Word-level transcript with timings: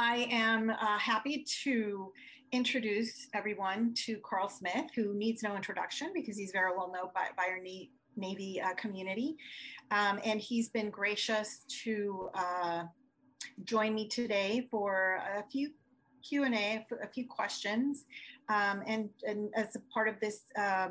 I 0.00 0.26
am 0.30 0.70
uh, 0.70 0.98
happy 0.98 1.44
to 1.62 2.10
introduce 2.52 3.28
everyone 3.34 3.92
to 4.06 4.16
Karl 4.24 4.48
Smith, 4.48 4.86
who 4.96 5.12
needs 5.12 5.42
no 5.42 5.54
introduction 5.54 6.10
because 6.14 6.38
he's 6.38 6.52
very 6.52 6.72
well 6.74 6.90
known 6.90 7.10
by, 7.14 7.26
by 7.36 7.48
our 7.50 7.60
Navy 8.16 8.62
uh, 8.64 8.72
community. 8.76 9.36
Um, 9.90 10.18
and 10.24 10.40
he's 10.40 10.70
been 10.70 10.88
gracious 10.88 11.66
to 11.84 12.30
uh, 12.32 12.84
join 13.64 13.94
me 13.94 14.08
today 14.08 14.68
for 14.70 15.20
a 15.36 15.44
few 15.52 15.70
Q&A, 16.26 16.86
a 17.02 17.08
few 17.08 17.28
questions. 17.28 18.06
Um, 18.48 18.82
and, 18.86 19.10
and 19.24 19.50
as 19.54 19.76
a 19.76 19.80
part 19.92 20.08
of 20.08 20.18
this 20.18 20.44
uh, 20.58 20.88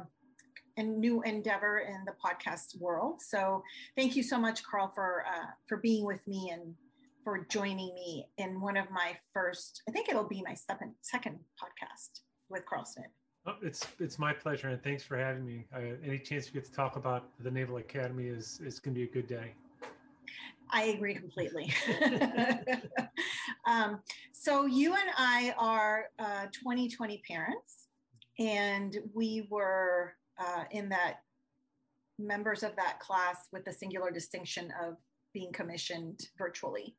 new 0.78 1.24
endeavor 1.24 1.80
in 1.80 2.06
the 2.06 2.14
podcast 2.24 2.80
world. 2.80 3.24
So 3.24 3.64
thank 3.98 4.16
you 4.16 4.22
so 4.22 4.38
much, 4.38 4.64
Carl, 4.64 4.92
for, 4.94 5.26
uh, 5.28 5.48
for 5.68 5.78
being 5.78 6.06
with 6.06 6.26
me 6.28 6.52
and 6.54 6.76
for 7.24 7.46
joining 7.50 7.94
me 7.96 8.28
in 8.38 8.62
one 8.62 8.78
of 8.78 8.90
my 8.92 9.16
first, 9.34 9.82
I 9.88 9.92
think 9.92 10.10
it'll 10.10 10.28
be 10.28 10.42
my 10.46 10.54
second, 10.54 10.94
second 11.02 11.40
podcast 11.62 12.22
with 12.50 12.66
Karl 12.66 12.86
Smith. 12.86 13.08
Oh, 13.46 13.56
it's 13.62 13.88
it's 14.00 14.20
my 14.20 14.34
pleasure, 14.34 14.68
and 14.68 14.84
thanks 14.84 15.02
for 15.02 15.18
having 15.18 15.46
me. 15.46 15.66
Uh, 15.74 15.96
any 16.04 16.20
chance 16.20 16.48
we 16.48 16.52
get 16.52 16.66
to 16.66 16.74
talk 16.74 16.98
about 16.98 17.30
the 17.40 17.50
Naval 17.50 17.78
Academy 17.78 18.28
is 18.28 18.60
is 18.64 18.80
going 18.80 18.94
to 18.94 19.00
be 19.00 19.06
a 19.06 19.12
good 19.12 19.28
day. 19.28 19.54
I 20.72 20.84
agree 20.84 21.16
completely. 21.16 21.74
um, 23.66 24.02
so 24.34 24.66
you 24.66 24.94
and 24.94 25.10
I 25.18 25.56
are 25.58 26.10
uh, 26.20 26.46
2020 26.54 27.24
parents, 27.28 27.88
and 28.38 28.98
we 29.14 29.48
were 29.50 30.14
uh, 30.38 30.66
in 30.72 30.90
that 30.90 31.22
members 32.20 32.62
of 32.64 32.76
that 32.76 33.00
class 33.00 33.48
with 33.52 33.66
the 33.66 33.74
singular 33.74 34.12
distinction 34.12 34.72
of 34.84 34.98
being 35.34 35.52
commissioned 35.52 36.20
virtually. 36.38 36.96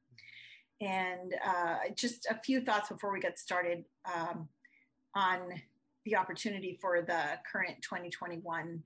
And 0.80 1.34
uh, 1.44 1.76
just 1.94 2.26
a 2.30 2.40
few 2.42 2.60
thoughts 2.62 2.88
before 2.88 3.12
we 3.12 3.20
get 3.20 3.38
started 3.38 3.84
um, 4.14 4.48
on 5.14 5.40
the 6.06 6.16
opportunity 6.16 6.78
for 6.80 7.02
the 7.02 7.38
current 7.50 7.76
2021, 7.82 8.82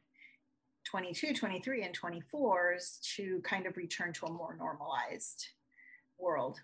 22, 0.85 1.35
23, 1.35 1.83
and 1.85 1.99
24s 1.99 3.01
to 3.17 3.41
kind 3.43 3.67
of 3.67 3.77
return 3.77 4.13
to 4.15 4.27
a 4.27 4.33
more 4.33 4.57
normalized 4.57 5.47
world. 6.19 6.61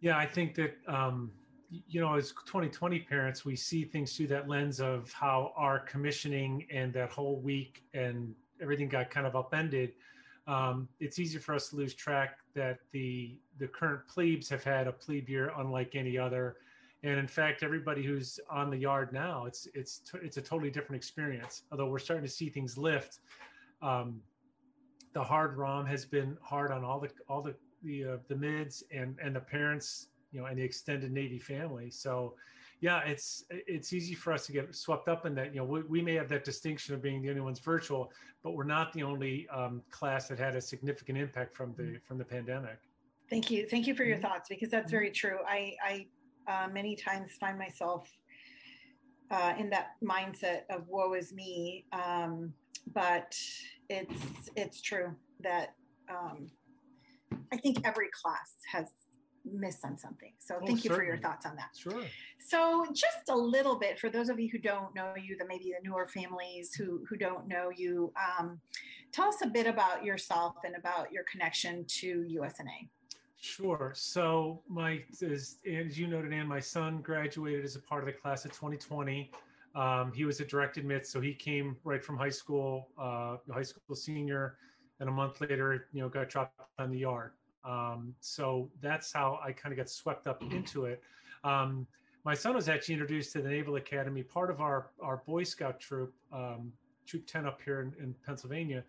Yeah, 0.00 0.18
I 0.18 0.26
think 0.26 0.54
that, 0.56 0.76
um, 0.88 1.30
you 1.70 2.00
know, 2.00 2.14
as 2.14 2.30
2020 2.46 3.00
parents, 3.00 3.44
we 3.44 3.54
see 3.54 3.84
things 3.84 4.16
through 4.16 4.28
that 4.28 4.48
lens 4.48 4.80
of 4.80 5.12
how 5.12 5.52
our 5.56 5.80
commissioning 5.80 6.66
and 6.72 6.92
that 6.94 7.10
whole 7.10 7.40
week 7.40 7.84
and 7.94 8.34
everything 8.60 8.88
got 8.88 9.10
kind 9.10 9.26
of 9.26 9.36
upended 9.36 9.92
um, 10.48 10.88
it's 10.98 11.18
easy 11.18 11.38
for 11.38 11.54
us 11.54 11.68
to 11.68 11.76
lose 11.76 11.94
track 11.94 12.38
that 12.54 12.78
the 12.92 13.36
the 13.58 13.68
current 13.68 14.00
plebes 14.08 14.48
have 14.48 14.64
had 14.64 14.86
a 14.86 14.92
plebe 14.92 15.28
year 15.28 15.52
unlike 15.58 15.94
any 15.94 16.16
other, 16.16 16.56
and 17.02 17.18
in 17.18 17.28
fact, 17.28 17.62
everybody 17.62 18.02
who's 18.02 18.40
on 18.50 18.70
the 18.70 18.76
yard 18.76 19.12
now, 19.12 19.44
it's 19.44 19.68
it's 19.74 20.02
it's 20.22 20.38
a 20.38 20.42
totally 20.42 20.70
different 20.70 20.96
experience. 20.96 21.64
Although 21.70 21.90
we're 21.90 21.98
starting 21.98 22.24
to 22.24 22.32
see 22.32 22.48
things 22.48 22.78
lift, 22.78 23.20
um, 23.82 24.20
the 25.12 25.22
hard 25.22 25.56
ROM 25.56 25.84
has 25.84 26.06
been 26.06 26.36
hard 26.42 26.72
on 26.72 26.82
all 26.82 26.98
the 26.98 27.10
all 27.28 27.42
the 27.42 27.54
the 27.82 28.04
uh, 28.04 28.16
the 28.28 28.34
mids 28.34 28.82
and 28.90 29.18
and 29.22 29.36
the 29.36 29.40
parents, 29.40 30.08
you 30.32 30.40
know, 30.40 30.46
and 30.46 30.58
the 30.58 30.62
extended 30.62 31.12
Navy 31.12 31.38
family. 31.38 31.90
So 31.90 32.34
yeah, 32.80 33.00
it's 33.00 33.44
it's 33.50 33.92
easy 33.92 34.14
for 34.14 34.32
us 34.32 34.46
to 34.46 34.52
get 34.52 34.74
swept 34.74 35.08
up 35.08 35.26
in 35.26 35.34
that. 35.34 35.52
You 35.52 35.60
know, 35.60 35.64
we, 35.64 35.82
we 35.82 36.02
may 36.02 36.14
have 36.14 36.28
that 36.28 36.44
distinction 36.44 36.94
of 36.94 37.02
being 37.02 37.20
the 37.22 37.30
only 37.30 37.40
ones 37.40 37.58
virtual, 37.58 38.12
but 38.42 38.52
we're 38.52 38.64
not 38.64 38.92
the 38.92 39.02
only 39.02 39.48
um, 39.48 39.82
class 39.90 40.28
that 40.28 40.38
had 40.38 40.54
a 40.54 40.60
significant 40.60 41.18
impact 41.18 41.56
from 41.56 41.74
the 41.76 41.82
mm-hmm. 41.82 41.96
from 42.06 42.18
the 42.18 42.24
pandemic. 42.24 42.78
Thank 43.30 43.50
you, 43.50 43.66
thank 43.66 43.86
you 43.86 43.94
for 43.94 44.04
your 44.04 44.16
mm-hmm. 44.16 44.26
thoughts 44.26 44.48
because 44.48 44.70
that's 44.70 44.90
very 44.90 45.10
true. 45.10 45.38
I 45.46 45.74
I 45.84 46.06
uh, 46.46 46.68
many 46.68 46.94
times 46.94 47.32
find 47.40 47.58
myself 47.58 48.08
uh, 49.30 49.54
in 49.58 49.70
that 49.70 49.96
mindset 50.02 50.62
of 50.70 50.86
woe 50.88 51.14
is 51.14 51.32
me, 51.32 51.84
um, 51.92 52.52
but 52.94 53.36
it's 53.88 54.50
it's 54.54 54.80
true 54.80 55.16
that 55.40 55.74
um, 56.08 56.46
I 57.52 57.56
think 57.56 57.80
every 57.84 58.08
class 58.12 58.54
has 58.72 58.86
missed 59.52 59.84
on 59.84 59.96
something. 59.98 60.32
So 60.38 60.58
oh, 60.60 60.66
thank 60.66 60.84
you 60.84 60.90
for 60.90 61.04
your 61.04 61.18
thoughts 61.18 61.46
on 61.46 61.56
that. 61.56 61.70
Sure. 61.76 62.02
So 62.38 62.86
just 62.92 63.28
a 63.28 63.36
little 63.36 63.78
bit 63.78 63.98
for 63.98 64.10
those 64.10 64.28
of 64.28 64.38
you 64.40 64.48
who 64.48 64.58
don't 64.58 64.94
know 64.94 65.12
you, 65.16 65.36
the 65.36 65.46
maybe 65.46 65.72
the 65.76 65.88
newer 65.88 66.08
families 66.08 66.74
who 66.74 67.04
who 67.08 67.16
don't 67.16 67.46
know 67.48 67.70
you, 67.74 68.12
um, 68.38 68.60
tell 69.12 69.28
us 69.28 69.42
a 69.42 69.46
bit 69.46 69.66
about 69.66 70.04
yourself 70.04 70.54
and 70.64 70.76
about 70.76 71.12
your 71.12 71.24
connection 71.24 71.84
to 71.86 72.26
USNA. 72.30 72.88
Sure. 73.40 73.92
So 73.94 74.62
my 74.68 75.02
as, 75.22 75.56
as 75.66 75.98
you 75.98 76.08
noted, 76.08 76.32
Ann, 76.32 76.48
my 76.48 76.60
son 76.60 77.00
graduated 77.02 77.64
as 77.64 77.76
a 77.76 77.80
part 77.80 78.02
of 78.02 78.06
the 78.06 78.12
class 78.12 78.44
of 78.44 78.52
2020. 78.52 79.30
Um, 79.74 80.12
he 80.12 80.24
was 80.24 80.40
a 80.40 80.44
direct 80.44 80.76
admit, 80.76 81.06
so 81.06 81.20
he 81.20 81.34
came 81.34 81.76
right 81.84 82.02
from 82.02 82.16
high 82.16 82.30
school, 82.30 82.88
uh, 82.98 83.36
high 83.52 83.62
school 83.62 83.94
senior, 83.94 84.56
and 84.98 85.08
a 85.08 85.12
month 85.12 85.40
later, 85.40 85.86
you 85.92 86.00
know, 86.00 86.08
got 86.08 86.28
dropped 86.28 86.60
on 86.78 86.90
the 86.90 86.98
yard. 86.98 87.32
Um, 87.64 88.14
so 88.20 88.70
that's 88.80 89.12
how 89.12 89.38
I 89.44 89.52
kind 89.52 89.72
of 89.72 89.76
got 89.76 89.88
swept 89.88 90.26
up 90.26 90.42
into 90.42 90.86
it. 90.86 91.02
Um, 91.44 91.86
my 92.24 92.34
son 92.34 92.54
was 92.54 92.68
actually 92.68 92.94
introduced 92.94 93.32
to 93.32 93.42
the 93.42 93.48
Naval 93.48 93.76
Academy, 93.76 94.22
part 94.22 94.50
of 94.50 94.60
our, 94.60 94.90
our 95.02 95.22
Boy 95.26 95.44
Scout 95.44 95.80
troop, 95.80 96.12
um, 96.32 96.72
Troop 97.06 97.26
10 97.26 97.46
up 97.46 97.60
here 97.64 97.80
in, 97.80 98.04
in 98.04 98.14
Pennsylvania, 98.26 98.84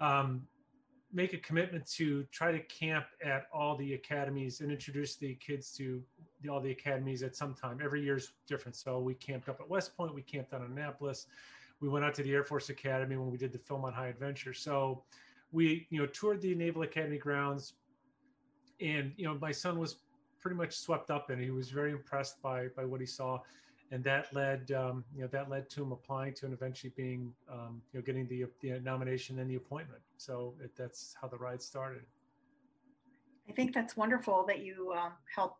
um, 0.00 0.42
make 1.12 1.32
a 1.32 1.38
commitment 1.38 1.86
to 1.92 2.24
try 2.32 2.52
to 2.52 2.60
camp 2.60 3.06
at 3.24 3.46
all 3.52 3.76
the 3.76 3.94
academies 3.94 4.60
and 4.60 4.70
introduce 4.70 5.16
the 5.16 5.34
kids 5.34 5.72
to 5.76 6.02
the, 6.42 6.48
all 6.48 6.60
the 6.60 6.70
academies 6.70 7.22
at 7.22 7.36
some 7.36 7.54
time. 7.54 7.80
Every 7.82 8.02
year's 8.02 8.32
different. 8.48 8.76
So 8.76 8.98
we 8.98 9.14
camped 9.14 9.48
up 9.48 9.60
at 9.60 9.68
West 9.68 9.96
Point, 9.96 10.14
we 10.14 10.22
camped 10.22 10.52
in 10.52 10.62
Annapolis, 10.62 11.26
we 11.80 11.88
went 11.88 12.04
out 12.04 12.14
to 12.14 12.22
the 12.22 12.32
Air 12.32 12.44
Force 12.44 12.70
Academy 12.70 13.16
when 13.16 13.30
we 13.30 13.38
did 13.38 13.52
the 13.52 13.58
Philmont 13.58 13.94
High 13.94 14.08
Adventure. 14.08 14.52
So 14.52 15.02
we, 15.52 15.86
you 15.90 16.00
know, 16.00 16.06
toured 16.06 16.40
the 16.40 16.54
Naval 16.54 16.82
Academy 16.82 17.18
grounds, 17.18 17.74
and 18.80 19.12
you 19.16 19.24
know 19.24 19.36
my 19.40 19.52
son 19.52 19.78
was 19.78 19.96
pretty 20.40 20.56
much 20.56 20.74
swept 20.76 21.10
up 21.10 21.30
and 21.30 21.40
he 21.40 21.50
was 21.50 21.70
very 21.70 21.92
impressed 21.92 22.40
by 22.42 22.68
by 22.76 22.84
what 22.84 23.00
he 23.00 23.06
saw. 23.06 23.40
And 23.92 24.04
that 24.04 24.32
led 24.32 24.70
um, 24.72 25.04
you 25.14 25.22
know 25.22 25.28
that 25.28 25.50
led 25.50 25.68
to 25.70 25.82
him 25.82 25.92
applying 25.92 26.34
to 26.34 26.46
and 26.46 26.54
eventually 26.54 26.92
being 26.96 27.32
um, 27.50 27.82
you 27.92 27.98
know 27.98 28.04
getting 28.04 28.26
the, 28.28 28.46
the 28.60 28.80
nomination 28.80 29.38
and 29.38 29.50
the 29.50 29.56
appointment. 29.56 30.02
So 30.16 30.54
it, 30.62 30.70
that's 30.76 31.16
how 31.20 31.28
the 31.28 31.38
ride 31.38 31.62
started. 31.62 32.02
I 33.48 33.52
think 33.52 33.74
that's 33.74 33.96
wonderful 33.96 34.44
that 34.46 34.60
you 34.60 34.92
um, 34.92 35.12
help 35.34 35.56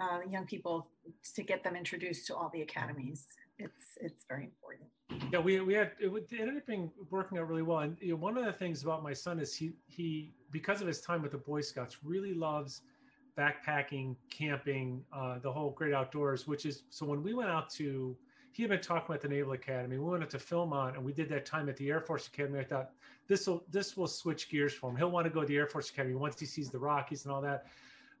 uh, 0.00 0.18
young 0.28 0.44
people 0.44 0.88
to 1.34 1.42
get 1.42 1.62
them 1.62 1.76
introduced 1.76 2.26
to 2.26 2.34
all 2.34 2.50
the 2.52 2.62
academies 2.62 3.28
it's 3.58 3.98
it's 4.00 4.24
very 4.28 4.44
important. 4.44 4.88
Yeah 5.32 5.38
we, 5.38 5.60
we 5.60 5.74
had 5.74 5.92
it, 5.98 6.08
it 6.08 6.40
ended 6.40 6.56
up 6.56 6.66
being 6.66 6.90
working 7.10 7.38
out 7.38 7.48
really 7.48 7.62
well. 7.62 7.80
And 7.80 7.96
you 8.00 8.10
know, 8.10 8.16
one 8.16 8.36
of 8.36 8.44
the 8.44 8.52
things 8.52 8.82
about 8.82 9.02
my 9.02 9.12
son 9.12 9.38
is 9.38 9.54
he 9.54 9.72
he 9.86 10.32
because 10.50 10.80
of 10.80 10.86
his 10.86 11.00
time 11.00 11.22
with 11.22 11.32
the 11.32 11.38
boy 11.38 11.60
scouts 11.60 11.98
really 12.04 12.34
loves 12.34 12.82
backpacking 13.36 14.16
camping 14.30 15.04
uh, 15.12 15.38
the 15.38 15.52
whole 15.52 15.70
great 15.70 15.92
outdoors 15.92 16.46
which 16.46 16.64
is 16.64 16.84
so 16.88 17.04
when 17.04 17.22
we 17.22 17.34
went 17.34 17.50
out 17.50 17.68
to 17.68 18.16
he 18.56 18.62
had 18.62 18.70
been 18.70 18.80
talking 18.80 19.04
about 19.14 19.20
the 19.20 19.28
naval 19.28 19.52
academy. 19.52 19.98
We 19.98 20.08
went 20.08 20.22
up 20.22 20.30
to 20.30 20.38
philmont 20.38 20.94
and 20.94 21.04
we 21.04 21.12
did 21.12 21.28
that 21.28 21.44
time 21.44 21.68
at 21.68 21.76
the 21.76 21.90
air 21.90 22.00
force 22.00 22.26
academy. 22.26 22.58
I 22.58 22.64
thought 22.64 22.92
this 23.28 23.46
will 23.46 23.62
this 23.70 23.98
will 23.98 24.06
switch 24.06 24.48
gears 24.48 24.72
for 24.72 24.88
him. 24.88 24.96
He'll 24.96 25.10
want 25.10 25.26
to 25.26 25.30
go 25.30 25.42
to 25.42 25.46
the 25.46 25.58
air 25.58 25.66
force 25.66 25.90
academy 25.90 26.14
once 26.14 26.40
he 26.40 26.46
sees 26.46 26.70
the 26.70 26.78
rockies 26.78 27.26
and 27.26 27.34
all 27.34 27.42
that. 27.42 27.66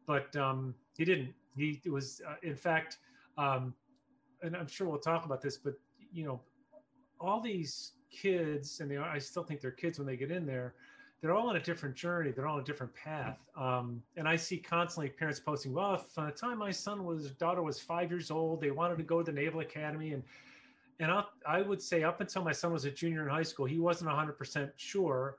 But 0.04 0.36
um, 0.36 0.74
he 0.94 1.06
didn't. 1.06 1.32
He 1.56 1.80
was 1.86 2.20
uh, 2.28 2.34
in 2.42 2.54
fact 2.54 2.98
um, 3.38 3.72
and 4.42 4.56
I'm 4.56 4.66
sure 4.66 4.88
we'll 4.88 4.98
talk 4.98 5.24
about 5.24 5.40
this, 5.40 5.56
but 5.56 5.74
you 6.12 6.24
know, 6.24 6.40
all 7.20 7.40
these 7.40 7.92
kids, 8.10 8.80
and 8.80 8.90
they 8.90 8.96
are, 8.96 9.08
I 9.08 9.18
still 9.18 9.42
think 9.42 9.60
they're 9.60 9.70
kids 9.70 9.98
when 9.98 10.06
they 10.06 10.16
get 10.16 10.30
in 10.30 10.46
there. 10.46 10.74
They're 11.22 11.34
all 11.34 11.48
on 11.48 11.56
a 11.56 11.60
different 11.60 11.94
journey. 11.94 12.30
They're 12.30 12.46
all 12.46 12.56
on 12.56 12.60
a 12.60 12.64
different 12.64 12.94
path. 12.94 13.38
Um, 13.56 14.02
and 14.16 14.28
I 14.28 14.36
see 14.36 14.58
constantly 14.58 15.08
parents 15.08 15.40
posting, 15.40 15.72
"Well, 15.72 16.04
by 16.14 16.26
the 16.26 16.32
time 16.32 16.58
my 16.58 16.70
son 16.70 17.04
was 17.04 17.30
daughter 17.32 17.62
was 17.62 17.80
five 17.80 18.10
years 18.10 18.30
old, 18.30 18.60
they 18.60 18.70
wanted 18.70 18.98
to 18.98 19.02
go 19.02 19.22
to 19.22 19.24
the 19.24 19.32
Naval 19.32 19.60
Academy." 19.60 20.12
And 20.12 20.22
and 21.00 21.10
I, 21.10 21.24
I 21.46 21.62
would 21.62 21.82
say 21.82 22.02
up 22.02 22.20
until 22.20 22.42
my 22.42 22.52
son 22.52 22.72
was 22.72 22.84
a 22.84 22.90
junior 22.90 23.22
in 23.22 23.28
high 23.28 23.42
school, 23.42 23.66
he 23.66 23.78
wasn't 23.78 24.10
100% 24.10 24.70
sure, 24.76 25.36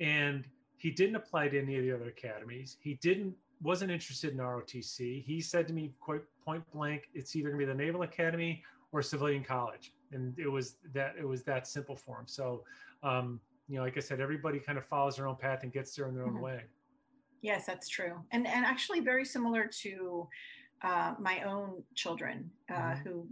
and 0.00 0.44
he 0.76 0.90
didn't 0.90 1.16
apply 1.16 1.48
to 1.48 1.60
any 1.60 1.76
of 1.76 1.84
the 1.84 1.92
other 1.92 2.08
academies. 2.08 2.76
He 2.80 2.94
didn't 2.94 3.34
wasn't 3.62 3.90
interested 3.90 4.32
in 4.32 4.38
ROTC. 4.38 5.24
He 5.24 5.40
said 5.40 5.66
to 5.68 5.74
me 5.74 5.92
quite 6.00 6.22
point 6.44 6.64
blank, 6.72 7.08
it's 7.14 7.34
either 7.34 7.50
going 7.50 7.60
to 7.60 7.66
be 7.66 7.72
the 7.72 7.78
Naval 7.78 8.02
Academy 8.02 8.62
or 8.92 9.02
civilian 9.02 9.44
college, 9.44 9.92
and 10.12 10.38
it 10.38 10.48
was 10.48 10.76
that 10.94 11.14
it 11.18 11.26
was 11.26 11.42
that 11.44 11.66
simple 11.66 11.96
for 11.96 12.20
him. 12.20 12.26
So, 12.26 12.64
um, 13.02 13.40
you 13.68 13.76
know, 13.76 13.82
like 13.82 13.96
I 13.96 14.00
said, 14.00 14.20
everybody 14.20 14.58
kind 14.58 14.78
of 14.78 14.84
follows 14.84 15.16
their 15.16 15.26
own 15.26 15.36
path 15.36 15.62
and 15.62 15.72
gets 15.72 15.94
there 15.94 16.08
in 16.08 16.14
their 16.14 16.24
own 16.24 16.34
mm-hmm. 16.34 16.42
way. 16.42 16.62
Yes, 17.42 17.66
that's 17.66 17.88
true, 17.88 18.14
and 18.32 18.46
and 18.46 18.64
actually 18.64 19.00
very 19.00 19.24
similar 19.24 19.66
to 19.82 20.28
uh, 20.82 21.14
my 21.18 21.42
own 21.42 21.82
children 21.94 22.50
uh, 22.70 22.74
mm-hmm. 22.74 23.08
who 23.08 23.28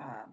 uh, 0.00 0.26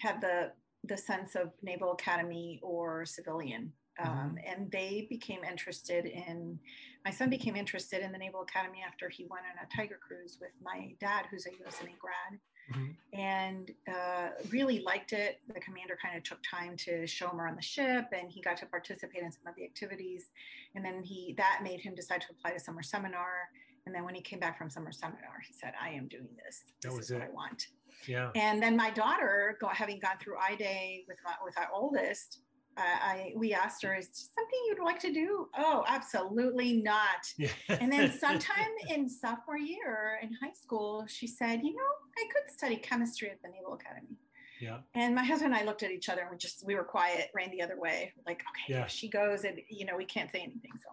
had 0.00 0.20
the 0.20 0.52
the 0.84 0.96
sense 0.96 1.34
of 1.34 1.52
Naval 1.62 1.92
Academy 1.92 2.60
or 2.62 3.06
civilian 3.06 3.72
Um, 4.02 4.08
mm-hmm. 4.08 4.36
And 4.46 4.70
they 4.70 5.06
became 5.08 5.44
interested 5.44 6.06
in, 6.06 6.58
my 7.04 7.10
son 7.10 7.30
became 7.30 7.56
interested 7.56 8.02
in 8.02 8.12
the 8.12 8.18
Naval 8.18 8.42
Academy 8.42 8.82
after 8.86 9.08
he 9.08 9.26
went 9.30 9.44
on 9.44 9.64
a 9.64 9.76
Tiger 9.76 9.98
cruise 10.06 10.38
with 10.40 10.50
my 10.62 10.94
dad, 11.00 11.26
who's 11.30 11.46
a 11.46 11.50
USNA 11.50 11.98
grad. 11.98 12.40
Mm-hmm. 12.72 13.20
And 13.20 13.70
uh, 13.88 14.28
really 14.50 14.80
liked 14.80 15.12
it. 15.12 15.40
The 15.52 15.60
commander 15.60 15.98
kind 16.02 16.16
of 16.16 16.22
took 16.22 16.38
time 16.50 16.76
to 16.78 17.06
show 17.06 17.28
him 17.28 17.38
around 17.38 17.58
the 17.58 17.62
ship, 17.62 18.06
and 18.12 18.30
he 18.30 18.40
got 18.40 18.56
to 18.58 18.66
participate 18.66 19.22
in 19.22 19.30
some 19.30 19.46
of 19.46 19.54
the 19.54 19.64
activities. 19.64 20.30
And 20.74 20.82
then 20.82 21.02
he 21.02 21.34
that 21.36 21.60
made 21.62 21.80
him 21.80 21.94
decide 21.94 22.22
to 22.22 22.28
apply 22.30 22.52
to 22.52 22.58
summer 22.58 22.82
seminar. 22.82 23.50
And 23.84 23.94
then 23.94 24.02
when 24.04 24.14
he 24.14 24.22
came 24.22 24.40
back 24.40 24.56
from 24.56 24.70
summer 24.70 24.92
seminar, 24.92 25.42
he 25.46 25.52
said, 25.52 25.74
"I 25.78 25.90
am 25.90 26.08
doing 26.08 26.28
this. 26.42 26.62
This 26.80 26.90
that 26.90 26.96
was 26.96 27.04
is 27.04 27.10
it. 27.10 27.14
what 27.16 27.28
I 27.28 27.30
want." 27.32 27.66
Yeah. 28.06 28.30
And 28.34 28.62
then 28.62 28.76
my 28.76 28.90
daughter, 28.90 29.58
having 29.72 29.98
gone 29.98 30.16
through 30.18 30.38
I 30.38 30.54
Day 30.54 31.04
with 31.06 31.18
my 31.22 31.34
with 31.44 31.58
our 31.58 31.68
oldest, 31.72 32.40
uh, 32.76 32.80
I 32.82 33.32
we 33.36 33.52
asked 33.52 33.82
her, 33.82 33.94
"Is 33.94 34.08
something 34.34 34.58
you'd 34.66 34.84
like 34.84 34.98
to 35.00 35.12
do?" 35.12 35.48
Oh, 35.56 35.84
absolutely 35.86 36.74
not. 36.82 37.32
Yeah. 37.36 37.48
and 37.68 37.92
then 37.92 38.12
sometime 38.12 38.70
in 38.88 39.08
sophomore 39.08 39.58
year 39.58 40.18
in 40.22 40.30
high 40.42 40.52
school, 40.52 41.06
she 41.08 41.26
said, 41.26 41.60
"You 41.62 41.74
know, 41.74 41.92
I 42.18 42.24
could 42.32 42.52
study 42.52 42.76
chemistry 42.76 43.30
at 43.30 43.40
the 43.42 43.48
Naval 43.48 43.74
Academy." 43.74 44.16
Yeah. 44.60 44.78
And 44.94 45.14
my 45.14 45.24
husband 45.24 45.52
and 45.52 45.62
I 45.62 45.66
looked 45.66 45.82
at 45.82 45.90
each 45.90 46.08
other 46.08 46.22
and 46.22 46.30
we 46.30 46.36
just 46.36 46.64
we 46.64 46.74
were 46.74 46.84
quiet, 46.84 47.30
ran 47.34 47.50
the 47.50 47.62
other 47.62 47.78
way, 47.78 48.12
like, 48.26 48.40
okay, 48.40 48.78
yeah. 48.78 48.86
she 48.86 49.08
goes, 49.08 49.44
and 49.44 49.60
you 49.68 49.84
know, 49.84 49.96
we 49.96 50.04
can't 50.04 50.30
say 50.30 50.38
anything. 50.38 50.70
So, 50.82 50.90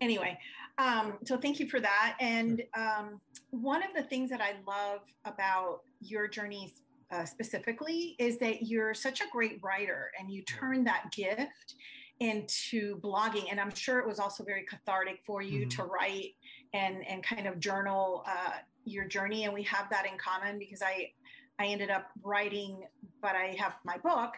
anyway, 0.00 0.38
um, 0.78 1.14
so 1.24 1.36
thank 1.36 1.60
you 1.60 1.68
for 1.68 1.80
that. 1.80 2.16
And 2.20 2.62
um, 2.76 3.20
one 3.50 3.82
of 3.82 3.90
the 3.94 4.02
things 4.02 4.30
that 4.30 4.40
I 4.40 4.54
love 4.66 5.00
about 5.24 5.80
your 6.00 6.28
journey 6.28 6.72
uh, 7.12 7.24
specifically 7.24 8.16
is 8.18 8.38
that 8.38 8.62
you're 8.62 8.94
such 8.94 9.20
a 9.20 9.24
great 9.30 9.60
writer 9.62 10.10
and 10.18 10.30
you 10.30 10.42
turn 10.42 10.84
that 10.84 11.12
gift 11.14 11.74
into 12.20 12.98
blogging 13.00 13.46
and 13.50 13.60
i'm 13.60 13.74
sure 13.74 13.98
it 13.98 14.06
was 14.06 14.18
also 14.18 14.44
very 14.44 14.64
cathartic 14.64 15.20
for 15.26 15.42
you 15.42 15.60
mm-hmm. 15.60 15.68
to 15.68 15.84
write 15.84 16.34
and 16.72 17.06
and 17.08 17.22
kind 17.22 17.46
of 17.46 17.58
journal 17.58 18.24
uh, 18.26 18.52
your 18.84 19.04
journey 19.06 19.44
and 19.44 19.52
we 19.52 19.62
have 19.62 19.88
that 19.90 20.06
in 20.06 20.16
common 20.18 20.58
because 20.58 20.82
i 20.82 21.10
i 21.58 21.66
ended 21.66 21.90
up 21.90 22.06
writing 22.22 22.82
but 23.20 23.34
i 23.34 23.54
have 23.58 23.74
my 23.84 23.96
book 23.98 24.34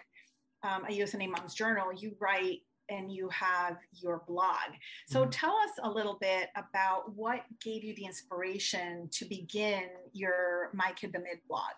um, 0.63 0.85
a 0.89 0.99
usna 0.99 1.29
mom's 1.29 1.55
journal 1.55 1.93
you 1.93 2.15
write 2.21 2.61
and 2.91 3.11
you 3.11 3.29
have 3.31 3.79
your 3.93 4.23
blog. 4.29 4.75
So 5.07 5.21
mm-hmm. 5.21 5.31
tell 5.31 5.57
us 5.57 5.71
a 5.83 5.91
little 5.91 6.19
bit 6.21 6.51
about 6.57 7.15
what 7.15 7.41
gave 7.63 7.83
you 7.83 7.95
the 7.95 8.05
inspiration 8.05 9.09
to 9.13 9.25
begin 9.25 9.85
your 10.13 10.71
My 10.75 10.93
Kid 10.95 11.13
the 11.13 11.21
Mid 11.21 11.39
blog. 11.49 11.73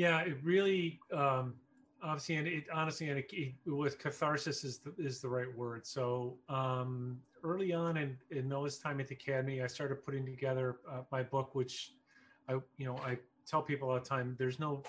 Yeah, 0.00 0.20
it 0.20 0.38
really, 0.42 0.98
um, 1.12 1.52
obviously, 2.02 2.36
and 2.36 2.48
it 2.48 2.64
honestly, 2.72 3.10
and 3.10 3.18
it, 3.18 3.30
it, 3.34 3.52
with 3.66 3.98
catharsis 3.98 4.64
is 4.64 4.78
the, 4.78 4.94
is 4.96 5.20
the 5.20 5.28
right 5.28 5.54
word. 5.54 5.86
So 5.86 6.38
um, 6.48 7.18
early 7.44 7.74
on 7.74 7.98
in, 7.98 8.16
in 8.30 8.48
Noah's 8.48 8.78
time 8.78 8.98
at 9.00 9.08
the 9.08 9.14
Academy, 9.14 9.60
I 9.60 9.66
started 9.66 10.02
putting 10.02 10.24
together 10.24 10.78
uh, 10.90 11.02
my 11.12 11.22
book, 11.22 11.54
which 11.54 11.92
I, 12.48 12.54
you 12.78 12.86
know, 12.86 12.96
I 13.04 13.18
tell 13.46 13.60
people 13.60 13.90
all 13.90 13.96
the 13.96 14.00
time, 14.00 14.36
there's 14.38 14.58
no, 14.58 14.82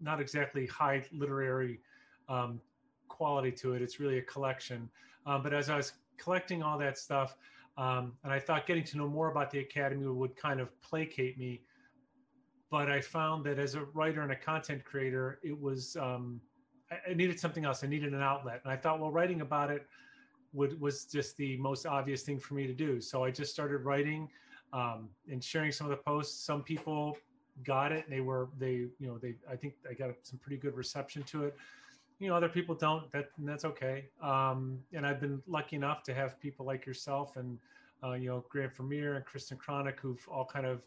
not 0.00 0.20
exactly 0.20 0.66
high 0.66 1.04
literary 1.10 1.80
um, 2.28 2.60
quality 3.08 3.50
to 3.50 3.72
it. 3.72 3.82
It's 3.82 3.98
really 3.98 4.18
a 4.18 4.22
collection. 4.22 4.88
Um, 5.26 5.42
but 5.42 5.52
as 5.52 5.68
I 5.68 5.76
was 5.76 5.94
collecting 6.16 6.62
all 6.62 6.78
that 6.78 6.96
stuff, 6.96 7.36
um, 7.76 8.12
and 8.22 8.32
I 8.32 8.38
thought 8.38 8.68
getting 8.68 8.84
to 8.84 8.98
know 8.98 9.08
more 9.08 9.32
about 9.32 9.50
the 9.50 9.58
Academy 9.58 10.06
would 10.06 10.36
kind 10.36 10.60
of 10.60 10.68
placate 10.80 11.38
me. 11.38 11.62
But 12.70 12.90
I 12.90 13.00
found 13.00 13.44
that 13.46 13.58
as 13.58 13.74
a 13.74 13.84
writer 13.92 14.22
and 14.22 14.32
a 14.32 14.36
content 14.36 14.84
creator, 14.84 15.38
it 15.42 15.58
was, 15.58 15.96
um, 15.96 16.40
I, 16.90 17.10
I 17.10 17.14
needed 17.14 17.38
something 17.38 17.64
else. 17.64 17.84
I 17.84 17.86
needed 17.86 18.12
an 18.12 18.22
outlet. 18.22 18.60
And 18.64 18.72
I 18.72 18.76
thought, 18.76 19.00
well, 19.00 19.10
writing 19.10 19.40
about 19.40 19.70
it 19.70 19.86
would, 20.52 20.80
was 20.80 21.04
just 21.04 21.36
the 21.36 21.56
most 21.58 21.86
obvious 21.86 22.22
thing 22.22 22.38
for 22.38 22.54
me 22.54 22.66
to 22.66 22.74
do. 22.74 23.00
So 23.00 23.24
I 23.24 23.30
just 23.30 23.52
started 23.52 23.78
writing 23.78 24.28
um, 24.72 25.08
and 25.30 25.42
sharing 25.42 25.72
some 25.72 25.86
of 25.86 25.90
the 25.90 26.02
posts. 26.02 26.44
Some 26.44 26.62
people 26.62 27.16
got 27.64 27.92
it. 27.92 28.08
They 28.08 28.20
were, 28.20 28.48
they, 28.58 28.72
you 28.72 29.06
know, 29.06 29.18
they, 29.18 29.34
I 29.50 29.56
think 29.56 29.74
I 29.88 29.94
got 29.94 30.10
some 30.22 30.38
pretty 30.38 30.56
good 30.56 30.74
reception 30.74 31.22
to 31.24 31.44
it 31.44 31.56
you 32.18 32.28
know 32.28 32.36
other 32.36 32.48
people 32.48 32.74
don't 32.74 33.10
that 33.12 33.30
that's 33.38 33.64
okay 33.64 34.06
um, 34.22 34.78
and 34.92 35.06
i've 35.06 35.20
been 35.20 35.42
lucky 35.46 35.76
enough 35.76 36.02
to 36.02 36.14
have 36.14 36.38
people 36.40 36.64
like 36.64 36.86
yourself 36.86 37.36
and 37.36 37.58
uh, 38.02 38.12
you 38.12 38.28
know 38.28 38.44
grant 38.48 38.74
vermeer 38.74 39.14
and 39.14 39.24
kristen 39.24 39.56
chronic 39.56 39.98
who've 40.00 40.26
all 40.28 40.44
kind 40.44 40.66
of 40.66 40.82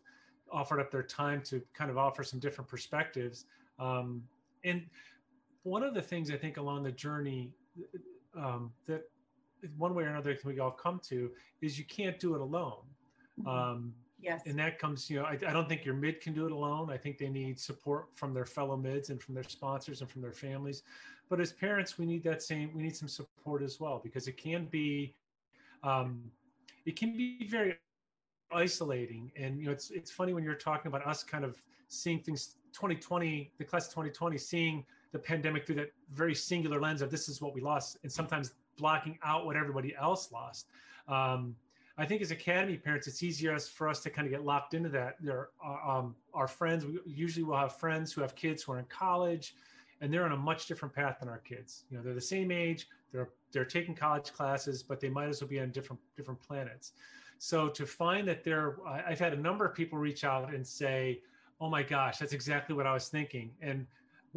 offered 0.52 0.80
up 0.80 0.92
their 0.92 1.04
time 1.04 1.42
to 1.42 1.62
kind 1.74 1.90
of 1.90 1.98
offer 1.98 2.24
some 2.24 2.40
different 2.40 2.70
perspectives 2.70 3.46
um, 3.80 4.24
and 4.64 4.86
one 5.64 5.84
of 5.84 5.94
the 5.94 6.02
things 6.02 6.32
i 6.32 6.38
think 6.38 6.58
along 6.58 6.84
the 6.84 6.92
journey 6.92 7.52
um, 8.36 8.72
that 8.86 9.04
one 9.78 9.94
way 9.96 10.04
or 10.04 10.08
another 10.08 10.38
we 10.46 10.60
all 10.60 10.72
come 10.72 11.00
to 11.04 11.32
is 11.62 11.78
you 11.78 11.86
can't 11.86 12.20
do 12.20 12.36
it 12.36 12.42
alone 12.42 12.84
mm-hmm. 13.40 13.48
Um, 13.48 13.94
Yes. 14.20 14.42
And 14.46 14.58
that 14.58 14.80
comes, 14.80 15.10
you 15.10 15.20
know, 15.20 15.26
I, 15.26 15.34
I, 15.34 15.54
don't 15.54 15.70
think 15.70 15.86
your 15.86 15.94
mid 15.94 16.22
can 16.22 16.34
do 16.34 16.46
it 16.46 16.52
alone. 16.52 16.90
I 16.90 16.98
think 16.98 17.18
they 17.20 17.30
need 17.30 17.60
support 17.60 18.08
from 18.16 18.34
their 18.34 18.46
fellow 18.46 18.76
mids 18.76 19.10
and 19.10 19.22
from 19.22 19.36
their 19.36 19.44
sponsors 19.44 20.02
and 20.02 20.10
from 20.10 20.22
their 20.22 20.32
families. 20.32 20.82
But 21.30 21.40
as 21.40 21.52
parents, 21.52 22.00
we 22.00 22.06
need 22.06 22.24
that 22.24 22.42
same, 22.42 22.72
we 22.74 22.82
need 22.82 22.96
some 22.96 23.08
support 23.08 23.62
as 23.62 23.80
well 23.80 24.02
because 24.04 24.28
it 24.28 24.38
can 24.38 24.66
be, 24.66 25.14
um, 25.84 26.24
it 26.86 26.96
can 26.96 27.16
be 27.16 27.48
very 27.48 27.78
isolating. 28.52 29.32
And, 29.36 29.60
you 29.60 29.68
know, 29.68 29.72
it's, 29.72 29.92
it's 29.92 30.12
funny 30.12 30.34
when 30.34 30.44
you're 30.44 30.56
talking 30.56 30.90
about 30.90 31.06
us 31.06 31.24
kind 31.24 31.44
of 31.44 31.62
seeing 31.88 32.20
things 32.20 32.56
2020, 32.74 33.52
the 33.58 33.64
class 33.64 33.86
of 33.88 33.92
2020, 33.92 34.38
seeing 34.38 34.86
the 35.12 35.20
pandemic 35.20 35.66
through 35.66 35.76
that 35.76 35.92
very 36.14 36.36
singular 36.36 36.80
lens 36.80 37.02
of 37.02 37.10
this 37.10 37.30
is 37.30 37.42
what 37.42 37.54
we 37.54 37.62
lost 37.62 37.98
and 38.04 38.12
sometimes 38.12 38.54
blocking 38.78 39.18
out 39.24 39.46
what 39.46 39.56
everybody 39.56 39.96
else 40.00 40.32
lost. 40.32 40.68
Um, 41.08 41.56
I 41.98 42.06
think 42.06 42.22
as 42.22 42.30
academy 42.30 42.78
parents, 42.78 43.08
it's 43.08 43.24
easier 43.24 43.58
for 43.58 43.90
us 43.90 44.02
to 44.02 44.10
kind 44.10 44.28
of 44.28 44.32
get 44.32 44.46
locked 44.46 44.76
into 44.76 44.90
that. 44.90 45.16
There, 45.20 45.50
are, 45.60 45.98
um, 45.98 46.16
our 46.34 46.48
friends. 46.48 46.86
We 46.86 47.00
usually 47.06 47.44
will 47.44 47.58
have 47.58 47.76
friends 47.76 48.14
who 48.14 48.22
have 48.22 48.36
kids 48.36 48.62
who 48.62 48.74
are 48.74 48.80
in 48.80 48.86
college, 48.86 49.56
and 50.02 50.14
they're 50.14 50.24
on 50.24 50.32
a 50.32 50.38
much 50.38 50.68
different 50.68 50.94
path 50.94 51.18
than 51.20 51.30
our 51.30 51.40
kids. 51.40 51.86
You 51.90 51.98
know, 51.98 52.04
they're 52.04 52.14
the 52.14 52.22
same 52.22 52.52
age. 52.52 52.88
They're 53.12 53.30
they're 53.52 53.66
taking 53.66 53.96
college 53.96 54.32
classes, 54.32 54.84
but 54.84 55.00
they 55.00 55.10
might 55.10 55.28
as 55.28 55.42
well 55.42 55.50
be 55.50 55.60
on 55.60 55.72
different 55.72 56.00
different 56.16 56.40
planets. 56.40 56.92
So 57.40 57.70
to 57.70 57.86
find 57.86 58.28
that 58.28 58.44
there, 58.44 58.78
I've 58.88 59.20
had 59.20 59.34
a 59.34 59.38
number 59.38 59.66
of 59.66 59.76
people 59.76 59.98
reach 59.98 60.24
out 60.24 60.54
and 60.54 60.66
say, 60.66 61.22
"Oh 61.62 61.70
my 61.70 61.84
gosh, 61.84 62.18
that's 62.18 62.34
exactly 62.34 62.76
what 62.76 62.88
I 62.88 62.94
was 62.94 63.10
thinking," 63.10 63.52
and 63.62 63.86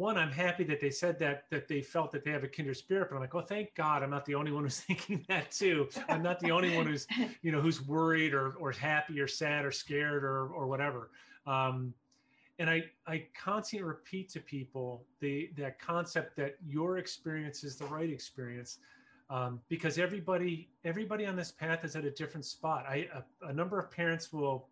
one, 0.01 0.17
I'm 0.17 0.31
happy 0.31 0.63
that 0.63 0.79
they 0.79 0.89
said 0.89 1.19
that 1.19 1.49
that 1.51 1.67
they 1.67 1.81
felt 1.81 2.11
that 2.11 2.23
they 2.23 2.31
have 2.31 2.43
a 2.43 2.47
kindred 2.47 2.77
spirit. 2.77 3.09
But 3.09 3.15
I'm 3.15 3.21
like, 3.21 3.35
oh, 3.35 3.41
thank 3.41 3.75
God, 3.75 4.03
I'm 4.03 4.09
not 4.09 4.25
the 4.25 4.35
only 4.35 4.51
one 4.51 4.63
who's 4.63 4.79
thinking 4.87 5.23
that 5.27 5.51
too. 5.51 5.89
I'm 6.09 6.23
not 6.23 6.39
the 6.39 6.51
only 6.51 6.75
one 6.75 6.87
who's 6.87 7.07
you 7.41 7.51
know 7.51 7.61
who's 7.61 7.85
worried 7.85 8.33
or 8.33 8.53
or 8.59 8.71
happy 8.71 9.19
or 9.19 9.27
sad 9.27 9.65
or 9.65 9.71
scared 9.71 10.23
or 10.23 10.47
or 10.47 10.67
whatever. 10.67 11.11
Um, 11.45 11.93
and 12.59 12.69
I 12.69 12.83
I 13.07 13.27
constantly 13.39 13.87
repeat 13.87 14.29
to 14.29 14.39
people 14.39 15.05
the 15.19 15.51
that 15.57 15.79
concept 15.79 16.35
that 16.37 16.55
your 16.65 16.97
experience 16.97 17.63
is 17.63 17.75
the 17.75 17.85
right 17.85 18.09
experience. 18.09 18.79
Um, 19.31 19.61
because 19.69 19.97
everybody 19.97 20.69
everybody 20.83 21.25
on 21.25 21.35
this 21.37 21.51
path 21.51 21.85
is 21.85 21.95
at 21.95 22.03
a 22.05 22.11
different 22.11 22.45
spot. 22.45 22.85
I 22.87 23.07
a, 23.13 23.47
a 23.47 23.53
number 23.53 23.79
of 23.79 23.89
parents 23.89 24.33
will 24.33 24.67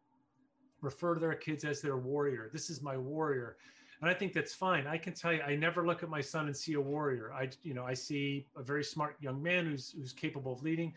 refer 0.82 1.14
to 1.14 1.20
their 1.20 1.34
kids 1.34 1.64
as 1.64 1.82
their 1.82 1.98
warrior. 1.98 2.50
This 2.52 2.70
is 2.70 2.82
my 2.82 2.98
warrior 2.98 3.58
and 4.02 4.10
I 4.10 4.14
think 4.14 4.34
that's 4.34 4.54
fine. 4.54 4.88
I 4.88 4.98
can 4.98 5.14
tell 5.14 5.34
you, 5.34 5.42
I 5.42 5.56
never 5.56 5.86
look 5.86 6.04
at 6.04 6.10
my 6.10 6.22
son 6.22 6.48
and 6.48 6.56
see 6.56 6.74
a 6.74 6.82
warrior. 6.82 7.34
I, 7.34 7.50
you 7.64 7.74
know, 7.74 7.86
I 7.86 7.94
see 7.94 8.48
a 8.56 8.64
very 8.64 8.84
smart 8.84 9.18
young 9.20 9.42
man 9.44 9.66
who's 9.66 9.94
who's 9.98 10.14
capable 10.14 10.54
of 10.54 10.64
leading, 10.64 10.94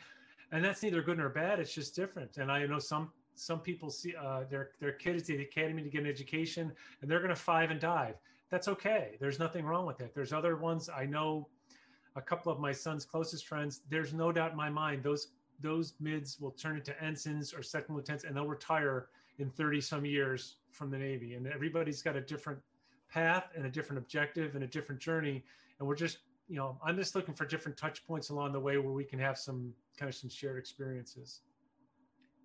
and 0.52 0.64
that's 0.64 0.82
neither 0.82 1.02
good 1.02 1.18
nor 1.18 1.28
bad. 1.28 1.58
It's 1.58 1.74
just 1.74 1.96
different. 1.96 2.36
And 2.36 2.50
I 2.50 2.64
know 2.66 2.78
some 2.78 3.10
some 3.34 3.58
people 3.58 3.90
see 3.90 4.14
uh, 4.14 4.44
their 4.48 4.70
their 4.78 4.92
kids 4.92 5.28
at 5.30 5.38
the 5.38 5.42
academy 5.42 5.82
to 5.82 5.88
get 5.88 6.02
an 6.02 6.08
education, 6.08 6.70
and 7.00 7.10
they're 7.10 7.18
going 7.18 7.30
to 7.30 7.36
five 7.36 7.70
and 7.70 7.80
dive. 7.80 8.14
That's 8.50 8.68
okay. 8.68 9.16
There's 9.18 9.38
nothing 9.38 9.64
wrong 9.64 9.86
with 9.86 10.00
it. 10.00 10.14
There's 10.14 10.32
other 10.32 10.56
ones 10.56 10.88
I 10.88 11.06
know. 11.06 11.48
A 12.16 12.22
couple 12.22 12.52
of 12.52 12.60
my 12.60 12.72
son's 12.72 13.04
closest 13.04 13.46
friends. 13.46 13.82
There's 13.88 14.12
no 14.12 14.32
doubt 14.32 14.52
in 14.52 14.56
my 14.56 14.70
mind 14.70 15.02
those 15.02 15.28
those 15.60 15.94
mids 16.00 16.40
will 16.40 16.50
turn 16.50 16.76
into 16.76 17.00
ensigns 17.02 17.54
or 17.54 17.62
second 17.62 17.94
lieutenants, 17.94 18.24
and 18.24 18.36
they'll 18.36 18.46
retire 18.48 19.06
in 19.38 19.48
30 19.50 19.80
some 19.80 20.04
years 20.04 20.56
from 20.72 20.90
the 20.90 20.98
Navy. 20.98 21.34
And 21.34 21.46
everybody's 21.46 22.02
got 22.02 22.16
a 22.16 22.20
different 22.20 22.58
path 23.12 23.44
and 23.54 23.66
a 23.66 23.70
different 23.70 23.98
objective 23.98 24.54
and 24.54 24.64
a 24.64 24.66
different 24.66 25.00
journey 25.00 25.44
and 25.78 25.86
we're 25.86 25.94
just 25.94 26.18
you 26.48 26.56
know 26.56 26.78
i'm 26.82 26.96
just 26.96 27.14
looking 27.14 27.34
for 27.34 27.44
different 27.44 27.76
touch 27.76 28.06
points 28.06 28.30
along 28.30 28.52
the 28.52 28.60
way 28.60 28.78
where 28.78 28.92
we 28.92 29.04
can 29.04 29.18
have 29.18 29.36
some 29.36 29.72
kind 29.98 30.08
of 30.08 30.14
some 30.14 30.30
shared 30.30 30.58
experiences 30.58 31.40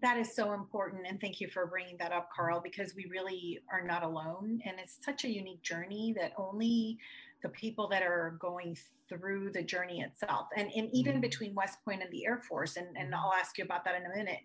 that 0.01 0.17
is 0.17 0.35
so 0.35 0.53
important 0.53 1.03
and 1.07 1.21
thank 1.21 1.39
you 1.39 1.47
for 1.47 1.65
bringing 1.65 1.95
that 1.97 2.11
up 2.11 2.29
Karl 2.35 2.59
because 2.61 2.93
we 2.95 3.05
really 3.09 3.59
are 3.71 3.81
not 3.81 4.03
alone 4.03 4.59
and 4.65 4.79
it's 4.79 4.97
such 5.03 5.23
a 5.23 5.29
unique 5.29 5.61
journey 5.63 6.13
that 6.19 6.33
only 6.37 6.97
the 7.43 7.49
people 7.49 7.87
that 7.89 8.03
are 8.03 8.35
going 8.39 8.77
through 9.07 9.51
the 9.51 9.61
journey 9.61 10.01
itself. 10.01 10.47
And, 10.55 10.69
and 10.75 10.89
even 10.93 11.13
mm-hmm. 11.13 11.21
between 11.21 11.55
west 11.55 11.77
point 11.85 12.01
and 12.01 12.11
the 12.11 12.25
air 12.25 12.39
force 12.39 12.77
and, 12.77 12.87
and 12.97 13.13
i'll 13.13 13.33
ask 13.33 13.57
you 13.57 13.63
about 13.63 13.85
that 13.85 13.95
in 13.95 14.05
a 14.05 14.15
minute 14.15 14.39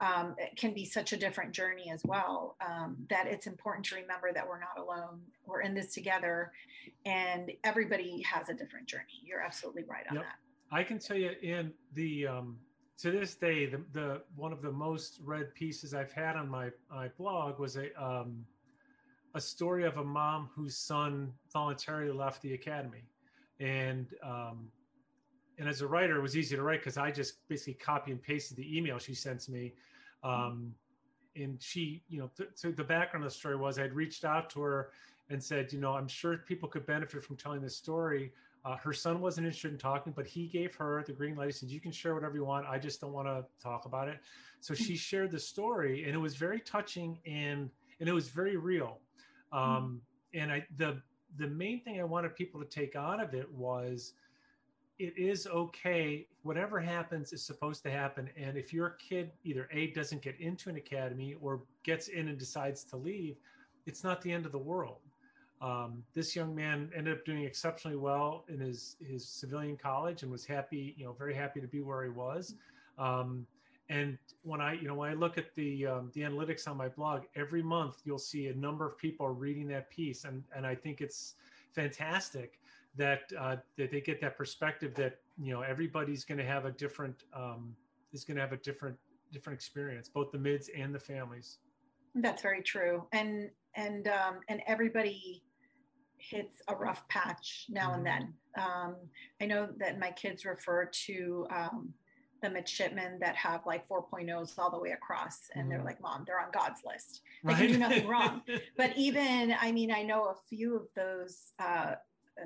um, 0.00 0.34
it 0.38 0.56
can 0.56 0.74
be 0.74 0.84
such 0.84 1.12
a 1.12 1.16
different 1.16 1.52
journey 1.52 1.90
as 1.90 2.02
well 2.04 2.56
um, 2.66 2.96
that 3.08 3.26
it's 3.26 3.46
important 3.46 3.84
to 3.86 3.94
remember 3.96 4.32
that 4.32 4.46
we're 4.46 4.58
not 4.58 4.78
alone. 4.78 5.20
We're 5.46 5.62
in 5.62 5.74
this 5.74 5.94
together 5.94 6.52
and 7.04 7.52
everybody 7.64 8.22
has 8.22 8.48
a 8.48 8.54
different 8.54 8.86
journey. 8.86 9.22
You're 9.24 9.40
absolutely 9.40 9.84
right 9.84 10.04
on 10.10 10.16
yep. 10.16 10.24
that. 10.24 10.76
I 10.76 10.82
can 10.82 10.98
tell 10.98 11.16
you 11.16 11.30
in 11.42 11.72
the 11.94 12.26
um, 12.26 12.56
to 12.98 13.10
this 13.10 13.34
day, 13.34 13.66
the, 13.66 13.80
the 13.92 14.22
one 14.34 14.52
of 14.52 14.62
the 14.62 14.72
most 14.72 15.20
read 15.22 15.54
pieces 15.54 15.94
I've 15.94 16.12
had 16.12 16.36
on 16.36 16.48
my 16.48 16.70
my 16.90 17.08
blog 17.16 17.60
was 17.60 17.76
a 17.76 17.94
um, 18.02 18.44
a 19.36 19.40
story 19.40 19.84
of 19.84 19.98
a 19.98 20.04
mom 20.04 20.48
whose 20.54 20.76
son 20.76 21.30
voluntarily 21.52 22.10
left 22.10 22.40
the 22.40 22.54
academy, 22.54 23.04
and 23.60 24.06
um, 24.24 24.68
and 25.58 25.68
as 25.68 25.82
a 25.82 25.86
writer, 25.86 26.16
it 26.16 26.22
was 26.22 26.36
easy 26.36 26.56
to 26.56 26.62
write 26.62 26.80
because 26.80 26.96
I 26.96 27.10
just 27.10 27.46
basically 27.48 27.74
copy 27.74 28.12
and 28.12 28.20
pasted 28.20 28.56
the 28.56 28.76
email 28.76 28.98
she 28.98 29.14
sends 29.14 29.48
me. 29.48 29.74
Um, 30.24 30.74
and 31.34 31.62
she, 31.62 32.02
you 32.08 32.18
know, 32.18 32.30
th- 32.36 32.76
the 32.76 32.84
background 32.84 33.24
of 33.24 33.30
the 33.30 33.38
story 33.38 33.56
was 33.56 33.78
I'd 33.78 33.92
reached 33.92 34.24
out 34.24 34.48
to 34.50 34.62
her 34.62 34.90
and 35.28 35.42
said, 35.42 35.72
you 35.72 35.80
know, 35.80 35.92
I'm 35.92 36.08
sure 36.08 36.38
people 36.38 36.68
could 36.68 36.86
benefit 36.86 37.22
from 37.22 37.36
telling 37.36 37.60
this 37.60 37.76
story. 37.76 38.32
Uh, 38.64 38.76
her 38.76 38.92
son 38.92 39.20
wasn't 39.20 39.46
interested 39.46 39.70
in 39.70 39.78
talking, 39.78 40.12
but 40.16 40.26
he 40.26 40.46
gave 40.46 40.74
her 40.74 41.04
the 41.06 41.12
green 41.12 41.36
light. 41.36 41.46
He 41.46 41.52
said, 41.52 41.68
"You 41.68 41.80
can 41.80 41.92
share 41.92 42.14
whatever 42.14 42.36
you 42.36 42.44
want. 42.44 42.66
I 42.66 42.78
just 42.78 43.00
don't 43.00 43.12
want 43.12 43.28
to 43.28 43.44
talk 43.62 43.84
about 43.84 44.08
it." 44.08 44.18
So 44.60 44.74
she 44.74 44.96
shared 44.96 45.30
the 45.30 45.38
story, 45.38 46.04
and 46.04 46.14
it 46.14 46.18
was 46.18 46.36
very 46.36 46.60
touching 46.60 47.18
and 47.26 47.70
and 48.00 48.08
it 48.08 48.12
was 48.12 48.28
very 48.28 48.56
real. 48.56 48.98
Mm. 49.52 49.58
Um, 49.58 50.00
and 50.34 50.52
I 50.52 50.66
the 50.76 51.00
the 51.38 51.48
main 51.48 51.80
thing 51.82 52.00
I 52.00 52.04
wanted 52.04 52.34
people 52.34 52.60
to 52.60 52.66
take 52.66 52.96
out 52.96 53.22
of 53.22 53.34
it 53.34 53.50
was 53.52 54.14
it 54.98 55.16
is 55.16 55.46
okay. 55.46 56.26
Whatever 56.42 56.80
happens 56.80 57.32
is 57.32 57.44
supposed 57.44 57.82
to 57.82 57.90
happen. 57.90 58.30
And 58.36 58.56
if 58.56 58.72
your 58.72 58.90
kid 58.90 59.30
either 59.44 59.68
A 59.72 59.88
doesn't 59.88 60.22
get 60.22 60.40
into 60.40 60.70
an 60.70 60.76
academy 60.76 61.34
or 61.40 61.62
gets 61.82 62.08
in 62.08 62.28
and 62.28 62.38
decides 62.38 62.82
to 62.84 62.96
leave, 62.96 63.36
it's 63.84 64.02
not 64.02 64.22
the 64.22 64.32
end 64.32 64.46
of 64.46 64.52
the 64.52 64.58
world. 64.58 65.00
Um, 65.60 66.02
this 66.14 66.36
young 66.36 66.54
man 66.54 66.90
ended 66.94 67.18
up 67.18 67.24
doing 67.24 67.44
exceptionally 67.44 67.96
well 67.96 68.44
in 68.48 68.60
his 68.60 68.96
his 69.00 69.26
civilian 69.28 69.76
college 69.76 70.22
and 70.22 70.30
was 70.30 70.44
happy, 70.44 70.94
you 70.98 71.04
know, 71.04 71.12
very 71.12 71.34
happy 71.34 71.60
to 71.60 71.66
be 71.66 71.80
where 71.80 72.02
he 72.02 72.10
was. 72.10 72.54
Um, 72.98 73.46
and 73.88 74.18
when 74.42 74.60
I, 74.60 74.74
you 74.74 74.88
know, 74.88 74.94
when 74.94 75.10
I 75.10 75.14
look 75.14 75.38
at 75.38 75.54
the 75.54 75.86
um, 75.86 76.10
the 76.14 76.22
analytics 76.22 76.66
on 76.68 76.76
my 76.76 76.88
blog, 76.88 77.22
every 77.36 77.62
month 77.62 78.02
you'll 78.04 78.18
see 78.18 78.48
a 78.48 78.54
number 78.54 78.86
of 78.86 78.98
people 78.98 79.24
are 79.26 79.32
reading 79.32 79.68
that 79.68 79.90
piece, 79.90 80.24
and 80.24 80.42
and 80.54 80.66
I 80.66 80.74
think 80.74 81.00
it's 81.00 81.34
fantastic 81.72 82.58
that 82.96 83.32
uh, 83.38 83.56
that 83.76 83.90
they 83.90 84.00
get 84.00 84.20
that 84.20 84.36
perspective 84.36 84.94
that 84.96 85.20
you 85.40 85.52
know 85.52 85.62
everybody's 85.62 86.24
going 86.24 86.38
to 86.38 86.44
have 86.44 86.64
a 86.64 86.72
different 86.72 87.24
um, 87.32 87.76
is 88.12 88.24
going 88.24 88.36
to 88.36 88.40
have 88.40 88.52
a 88.52 88.58
different 88.58 88.96
different 89.32 89.56
experience, 89.56 90.08
both 90.08 90.32
the 90.32 90.38
mids 90.38 90.68
and 90.76 90.94
the 90.94 91.00
families. 91.00 91.58
That's 92.14 92.42
very 92.42 92.62
true, 92.62 93.06
and 93.12 93.50
and 93.76 94.08
um, 94.08 94.40
and 94.48 94.62
everybody 94.66 95.44
hits 96.18 96.60
a 96.68 96.74
rough 96.74 97.06
patch 97.08 97.66
now 97.68 97.90
mm-hmm. 97.90 97.98
and 97.98 98.06
then. 98.06 98.34
Um, 98.58 98.96
I 99.40 99.46
know 99.46 99.68
that 99.76 99.98
my 100.00 100.10
kids 100.12 100.44
refer 100.44 100.86
to 100.86 101.46
um, 101.54 101.92
the 102.46 102.54
midshipmen 102.54 103.18
that 103.20 103.34
have 103.36 103.64
like 103.66 103.88
4.0s 103.88 104.58
all 104.58 104.70
the 104.70 104.78
way 104.78 104.90
across 104.90 105.50
and 105.54 105.62
mm-hmm. 105.62 105.70
they're 105.70 105.84
like 105.84 106.00
mom 106.00 106.24
they're 106.26 106.40
on 106.40 106.50
god's 106.52 106.80
list 106.86 107.22
they 107.44 107.52
right. 107.52 107.58
can 107.58 107.72
do 107.72 107.78
nothing 107.78 108.06
wrong 108.06 108.42
but 108.76 108.96
even 108.96 109.54
i 109.60 109.72
mean 109.72 109.90
i 109.90 110.02
know 110.02 110.24
a 110.24 110.34
few 110.48 110.76
of 110.76 110.86
those 110.94 111.52
uh, 111.58 111.94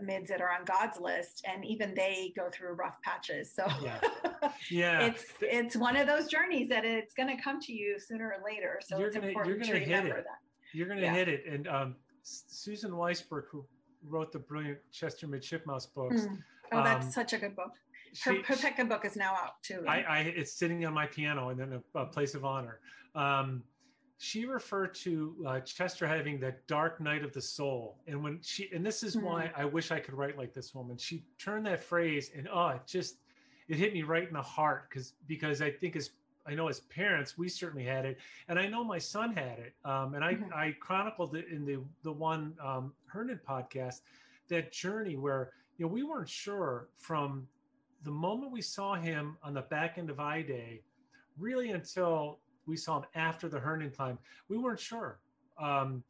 mids 0.03 0.31
that 0.31 0.41
are 0.41 0.51
on 0.51 0.65
God's 0.65 1.01
list, 1.01 1.45
and 1.51 1.65
even 1.65 1.95
they 1.95 2.33
go 2.37 2.49
through 2.51 2.75
rough 2.75 3.01
patches. 3.03 3.53
So 3.53 3.67
yeah, 3.83 3.99
yeah. 4.71 5.01
it's 5.01 5.25
it's 5.41 5.77
one 5.77 5.97
of 5.97 6.07
those 6.07 6.29
journeys 6.29 6.69
that 6.69 6.85
it's 6.85 7.13
going 7.13 7.35
to 7.35 7.43
come 7.43 7.61
to 7.63 7.73
you 7.73 7.99
sooner 7.99 8.33
or 8.33 8.45
later. 8.45 8.81
So 8.87 8.99
you're 8.99 9.09
it's 9.09 9.17
gonna, 9.17 9.29
important 9.29 9.67
you're 9.67 9.67
gonna 9.67 9.81
to 9.81 9.85
hit 9.85 9.97
remember 9.97 10.19
it. 10.19 10.25
that. 10.25 10.39
You're 10.73 10.87
going 10.87 11.01
to 11.01 11.05
yeah. 11.05 11.15
hit 11.15 11.29
it. 11.29 11.45
And 11.51 11.67
um, 11.67 11.97
Susan 12.23 12.93
Weisberg, 12.93 13.45
who 13.51 13.65
wrote 14.07 14.33
the 14.33 14.39
brilliant 14.39 14.79
Chester 14.93 15.27
Midshipmouse 15.27 15.87
books. 15.87 16.23
Mm. 16.23 16.39
Oh, 16.73 16.85
that's 16.85 17.07
um, 17.07 17.13
such 17.13 17.33
a 17.33 17.39
good 17.39 17.57
book. 17.57 17.73
Her, 18.25 18.35
she, 18.35 18.43
her 18.43 18.55
second 18.57 18.89
book 18.89 19.05
is 19.05 19.17
now 19.17 19.33
out 19.33 19.63
too. 19.63 19.85
I, 19.87 20.03
I, 20.03 20.19
it's 20.21 20.53
sitting 20.53 20.85
on 20.85 20.95
my 20.95 21.07
piano 21.07 21.51
and 21.51 21.61
then 21.61 21.81
a, 21.95 21.99
a 21.99 22.07
place 22.07 22.35
of 22.35 22.45
honor. 22.45 22.81
Um, 23.15 23.63
she 24.23 24.45
referred 24.45 24.95
to 24.97 25.35
uh, 25.47 25.61
Chester 25.61 26.07
having 26.07 26.39
that 26.41 26.67
dark 26.67 27.01
night 27.01 27.25
of 27.25 27.33
the 27.33 27.41
soul, 27.41 27.97
and 28.07 28.23
when 28.23 28.39
she 28.43 28.69
and 28.75 28.85
this 28.85 29.03
is 29.03 29.17
mm-hmm. 29.17 29.25
why 29.25 29.51
I 29.57 29.65
wish 29.65 29.91
I 29.91 29.99
could 29.99 30.13
write 30.13 30.37
like 30.37 30.53
this 30.53 30.75
woman. 30.75 30.99
She 30.99 31.25
turned 31.39 31.65
that 31.65 31.83
phrase, 31.83 32.31
and 32.37 32.47
oh, 32.53 32.69
it 32.69 32.83
just 32.87 33.17
it 33.69 33.79
hit 33.79 33.95
me 33.95 34.03
right 34.03 34.29
in 34.29 34.35
the 34.35 34.43
heart 34.43 34.91
because 34.91 35.15
because 35.27 35.63
I 35.63 35.71
think 35.71 35.97
as 35.97 36.11
I 36.47 36.55
know 36.55 36.69
as 36.69 36.81
parents 36.81 37.39
we 37.39 37.49
certainly 37.49 37.85
had 37.85 38.05
it, 38.05 38.19
and 38.49 38.59
I 38.59 38.67
know 38.67 38.85
my 38.85 38.99
son 38.99 39.33
had 39.33 39.59
it, 39.59 39.75
um, 39.87 40.15
and 40.15 40.23
I 40.23 40.35
mm-hmm. 40.35 40.53
I 40.53 40.77
chronicled 40.81 41.35
it 41.35 41.47
in 41.51 41.65
the 41.65 41.79
the 42.03 42.13
one 42.13 42.53
um, 42.63 42.93
Herndon 43.07 43.41
podcast 43.49 44.03
that 44.49 44.71
journey 44.71 45.17
where 45.17 45.53
you 45.79 45.87
know 45.87 45.91
we 45.91 46.03
weren't 46.03 46.29
sure 46.29 46.89
from 46.99 47.49
the 48.03 48.11
moment 48.11 48.53
we 48.53 48.63
saw 48.63 48.95
him 48.95 49.37
on 49.43 49.55
the 49.55 49.63
back 49.63 49.99
end 49.99 50.11
of 50.11 50.21
I 50.21 50.43
Day, 50.43 50.83
really 51.39 51.71
until 51.71 52.41
we 52.67 52.77
saw 52.77 52.99
him 53.01 53.07
after 53.15 53.49
the 53.49 53.59
Herndon 53.59 53.91
climb. 53.91 54.19
We 54.49 54.59
weren't 54.59 54.81
sure. 54.81 55.21
Um, 55.59 56.03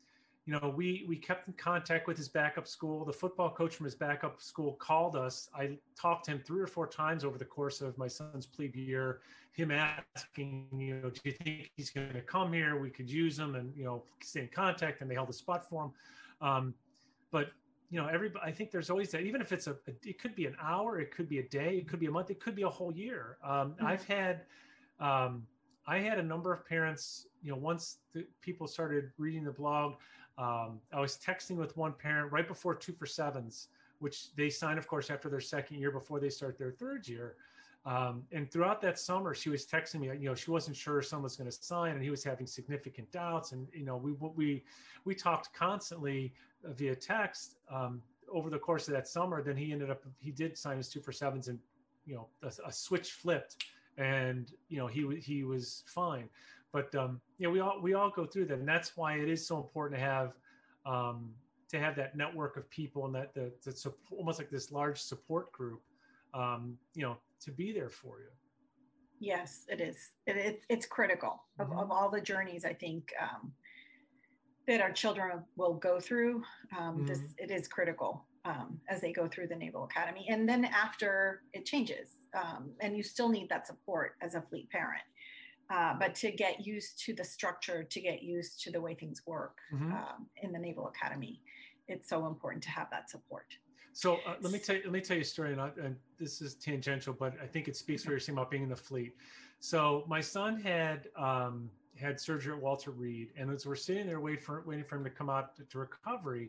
you 0.47 0.59
know, 0.59 0.73
we 0.75 1.05
we 1.07 1.17
kept 1.17 1.47
in 1.49 1.55
contact 1.55 2.09
with 2.09 2.17
his 2.17 2.29
backup 2.29 2.67
school. 2.67 3.05
The 3.05 3.13
football 3.13 3.51
coach 3.51 3.77
from 3.77 3.85
his 3.85 3.95
backup 3.95 4.41
school 4.41 4.73
called 4.75 5.15
us. 5.15 5.49
I 5.55 5.79
talked 6.01 6.25
to 6.25 6.33
him 6.33 6.41
three 6.45 6.61
or 6.61 6.67
four 6.67 6.87
times 6.87 7.25
over 7.25 7.39
the 7.39 7.45
course 7.45 7.81
of 7.81 7.97
my 7.99 8.09
son's 8.09 8.47
plebe 8.47 8.75
year. 8.75 9.21
Him 9.53 9.71
asking, 9.71 10.67
you 10.77 10.97
know, 10.97 11.11
do 11.11 11.21
you 11.25 11.33
think 11.33 11.71
he's 11.77 11.91
going 11.91 12.13
to 12.15 12.23
come 12.23 12.53
here? 12.53 12.81
We 12.81 12.91
could 12.91 13.11
use 13.11 13.39
him, 13.39 13.55
and 13.55 13.77
you 13.77 13.85
know, 13.85 14.03
stay 14.23 14.41
in 14.41 14.49
contact. 14.49 15.03
And 15.03 15.11
they 15.11 15.15
held 15.15 15.31
a 15.31 15.35
spot 15.35 15.69
for 15.69 15.85
him. 15.85 15.93
Um, 16.41 16.75
but 17.31 17.51
you 17.91 18.01
know, 18.01 18.07
everybody. 18.07 18.45
I 18.45 18.53
think 18.53 18.71
there's 18.71 18.91
always 18.91 19.11
that. 19.11 19.23
Even 19.23 19.41
if 19.41 19.53
it's 19.53 19.67
a, 19.67 19.77
it 20.05 20.19
could 20.21 20.35
be 20.35 20.47
an 20.47 20.57
hour, 20.63 21.01
it 21.01 21.11
could 21.11 21.29
be 21.29 21.39
a 21.41 21.49
day, 21.49 21.77
it 21.77 21.89
could 21.89 22.01
be 22.01 22.07
a 22.07 22.11
month, 22.11 22.31
it 22.31 22.41
could 22.41 22.55
be 22.55 22.63
a 22.63 22.69
whole 22.69 22.93
year. 22.93 23.37
Um, 23.43 23.73
mm-hmm. 23.73 23.87
I've 23.87 24.05
had. 24.05 24.43
Um, 25.01 25.47
I 25.87 25.99
had 25.99 26.19
a 26.19 26.23
number 26.23 26.53
of 26.53 26.65
parents, 26.65 27.27
you 27.43 27.51
know, 27.51 27.57
once 27.57 27.97
the 28.13 28.25
people 28.43 28.69
started 28.69 29.11
reading 29.19 29.45
the 29.45 29.51
blog, 29.51 29.95
um, 30.39 30.79
I 30.93 31.01
was 31.01 31.19
texting 31.19 31.57
with 31.57 31.77
one 31.77 31.93
parent 31.93 32.31
right 32.31 32.47
before 32.47 32.75
two 32.75 32.93
for 32.93 33.07
sevens, 33.07 33.69
which 33.99 34.35
they 34.37 34.51
sign, 34.51 34.79
of 34.79 34.87
course, 34.87 35.11
after 35.11 35.29
their 35.29 35.41
second 35.41 35.79
year 35.79 35.91
before 35.91 36.21
they 36.21 36.31
start 36.31 36.59
their 36.59 36.71
third 36.71 37.09
year. 37.09 37.37
Um, 37.87 38.25
and 38.31 38.51
throughout 38.51 38.83
that 38.83 38.99
summer, 38.99 39.35
she 39.35 39.49
was 39.49 39.67
texting 39.67 40.01
me, 40.01 40.09
you 40.09 40.29
know, 40.29 40.35
she 40.35 40.51
wasn't 40.51 40.77
sure 40.77 41.01
someone 41.01 41.25
was 41.25 41.37
going 41.37 41.51
to 41.51 41.57
sign 41.57 41.95
and 41.95 42.03
he 42.03 42.11
was 42.11 42.23
having 42.23 42.47
significant 42.47 43.11
doubts. 43.11 43.53
And, 43.53 43.67
you 43.73 43.85
know, 43.85 43.97
we, 43.97 44.13
we, 44.13 44.65
we 45.05 45.15
talked 45.15 45.55
constantly 45.55 46.35
via 46.63 46.95
text 46.95 47.57
um, 47.73 48.03
over 48.31 48.51
the 48.51 48.59
course 48.59 48.87
of 48.87 48.95
that 48.95 49.09
summer. 49.09 49.43
Then 49.43 49.57
he 49.57 49.73
ended 49.73 49.91
up, 49.91 50.03
he 50.19 50.31
did 50.31 50.59
sign 50.59 50.77
his 50.77 50.91
two 50.91 51.01
for 51.01 51.13
sevens 51.13 51.49
and, 51.49 51.59
you 52.05 52.15
know, 52.15 52.29
a, 52.43 52.53
a 52.69 52.73
switch 52.73 53.13
flipped 53.13 53.57
and 54.01 54.53
you 54.69 54.79
know 54.79 54.87
he 54.87 55.17
he 55.17 55.45
was 55.45 55.85
fine 55.87 56.29
but 56.73 56.93
um 56.95 57.21
yeah 57.39 57.49
we 57.49 57.61
all 57.61 57.81
we 57.81 57.95
all 57.95 58.11
go 58.11 58.25
through 58.25 58.47
that 58.47 58.59
and 58.59 58.69
that's 58.69 58.97
why 58.97 59.15
it 59.15 59.29
is 59.29 59.47
so 59.47 59.59
important 59.59 60.01
to 60.01 60.05
have 60.05 60.33
um 60.87 61.31
to 61.69 61.79
have 61.79 61.95
that 61.95 62.17
network 62.17 62.57
of 62.57 62.69
people 62.71 63.07
and 63.07 63.15
that 63.15 63.33
the, 63.35 63.53
the 63.65 63.93
almost 64.17 64.39
like 64.39 64.51
this 64.51 64.73
large 64.73 64.99
support 64.99 65.53
group 65.53 65.83
um 66.35 66.77
you 66.95 67.03
know 67.03 67.17
to 67.41 67.51
be 67.51 67.73
there 67.73 67.91
for 67.91 68.21
you 68.21 68.31
yes 69.21 69.65
it 69.69 69.81
is 69.81 69.97
it, 70.27 70.37
it 70.37 70.63
it's 70.69 70.87
critical 70.87 71.43
mm-hmm. 71.61 71.73
of, 71.73 71.79
of 71.79 71.91
all 71.91 72.11
the 72.11 72.21
journeys 72.21 72.65
i 72.65 72.73
think 72.73 73.13
um 73.21 73.53
that 74.67 74.81
our 74.81 74.93
children 74.93 75.43
will 75.57 75.75
go 75.75 75.99
through 75.99 76.43
um 76.79 76.97
mm-hmm. 76.97 77.07
this 77.07 77.21
it 77.39 77.51
is 77.51 77.69
critical 77.69 78.25
um, 78.47 78.81
as 78.89 79.03
they 79.03 79.13
go 79.13 79.29
through 79.29 79.49
the 79.49 79.55
naval 79.55 79.85
academy 79.85 80.27
and 80.31 80.49
then 80.49 80.65
after 80.65 81.43
it 81.53 81.67
changes 81.67 82.21
um, 82.35 82.71
and 82.81 82.97
you 82.97 83.03
still 83.03 83.29
need 83.29 83.49
that 83.49 83.67
support 83.67 84.15
as 84.21 84.35
a 84.35 84.43
fleet 84.43 84.71
parent. 84.71 85.03
Uh, 85.73 85.95
but 85.99 86.15
to 86.17 86.33
get 86.33 86.67
used 86.67 86.99
to 87.05 87.15
the 87.15 87.25
structure, 87.25 87.85
to 87.85 88.01
get 88.01 88.23
used 88.23 88.61
to 88.61 88.73
the 88.73 88.81
way 88.81 88.95
things 88.95 89.23
work 89.25 89.57
mm-hmm. 89.73 89.93
um, 89.93 90.27
in 90.43 90.51
the 90.51 90.59
Naval 90.59 90.89
Academy, 90.89 91.41
it's 91.87 92.09
so 92.09 92.27
important 92.27 92.63
to 92.65 92.71
have 92.71 92.89
that 92.91 93.09
support. 93.09 93.47
So 94.01 94.15
uh, 94.27 94.37
let 94.41 94.51
me 94.51 94.59
tell 94.59 94.77
you, 94.77 94.83
let 94.85 94.93
me 94.93 95.03
tell 95.03 95.17
you 95.19 95.21
a 95.21 95.27
story, 95.27 95.53
and, 95.53 95.61
I, 95.61 95.69
and, 95.79 95.95
this 96.19 96.41
is 96.41 96.55
tangential, 96.55 97.13
but 97.13 97.35
I 97.43 97.47
think 97.47 97.69
it 97.69 97.77
speaks 97.77 98.03
for 98.03 98.13
your 98.13 98.19
thing 98.19 98.35
about 98.35 98.51
being 98.51 98.63
in 98.63 98.71
the 98.71 98.75
fleet. 98.75 99.15
So 99.59 100.05
my 100.09 100.23
son 100.23 100.59
had 100.59 101.09
um, 101.17 101.69
had 102.01 102.19
surgery 102.19 102.55
at 102.55 102.63
Walter 102.63 102.93
Reed, 102.93 103.29
and 103.37 103.51
as 103.51 103.67
we're 103.67 103.75
sitting 103.75 104.07
there 104.07 104.19
waiting 104.19 104.41
for 104.41 104.65
waiting 104.67 104.85
for 104.85 104.97
him 104.97 105.05
to 105.05 105.11
come 105.11 105.29
out 105.29 105.55
to, 105.57 105.65
to 105.65 105.79
recovery, 105.81 106.49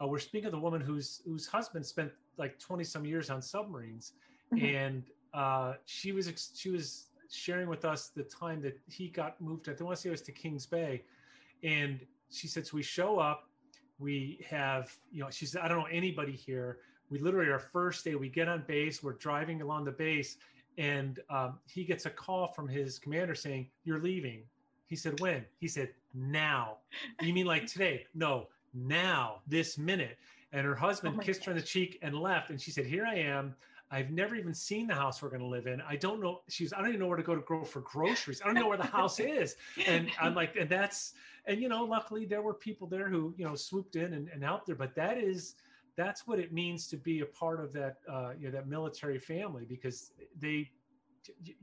uh, 0.00 0.06
we're 0.06 0.18
speaking 0.18 0.46
of 0.46 0.52
the 0.52 0.58
woman 0.58 0.80
whose 0.80 1.20
whose 1.26 1.46
husband 1.46 1.84
spent 1.84 2.10
like 2.38 2.58
twenty 2.58 2.84
some 2.84 3.04
years 3.04 3.28
on 3.28 3.42
submarines, 3.42 4.14
mm-hmm. 4.54 4.64
and 4.64 5.02
uh, 5.34 5.74
she 5.84 6.12
was 6.12 6.50
she 6.56 6.70
was 6.70 7.08
sharing 7.30 7.68
with 7.68 7.84
us 7.84 8.08
the 8.08 8.22
time 8.22 8.62
that 8.62 8.78
he 8.88 9.08
got 9.08 9.38
moved. 9.38 9.68
I 9.68 9.84
want 9.84 9.96
to 9.96 10.00
say 10.00 10.08
it 10.08 10.12
was 10.12 10.22
to 10.22 10.32
Kings 10.32 10.64
Bay, 10.64 11.02
and 11.62 12.00
she 12.30 12.48
said, 12.48 12.66
"So 12.66 12.74
we 12.74 12.82
show 12.82 13.18
up, 13.18 13.50
we 13.98 14.44
have 14.48 14.96
you 15.10 15.22
know." 15.22 15.30
She 15.30 15.46
said, 15.46 15.62
"I 15.62 15.68
don't 15.68 15.78
know 15.78 15.88
anybody 15.90 16.32
here." 16.32 16.78
We 17.08 17.18
literally 17.20 17.50
our 17.52 17.60
first 17.60 18.04
day, 18.04 18.16
we 18.16 18.28
get 18.28 18.48
on 18.48 18.64
base, 18.66 19.00
we're 19.00 19.12
driving 19.12 19.62
along 19.62 19.84
the 19.84 19.92
base, 19.92 20.38
and 20.76 21.20
um, 21.30 21.60
he 21.66 21.84
gets 21.84 22.04
a 22.04 22.10
call 22.10 22.48
from 22.48 22.68
his 22.68 22.98
commander 22.98 23.34
saying, 23.34 23.68
"You're 23.84 24.00
leaving." 24.00 24.42
He 24.86 24.96
said, 24.96 25.20
"When?" 25.20 25.44
He 25.58 25.68
said, 25.68 25.90
"Now." 26.14 26.78
you 27.20 27.32
mean 27.32 27.46
like 27.46 27.66
today? 27.66 28.06
No, 28.14 28.48
now, 28.74 29.40
this 29.46 29.78
minute. 29.78 30.18
And 30.52 30.64
her 30.64 30.74
husband 30.74 31.16
oh 31.18 31.22
kissed 31.22 31.40
gosh. 31.40 31.46
her 31.46 31.52
on 31.52 31.58
the 31.58 31.64
cheek 31.64 31.98
and 32.02 32.18
left. 32.18 32.50
And 32.50 32.60
she 32.60 32.70
said, 32.70 32.86
"Here 32.86 33.06
I 33.06 33.16
am." 33.16 33.54
I've 33.90 34.10
never 34.10 34.34
even 34.34 34.52
seen 34.52 34.88
the 34.88 34.94
house 34.94 35.22
we're 35.22 35.28
going 35.28 35.42
to 35.42 35.46
live 35.46 35.66
in. 35.66 35.80
I 35.80 35.96
don't 35.96 36.20
know. 36.20 36.40
She's, 36.48 36.72
I 36.72 36.78
don't 36.78 36.88
even 36.88 37.00
know 37.00 37.06
where 37.06 37.16
to 37.16 37.22
go 37.22 37.36
to 37.36 37.42
go 37.42 37.64
for 37.64 37.80
groceries. 37.80 38.42
I 38.42 38.46
don't 38.46 38.54
know 38.56 38.68
where 38.68 38.76
the 38.76 38.84
house 38.84 39.20
is. 39.20 39.56
And 39.86 40.10
I'm 40.20 40.34
like, 40.34 40.56
and 40.56 40.68
that's, 40.68 41.14
and 41.46 41.60
you 41.60 41.68
know, 41.68 41.84
luckily 41.84 42.24
there 42.24 42.42
were 42.42 42.54
people 42.54 42.88
there 42.88 43.08
who, 43.08 43.32
you 43.36 43.44
know, 43.44 43.54
swooped 43.54 43.94
in 43.94 44.14
and, 44.14 44.28
and 44.28 44.42
helped 44.42 44.68
her. 44.68 44.74
But 44.74 44.96
that 44.96 45.18
is, 45.18 45.54
that's 45.96 46.26
what 46.26 46.40
it 46.40 46.52
means 46.52 46.88
to 46.88 46.96
be 46.96 47.20
a 47.20 47.26
part 47.26 47.62
of 47.62 47.72
that, 47.74 47.98
uh, 48.10 48.32
you 48.38 48.46
know, 48.46 48.52
that 48.52 48.66
military 48.66 49.20
family 49.20 49.64
because 49.64 50.10
they, 50.40 50.68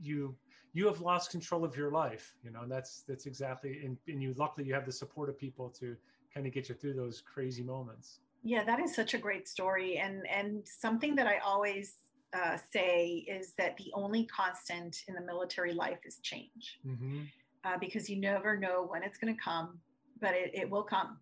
you, 0.00 0.34
you 0.72 0.86
have 0.86 1.00
lost 1.02 1.30
control 1.30 1.62
of 1.62 1.76
your 1.76 1.90
life, 1.90 2.34
you 2.42 2.50
know, 2.50 2.62
and 2.62 2.72
that's, 2.72 3.02
that's 3.06 3.26
exactly, 3.26 3.82
and, 3.84 3.98
and 4.08 4.22
you, 4.22 4.34
luckily 4.38 4.66
you 4.66 4.72
have 4.72 4.86
the 4.86 4.92
support 4.92 5.28
of 5.28 5.38
people 5.38 5.68
to 5.68 5.94
kind 6.32 6.46
of 6.46 6.54
get 6.54 6.70
you 6.70 6.74
through 6.74 6.94
those 6.94 7.20
crazy 7.20 7.62
moments. 7.62 8.20
Yeah, 8.42 8.64
that 8.64 8.80
is 8.80 8.94
such 8.94 9.14
a 9.14 9.18
great 9.18 9.46
story. 9.46 9.98
And, 9.98 10.26
and 10.26 10.66
something 10.66 11.14
that 11.14 11.26
I 11.26 11.38
always 11.38 11.94
uh, 12.34 12.56
say 12.72 13.24
is 13.28 13.52
that 13.58 13.76
the 13.76 13.90
only 13.94 14.24
constant 14.26 15.04
in 15.08 15.14
the 15.14 15.20
military 15.20 15.72
life 15.72 16.00
is 16.04 16.18
change 16.22 16.78
mm-hmm. 16.86 17.20
uh, 17.64 17.78
because 17.78 18.10
you 18.10 18.20
never 18.20 18.56
know 18.56 18.86
when 18.88 19.02
it's 19.02 19.18
going 19.18 19.34
to 19.34 19.40
come, 19.40 19.78
but 20.20 20.34
it, 20.34 20.50
it 20.54 20.68
will 20.68 20.82
come. 20.82 21.18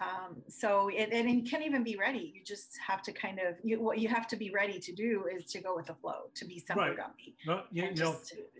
Um, 0.00 0.42
so 0.48 0.88
it, 0.88 1.10
and 1.12 1.30
you 1.30 1.48
can't 1.48 1.64
even 1.64 1.84
be 1.84 1.96
ready. 1.96 2.32
You 2.34 2.42
just 2.44 2.76
have 2.84 3.02
to 3.02 3.12
kind 3.12 3.38
of 3.38 3.54
you, 3.62 3.80
what 3.80 3.98
you 3.98 4.08
have 4.08 4.26
to 4.28 4.36
be 4.36 4.50
ready 4.50 4.80
to 4.80 4.92
do 4.92 5.26
is 5.32 5.44
to 5.52 5.60
go 5.60 5.76
with 5.76 5.86
the 5.86 5.94
flow, 5.94 6.30
to 6.34 6.44
be 6.44 6.58
summer 6.58 6.88
right. 6.88 6.96
No, 7.46 7.62
you, 7.70 7.84
you 7.84 7.94
know, 7.94 8.16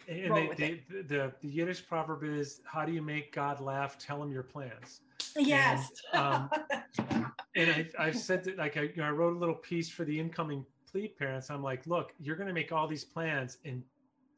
and 0.08 0.36
they, 0.36 0.50
they, 0.56 1.02
the, 1.02 1.32
the 1.40 1.48
Yiddish 1.48 1.84
proverb 1.88 2.22
is, 2.22 2.60
"How 2.64 2.84
do 2.84 2.92
you 2.92 3.02
make 3.02 3.34
God 3.34 3.60
laugh? 3.60 3.98
Tell 3.98 4.22
him 4.22 4.30
your 4.30 4.44
plans." 4.44 5.00
Yes. 5.36 5.90
And, 6.12 6.22
um, 6.22 6.50
and 7.56 7.70
I, 7.70 7.88
I've 7.98 8.18
said 8.18 8.44
that, 8.44 8.58
like 8.58 8.76
I, 8.76 8.82
you 8.82 8.92
know, 8.98 9.04
I 9.04 9.10
wrote 9.10 9.34
a 9.34 9.38
little 9.38 9.54
piece 9.54 9.88
for 9.88 10.04
the 10.04 10.18
incoming 10.18 10.64
plebe 10.92 11.16
parents. 11.18 11.50
I'm 11.50 11.62
like, 11.62 11.86
look, 11.86 12.12
you're 12.20 12.36
going 12.36 12.48
to 12.48 12.54
make 12.54 12.70
all 12.72 12.86
these 12.86 13.04
plans 13.04 13.58
and 13.64 13.82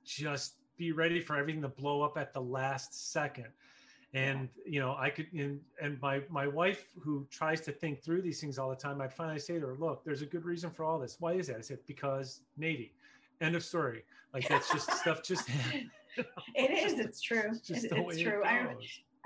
just 0.05 0.55
be 0.77 0.93
ready 0.93 1.21
for 1.21 1.37
everything 1.37 1.63
to 1.63 1.69
blow 1.69 2.03
up 2.03 2.17
at 2.17 2.33
the 2.33 2.41
last 2.41 3.13
second. 3.13 3.49
And 4.13 4.49
you 4.65 4.79
know 4.79 4.95
i 4.97 5.11
could 5.11 5.27
and, 5.33 5.61
and 5.83 6.01
my 6.01 6.23
my 6.29 6.47
wife 6.47 6.85
who 7.03 7.27
tries 7.33 7.61
to 7.63 7.73
think 7.73 8.01
through 8.01 8.23
these 8.23 8.41
things 8.41 8.61
all 8.61 8.71
the 8.71 8.77
time 8.77 9.01
i'd 9.01 9.13
finally 9.13 9.41
say 9.41 9.59
to 9.59 9.67
her 9.67 9.77
look 9.77 10.05
there's 10.05 10.23
a 10.23 10.27
good 10.27 10.45
reason 10.45 10.71
for 10.71 10.85
all 10.85 11.01
this. 11.01 11.17
Why 11.19 11.33
is 11.33 11.49
that? 11.49 11.57
I 11.57 11.61
said 11.63 11.79
because 11.89 12.43
navy. 12.57 12.93
End 13.41 13.57
of 13.57 13.65
story. 13.65 14.05
Like 14.33 14.49
that's 14.49 14.71
just 14.71 14.89
stuff 15.01 15.25
just 15.25 15.49
it 16.55 16.71
is 16.71 17.01
it's 17.01 17.21
true. 17.21 17.51
It's, 17.51 17.69
it's 17.69 17.89
true 17.89 18.43
it 18.43 18.47
I, 18.47 18.69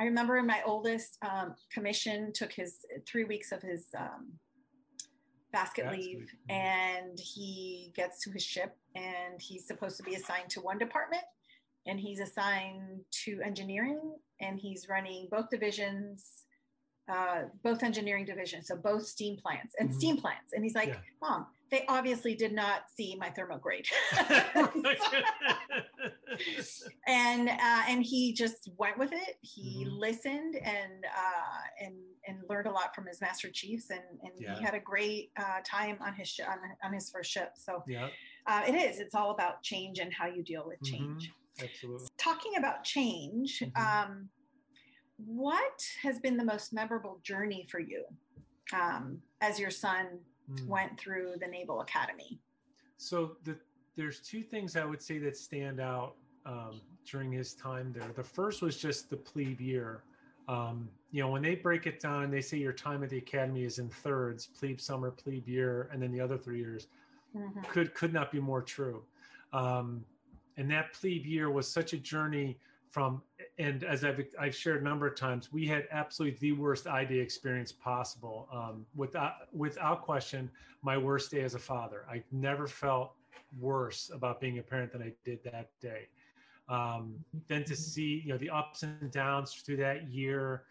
I 0.00 0.04
remember 0.04 0.42
my 0.42 0.62
oldest 0.64 1.18
um, 1.23 1.54
commission 1.70 2.32
took 2.32 2.52
his 2.52 2.78
three 3.06 3.25
weeks 3.25 3.52
of 3.52 3.61
his 3.61 3.88
um, 3.99 4.32
basket 5.52 5.85
That's 5.85 5.97
leave 5.97 6.19
good. 6.19 6.28
Mm-hmm. 6.50 6.50
and 6.50 7.19
he 7.19 7.93
gets 7.97 8.23
to 8.25 8.31
his 8.31 8.43
ship 8.43 8.76
and 8.95 9.40
he's 9.40 9.67
supposed 9.67 9.97
to 9.97 10.02
be 10.02 10.14
assigned 10.14 10.50
to 10.50 10.61
one 10.61 10.78
department 10.78 11.23
and 11.87 11.99
he's 11.99 12.21
assigned 12.21 13.00
to 13.25 13.40
engineering 13.43 14.14
and 14.40 14.59
he's 14.59 14.88
running 14.88 15.28
both 15.31 15.49
divisions 15.50 16.45
uh, 17.11 17.45
both 17.64 17.83
engineering 17.83 18.26
divisions 18.26 18.69
so 18.69 18.76
both 18.76 19.07
steam 19.07 19.37
plants 19.38 19.75
and 19.78 19.88
mm-hmm. 19.88 19.99
steam 19.99 20.17
plants 20.19 20.52
and 20.52 20.62
he's 20.62 20.75
like 20.75 20.88
yeah. 20.88 20.97
mom 21.23 21.47
they 21.71 21.85
obviously 21.88 22.35
did 22.35 22.52
not 22.52 22.83
see 22.95 23.17
my 23.19 23.31
thermal 23.31 23.59
grade 23.59 23.87
and 27.06 27.49
uh, 27.49 27.82
and 27.89 28.02
he 28.02 28.32
just 28.32 28.71
went 28.76 28.99
with 28.99 29.13
it 29.13 29.37
he 29.41 29.84
mm-hmm. 29.84 29.99
listened 29.99 30.56
and 30.56 31.04
uh, 31.04 31.84
and 31.84 31.95
and 32.26 32.39
learned 32.49 32.67
a 32.67 32.71
lot 32.71 32.95
from 32.95 33.06
his 33.06 33.21
master 33.21 33.50
chiefs 33.50 33.91
and 33.91 34.00
and 34.23 34.32
yeah. 34.39 34.54
he 34.56 34.63
had 34.63 34.75
a 34.75 34.80
great 34.80 35.30
uh, 35.39 35.61
time 35.65 35.99
on 36.00 36.15
his 36.15 36.28
sh- 36.28 36.41
on, 36.41 36.58
on 36.82 36.93
his 36.93 37.11
first 37.11 37.30
ship 37.30 37.52
so 37.54 37.82
yeah. 37.87 38.08
Uh, 38.47 38.63
it 38.67 38.75
is 38.75 38.99
it's 38.99 39.15
all 39.15 39.30
about 39.30 39.63
change 39.63 39.99
and 39.99 40.13
how 40.13 40.26
you 40.26 40.43
deal 40.43 40.65
with 40.67 40.80
mm-hmm. 40.80 40.97
change 40.97 41.30
mm-hmm. 41.30 41.65
absolutely 41.65 42.08
talking 42.17 42.56
about 42.56 42.84
change 42.84 43.61
mm-hmm. 43.61 44.11
um, 44.11 44.28
what 45.17 45.82
has 46.02 46.19
been 46.21 46.37
the 46.37 46.45
most 46.45 46.73
memorable 46.73 47.19
journey 47.23 47.67
for 47.71 47.80
you 47.80 48.04
um, 48.73 49.19
as 49.41 49.58
your 49.58 49.71
son 49.71 50.06
mm. 50.50 50.67
went 50.67 50.99
through 50.99 51.34
the 51.41 51.47
Naval 51.47 51.80
Academy? 51.80 52.41
So 52.99 53.37
the, 53.45 53.56
there's 53.99 54.21
two 54.21 54.45
things 54.45 54.76
I 54.76 54.84
would 54.84 55.02
say 55.02 55.19
that 55.19 55.37
stand 55.37 55.80
out 55.80 56.15
um, 56.47 56.80
during 57.04 57.32
his 57.32 57.52
time 57.52 57.93
there. 57.93 58.08
The 58.15 58.23
first 58.23 58.63
was 58.63 58.76
just 58.78 59.11
the 59.11 59.17
plebe 59.17 59.61
year. 59.61 60.04
Um, 60.47 60.89
you 61.11 61.21
know, 61.21 61.28
when 61.28 61.43
they 61.43 61.56
break 61.56 61.87
it 61.87 61.99
down, 61.99 62.30
they 62.30 62.41
say 62.41 62.58
your 62.58 62.73
time 62.73 63.02
at 63.02 63.11
the 63.11 63.19
academy 63.19 63.65
is 63.65 63.80
in 63.80 63.89
thirds: 63.89 64.47
plebe 64.47 64.80
summer, 64.80 65.11
plebe 65.11 65.49
year, 65.49 65.91
and 65.93 66.00
then 66.00 66.13
the 66.13 66.21
other 66.21 66.39
three 66.39 66.61
years. 66.61 66.87
Mm-hmm. 67.37 67.61
Could 67.73 67.93
could 67.93 68.13
not 68.13 68.30
be 68.30 68.39
more 68.39 68.63
true. 68.63 69.02
Um, 69.52 70.04
and 70.56 70.71
that 70.71 70.93
plebe 70.93 71.26
year 71.26 71.50
was 71.50 71.69
such 71.69 71.93
a 71.93 71.99
journey 71.99 72.56
from 72.89 73.21
and 73.58 73.82
as 73.82 74.04
I've, 74.04 74.25
I've 74.39 74.54
shared 74.54 74.80
a 74.80 74.84
number 74.84 75.08
of 75.08 75.17
times, 75.17 75.52
we 75.52 75.67
had 75.67 75.89
absolutely 75.91 76.39
the 76.39 76.52
worst 76.52 76.87
ID 76.87 77.19
experience 77.19 77.73
possible. 77.73 78.49
Um, 78.52 78.87
without 78.95 79.52
without 79.52 80.02
question, 80.02 80.49
my 80.82 80.97
worst 80.97 81.32
day 81.32 81.41
as 81.41 81.56
a 81.56 81.58
father. 81.58 82.04
I 82.08 82.23
never 82.30 82.69
felt 82.69 83.13
worse 83.58 84.10
about 84.12 84.40
being 84.40 84.58
a 84.58 84.62
parent 84.62 84.92
than 84.92 85.02
I 85.02 85.12
did 85.24 85.42
that 85.44 85.70
day. 85.80 86.08
Um, 86.68 87.14
then 87.48 87.64
to 87.64 87.74
see 87.74 88.22
you 88.24 88.32
know 88.32 88.38
the 88.38 88.50
ups 88.50 88.82
and 88.82 89.10
downs 89.10 89.54
through 89.54 89.78
that 89.78 90.10
year, 90.10 90.64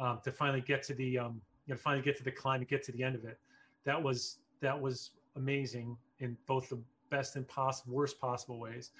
um, 0.00 0.20
to 0.24 0.32
finally 0.32 0.60
get 0.60 0.82
to 0.84 0.94
the 0.94 1.18
um, 1.18 1.40
you 1.66 1.74
know 1.74 1.78
finally 1.78 2.02
get 2.02 2.16
to 2.18 2.24
the 2.24 2.32
climb 2.32 2.60
and 2.60 2.68
get 2.68 2.82
to 2.84 2.92
the 2.92 3.02
end 3.02 3.14
of 3.14 3.24
it, 3.24 3.38
that 3.84 4.02
was 4.02 4.38
that 4.60 4.78
was 4.78 5.10
amazing 5.36 5.96
in 6.18 6.36
both 6.46 6.68
the 6.68 6.78
best 7.10 7.36
and 7.36 7.46
possible 7.46 7.94
worst 7.94 8.20
possible 8.20 8.58
ways. 8.58 8.90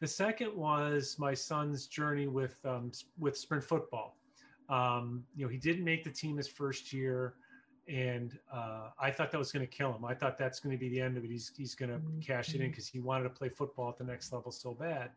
The 0.00 0.06
second 0.06 0.54
was 0.54 1.16
my 1.18 1.34
son's 1.34 1.86
journey 1.86 2.26
with 2.26 2.56
um, 2.64 2.92
with 3.18 3.36
sprint 3.36 3.64
football. 3.64 4.16
Um, 4.68 5.24
you 5.34 5.44
know, 5.44 5.50
he 5.50 5.58
didn't 5.58 5.84
make 5.84 6.04
the 6.04 6.10
team 6.10 6.36
his 6.36 6.48
first 6.48 6.92
year, 6.92 7.34
and 7.88 8.38
uh, 8.52 8.90
I 8.98 9.10
thought 9.10 9.30
that 9.30 9.38
was 9.38 9.52
going 9.52 9.66
to 9.66 9.70
kill 9.72 9.94
him. 9.94 10.04
I 10.04 10.14
thought 10.14 10.36
that's 10.36 10.58
going 10.60 10.76
to 10.76 10.78
be 10.78 10.88
the 10.88 11.00
end 11.00 11.16
of 11.16 11.24
it. 11.24 11.30
He's 11.30 11.52
he's 11.56 11.74
going 11.74 11.90
to 11.90 11.98
mm-hmm. 11.98 12.20
cash 12.20 12.54
it 12.54 12.60
in 12.60 12.70
because 12.70 12.88
he 12.88 12.98
wanted 12.98 13.24
to 13.24 13.30
play 13.30 13.48
football 13.48 13.88
at 13.88 13.98
the 13.98 14.04
next 14.04 14.32
level 14.32 14.50
so 14.50 14.72
bad. 14.72 15.10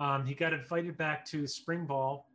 Um, 0.00 0.24
he 0.26 0.34
got 0.34 0.52
invited 0.52 0.96
back 0.96 1.24
to 1.26 1.46
spring 1.46 1.86
ball 1.86 2.28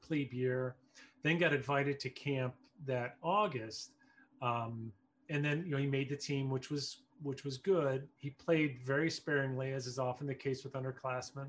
plebe 0.00 0.32
year, 0.32 0.76
then 1.22 1.38
got 1.38 1.52
invited 1.52 2.00
to 2.00 2.10
camp 2.10 2.54
that 2.86 3.16
August, 3.22 3.92
um, 4.40 4.90
and 5.28 5.44
then 5.44 5.64
you 5.66 5.72
know 5.72 5.78
he 5.78 5.86
made 5.86 6.08
the 6.08 6.16
team, 6.16 6.48
which 6.48 6.70
was 6.70 7.02
which 7.22 7.44
was 7.44 7.58
good. 7.58 8.08
He 8.16 8.30
played 8.30 8.78
very 8.84 9.10
sparingly, 9.10 9.72
as 9.72 9.86
is 9.86 9.98
often 9.98 10.26
the 10.26 10.34
case 10.34 10.64
with 10.64 10.74
underclassmen. 10.74 11.48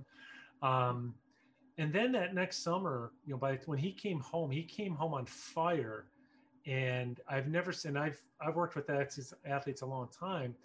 Um, 0.62 1.14
and 1.78 1.94
then 1.94 2.12
that 2.12 2.34
next 2.34 2.64
summer, 2.64 3.12
you 3.26 3.34
know, 3.34 3.38
by 3.38 3.58
when 3.66 3.78
he 3.78 3.92
came 3.94 4.20
home, 4.20 4.52
he 4.52 4.64
came 4.64 4.94
home 4.94 5.14
on 5.14 5.26
fire. 5.26 6.06
And 6.66 7.20
I've 7.28 7.48
never 7.48 7.72
seen 7.72 7.98
I've 7.98 8.22
I've 8.42 8.56
worked 8.56 8.76
with 8.76 8.90
athletes 8.90 9.82
a 9.82 9.86
long 9.86 10.10
time. 10.18 10.56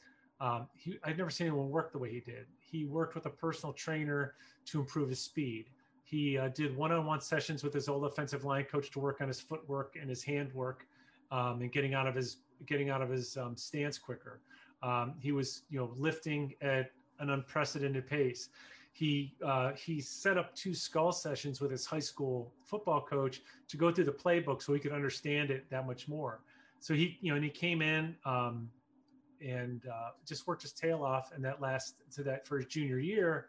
Um, 0.41 0.67
he, 0.75 0.99
I've 1.05 1.17
never 1.17 1.31
seen 1.31 1.47
anyone 1.47 1.71
work 1.71 1.93
the 1.93 1.99
way 1.99 2.11
he 2.13 2.21
did. 2.21 2.47
He 2.59 2.85
worked 2.85 3.15
with 3.15 3.27
a 3.27 3.31
personal 3.31 3.73
trainer 3.73 4.35
to 4.67 4.81
improve 4.81 5.09
his 5.09 5.21
speed. 5.21 5.71
He 6.03 6.37
uh, 6.37 6.49
did 6.49 6.77
one-on-one 6.77 7.21
sessions 7.21 7.63
with 7.65 7.73
his 7.73 7.89
old 7.89 8.05
offensive 8.05 8.45
line 8.45 8.65
coach 8.65 8.91
to 8.91 9.01
work 9.01 9.21
on 9.21 9.29
his 9.29 9.41
footwork 9.41 9.97
and 9.99 10.11
his 10.11 10.23
handwork, 10.23 10.87
um, 11.31 11.63
and 11.63 11.73
getting 11.73 11.95
out 11.95 12.07
of 12.07 12.15
his 12.15 12.39
getting 12.67 12.91
out 12.91 13.01
of 13.01 13.09
his 13.09 13.37
um, 13.37 13.57
stance 13.57 13.99
quicker. 13.99 14.41
Um, 14.83 15.15
he 15.21 15.33
was, 15.33 15.63
you 15.71 15.79
know, 15.79 15.93
lifting 15.97 16.55
at 16.61 16.91
an 17.21 17.31
unprecedented 17.31 18.07
pace. 18.07 18.51
He 18.95 19.35
uh, 19.45 19.73
he 19.73 20.01
set 20.01 20.39
up 20.39 20.55
two 20.55 20.73
skull 20.73 21.11
sessions 21.11 21.61
with 21.61 21.73
his 21.73 21.85
high 21.85 21.99
school 21.99 22.53
football 22.63 23.01
coach 23.01 23.43
to 23.67 23.77
go 23.77 23.91
through 23.91 24.05
the 24.05 24.13
playbook 24.13 24.63
so 24.63 24.73
he 24.73 24.79
could 24.79 24.93
understand 24.93 25.51
it 25.51 25.69
that 25.69 25.85
much 25.85 26.07
more. 26.07 26.43
So 26.79 26.95
he, 26.95 27.19
you 27.21 27.31
know, 27.31 27.35
and 27.35 27.45
he 27.45 27.51
came 27.51 27.83
in 27.83 28.15
um, 28.25 28.71
and 29.45 29.83
uh, 29.93 30.11
just 30.25 30.47
worked 30.47 30.63
his 30.63 30.73
tail 30.73 31.03
off. 31.03 31.33
And 31.35 31.45
that 31.45 31.61
last 31.61 31.97
to 32.15 32.23
that 32.23 32.47
first 32.47 32.69
junior 32.69 33.01
year 33.01 33.49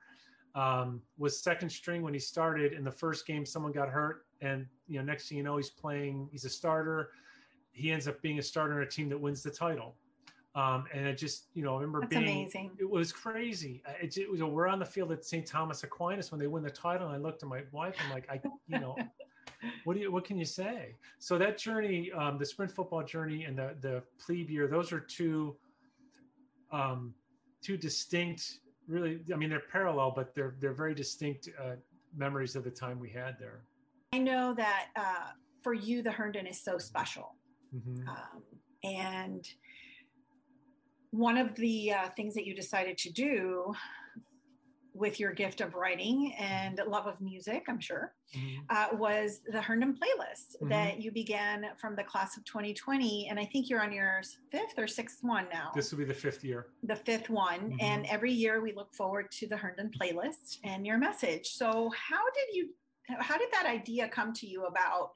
um, 0.56 1.00
was 1.20 1.40
second 1.40 1.70
string 1.70 2.02
when 2.02 2.16
he 2.16 2.20
started. 2.20 2.74
In 2.74 2.84
the 2.84 2.92
first 2.92 3.28
game, 3.28 3.46
someone 3.46 3.72
got 3.72 3.88
hurt, 3.88 4.26
and 4.42 4.66
you 4.88 4.98
know, 4.98 5.06
next 5.06 5.30
thing 5.30 5.38
you 5.38 5.44
know, 5.44 5.58
he's 5.58 5.70
playing. 5.70 6.28
He's 6.32 6.46
a 6.46 6.50
starter. 6.50 7.12
He 7.72 7.92
ends 7.92 8.08
up 8.08 8.20
being 8.24 8.40
a 8.40 8.42
starter 8.42 8.78
on 8.78 8.82
a 8.82 8.90
team 8.90 9.10
that 9.10 9.22
wins 9.22 9.44
the 9.44 9.52
title. 9.52 9.94
Um, 10.56 10.86
and 10.94 11.06
I 11.06 11.12
just, 11.12 11.48
you 11.54 11.64
know, 11.64 11.76
I 11.76 11.82
remember 11.82 12.02
That's 12.02 12.16
being, 12.16 12.44
amazing. 12.44 12.72
it 12.80 12.90
was 12.90 13.12
crazy. 13.12 13.84
It, 14.02 14.18
it 14.18 14.32
was, 14.32 14.42
we're 14.42 14.68
on 14.68 14.80
the 14.80 14.86
field 14.86 15.12
at 15.12 15.26
St. 15.26 15.46
Thomas 15.46 15.84
Aquinas 15.84 16.32
when 16.32 16.40
they 16.40 16.48
win 16.48 16.64
the 16.64 16.70
title. 16.70 17.08
And 17.08 17.16
I 17.16 17.20
looked 17.20 17.44
at 17.44 17.50
my 17.50 17.64
wife, 17.74 17.96
I'm 18.06 18.14
like, 18.14 18.26
I, 18.30 18.40
you 18.68 18.80
know, 18.80 18.96
what 19.84 19.96
do 19.96 20.00
you, 20.00 20.14
what 20.14 20.24
can 20.24 20.38
you 20.38 20.46
say? 20.46 20.96
So 21.20 21.38
that 21.38 21.58
journey, 21.58 22.10
um, 22.14 22.38
the 22.38 22.46
sprint 22.46 22.72
football 22.72 23.04
journey 23.04 23.44
and 23.44 23.58
the, 23.58 23.76
the 23.82 24.04
plebe 24.18 24.50
year, 24.50 24.68
those 24.68 24.94
are 24.94 25.02
two, 25.02 25.58
um, 26.72 27.14
two 27.62 27.76
distinct, 27.76 28.60
really, 28.88 29.20
I 29.34 29.36
mean, 29.36 29.50
they're 29.50 29.64
parallel, 29.72 30.14
but 30.16 30.34
they're, 30.34 30.56
they're 30.62 30.74
very 30.74 30.96
distinct, 30.96 31.50
uh, 31.62 31.76
memories 32.16 32.56
of 32.56 32.64
the 32.64 32.72
time 32.72 32.98
we 32.98 33.10
had 33.10 33.38
there. 33.38 33.64
I 34.14 34.20
know 34.20 34.54
that, 34.54 34.88
uh, 34.96 35.32
for 35.62 35.74
you, 35.74 36.02
the 36.02 36.12
Herndon 36.12 36.48
is 36.48 36.62
so 36.62 36.78
special. 36.78 37.36
Mm-hmm. 37.76 38.08
Um, 38.08 38.42
and 38.86 39.48
one 41.16 41.38
of 41.38 41.56
the 41.56 41.94
uh, 41.94 42.10
things 42.10 42.34
that 42.34 42.46
you 42.46 42.54
decided 42.54 42.98
to 42.98 43.12
do 43.12 43.74
with 44.94 45.20
your 45.20 45.34
gift 45.34 45.60
of 45.60 45.76
writing 45.76 46.34
and 46.40 46.80
love 46.88 47.06
of 47.06 47.20
music, 47.20 47.66
I'm 47.68 47.82
sure, 47.82 48.14
mm-hmm. 48.34 48.62
uh, 48.70 48.98
was 48.98 49.42
the 49.52 49.62
Herndon 49.62 49.94
playlist 49.94 50.56
mm-hmm. 50.56 50.70
that 50.70 51.02
you 51.02 51.12
began 51.12 51.66
from 51.78 51.98
the 51.98 52.04
class 52.04 52.38
of 52.38 52.46
2020. 52.46 53.28
And 53.30 53.38
I 53.38 53.44
think 53.46 53.70
you're 53.70 53.82
on 53.82 53.92
your 53.92 54.22
fifth 54.52 54.78
or 54.78 54.88
sixth 54.88 55.20
one 55.22 55.48
now. 55.52 55.72
This 55.76 55.92
will 55.92 56.00
be 56.00 56.06
the 56.06 56.14
fifth 56.14 56.46
year. 56.46 56.68
The 56.84 56.96
fifth 56.96 57.30
one. 57.30 57.60
Mm-hmm. 57.60 57.82
And 57.82 58.06
every 58.08 58.32
year 58.32 58.62
we 58.62 58.74
look 58.74 58.94
forward 58.94 59.30
to 59.32 59.48
the 59.48 59.58
Herndon 59.58 59.92
playlist 60.00 60.60
and 60.64 60.86
your 60.86 60.98
message. 60.98 61.48
So, 61.48 61.92
how 62.10 62.24
did 62.34 62.56
you, 62.56 62.70
how 63.20 63.38
did 63.38 63.50
that 63.52 63.66
idea 63.66 64.08
come 64.08 64.32
to 64.34 64.48
you 64.48 64.66
about? 64.66 65.12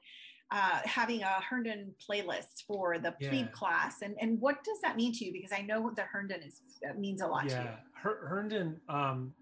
Uh, 0.52 0.80
having 0.84 1.22
a 1.22 1.40
Herndon 1.48 1.94
playlist 2.04 2.64
for 2.66 2.98
the 2.98 3.12
plebe 3.12 3.32
yeah. 3.32 3.46
class, 3.52 4.02
and 4.02 4.16
and 4.20 4.40
what 4.40 4.64
does 4.64 4.80
that 4.82 4.96
mean 4.96 5.12
to 5.12 5.24
you? 5.24 5.32
Because 5.32 5.52
I 5.52 5.62
know 5.62 5.92
the 5.94 6.02
Herndon 6.02 6.42
is 6.42 6.60
means 6.98 7.20
a 7.22 7.26
lot 7.26 7.44
yeah. 7.44 7.56
to 7.56 7.62
you. 7.62 7.70
Her- 7.92 8.26
Herndon 8.26 8.80
um, 8.88 9.32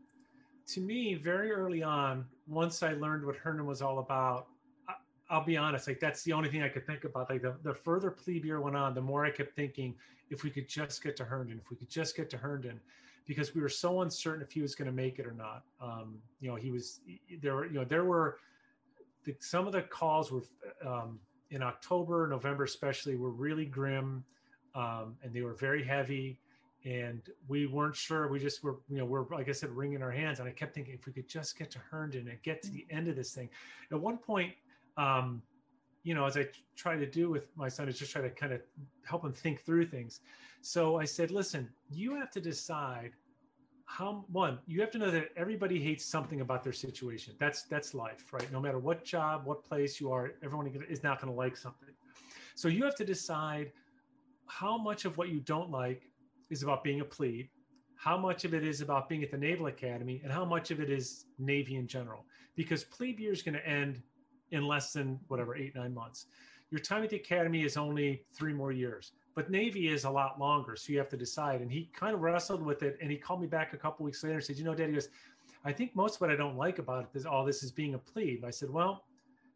to 0.68 0.80
me, 0.80 1.14
very 1.14 1.50
early 1.50 1.82
on, 1.82 2.26
once 2.46 2.82
I 2.82 2.92
learned 2.92 3.24
what 3.24 3.36
Herndon 3.36 3.66
was 3.66 3.80
all 3.80 3.98
about, 3.98 4.48
I, 5.30 5.38
will 5.38 5.44
be 5.44 5.56
honest, 5.56 5.88
like 5.88 5.98
that's 5.98 6.22
the 6.22 6.32
only 6.32 6.50
thing 6.50 6.62
I 6.62 6.68
could 6.68 6.86
think 6.86 7.04
about. 7.04 7.30
Like 7.30 7.42
the, 7.42 7.54
the 7.62 7.74
further 7.74 8.10
plebe 8.10 8.44
year 8.44 8.60
went 8.60 8.76
on, 8.76 8.94
the 8.94 9.00
more 9.00 9.24
I 9.24 9.30
kept 9.30 9.56
thinking, 9.56 9.94
if 10.30 10.44
we 10.44 10.50
could 10.50 10.68
just 10.68 11.02
get 11.02 11.16
to 11.16 11.24
Herndon, 11.24 11.58
if 11.62 11.70
we 11.70 11.76
could 11.76 11.88
just 11.88 12.14
get 12.14 12.28
to 12.30 12.36
Herndon, 12.36 12.78
because 13.26 13.54
we 13.54 13.62
were 13.62 13.68
so 13.70 14.02
uncertain 14.02 14.42
if 14.42 14.52
he 14.52 14.60
was 14.60 14.74
going 14.74 14.86
to 14.86 14.94
make 14.94 15.18
it 15.18 15.26
or 15.26 15.32
not. 15.32 15.62
Um, 15.80 16.18
you 16.40 16.50
know, 16.50 16.56
he 16.56 16.70
was 16.70 17.00
there. 17.40 17.56
Were, 17.56 17.66
you 17.66 17.74
know, 17.74 17.84
there 17.84 18.04
were 18.04 18.38
the, 19.24 19.34
some 19.40 19.66
of 19.66 19.72
the 19.72 19.82
calls 19.82 20.30
were 20.30 20.42
um, 20.84 21.18
in 21.50 21.62
October, 21.62 22.26
November, 22.28 22.64
especially, 22.64 23.16
were 23.16 23.30
really 23.30 23.64
grim, 23.64 24.24
um, 24.74 25.16
and 25.22 25.32
they 25.32 25.42
were 25.42 25.54
very 25.54 25.84
heavy 25.84 26.40
and 26.84 27.22
we 27.48 27.66
weren't 27.66 27.96
sure. 27.96 28.28
We 28.28 28.38
just 28.38 28.62
were, 28.62 28.76
you 28.88 28.98
know, 28.98 29.04
we're 29.04 29.26
like 29.28 29.48
I 29.48 29.52
said, 29.52 29.70
wringing 29.70 30.02
our 30.02 30.10
hands. 30.10 30.38
And 30.38 30.48
I 30.48 30.52
kept 30.52 30.74
thinking, 30.74 30.94
if 30.94 31.06
we 31.06 31.12
could 31.12 31.28
just 31.28 31.58
get 31.58 31.70
to 31.72 31.78
Herndon 31.78 32.28
and 32.28 32.42
get 32.42 32.62
to 32.62 32.70
the 32.70 32.86
end 32.90 33.08
of 33.08 33.16
this 33.16 33.32
thing. 33.32 33.48
At 33.90 34.00
one 34.00 34.16
point, 34.16 34.54
um, 34.96 35.42
you 36.04 36.14
know, 36.14 36.24
as 36.24 36.36
I 36.36 36.46
try 36.76 36.96
to 36.96 37.06
do 37.06 37.30
with 37.30 37.48
my 37.56 37.68
son, 37.68 37.88
is 37.88 37.98
just 37.98 38.12
try 38.12 38.22
to 38.22 38.30
kind 38.30 38.52
of 38.52 38.60
help 39.04 39.24
him 39.24 39.32
think 39.32 39.60
through 39.60 39.86
things. 39.86 40.20
So 40.60 40.98
I 40.98 41.04
said, 41.04 41.30
listen, 41.30 41.68
you 41.90 42.14
have 42.14 42.30
to 42.30 42.40
decide 42.40 43.12
how 43.90 44.24
one 44.30 44.58
you 44.66 44.80
have 44.80 44.90
to 44.90 44.98
know 44.98 45.10
that 45.10 45.30
everybody 45.36 45.82
hates 45.82 46.04
something 46.04 46.40
about 46.40 46.62
their 46.62 46.72
situation 46.72 47.34
that's 47.40 47.62
that's 47.64 47.94
life 47.94 48.32
right 48.32 48.50
no 48.52 48.60
matter 48.60 48.78
what 48.78 49.04
job 49.04 49.46
what 49.46 49.64
place 49.64 50.00
you 50.00 50.12
are 50.12 50.32
everyone 50.44 50.70
is 50.88 51.02
not 51.02 51.20
going 51.20 51.32
to 51.32 51.36
like 51.36 51.56
something 51.56 51.88
so 52.54 52.66
you 52.66 52.84
have 52.84 52.96
to 52.96 53.04
decide 53.04 53.70
how 54.48 54.76
much 54.76 55.04
of 55.04 55.16
what 55.16 55.28
you 55.28 55.38
don't 55.38 55.70
like 55.70 56.10
is 56.50 56.64
about 56.64 56.82
being 56.82 57.00
a 57.00 57.04
plebe, 57.04 57.46
how 57.94 58.16
much 58.16 58.44
of 58.44 58.54
it 58.54 58.64
is 58.64 58.80
about 58.80 59.08
being 59.08 59.22
at 59.22 59.30
the 59.30 59.36
Naval 59.36 59.66
Academy, 59.66 60.20
and 60.24 60.32
how 60.32 60.44
much 60.44 60.70
of 60.70 60.80
it 60.80 60.90
is 60.90 61.26
Navy 61.38 61.76
in 61.76 61.86
general. 61.86 62.24
Because 62.56 62.82
plebe 62.82 63.20
year 63.20 63.32
is 63.32 63.42
going 63.42 63.54
to 63.54 63.64
end 63.64 64.02
in 64.50 64.66
less 64.66 64.92
than 64.92 65.20
whatever, 65.28 65.54
eight, 65.54 65.76
nine 65.76 65.94
months. 65.94 66.26
Your 66.70 66.80
time 66.80 67.04
at 67.04 67.10
the 67.10 67.16
Academy 67.16 67.62
is 67.62 67.76
only 67.76 68.24
three 68.36 68.52
more 68.52 68.72
years, 68.72 69.12
but 69.38 69.52
Navy 69.52 69.86
is 69.86 70.02
a 70.02 70.10
lot 70.10 70.40
longer. 70.40 70.74
So 70.74 70.92
you 70.92 70.98
have 70.98 71.08
to 71.10 71.16
decide. 71.16 71.60
And 71.60 71.70
he 71.70 71.88
kind 71.94 72.12
of 72.12 72.22
wrestled 72.22 72.60
with 72.60 72.82
it. 72.82 72.98
And 73.00 73.08
he 73.08 73.16
called 73.16 73.40
me 73.40 73.46
back 73.46 73.72
a 73.72 73.76
couple 73.76 74.04
weeks 74.04 74.24
later 74.24 74.34
and 74.34 74.44
said, 74.44 74.58
You 74.58 74.64
know, 74.64 74.74
Daddy 74.74 74.94
goes, 74.94 75.10
I 75.64 75.70
think 75.70 75.94
most 75.94 76.16
of 76.16 76.22
what 76.22 76.30
I 76.30 76.34
don't 76.34 76.56
like 76.56 76.80
about 76.80 77.04
it 77.04 77.16
is 77.16 77.24
all 77.24 77.44
this 77.44 77.62
is 77.62 77.70
being 77.70 77.94
a 77.94 77.98
plebe. 77.98 78.44
I 78.44 78.50
said, 78.50 78.68
Well, 78.68 79.04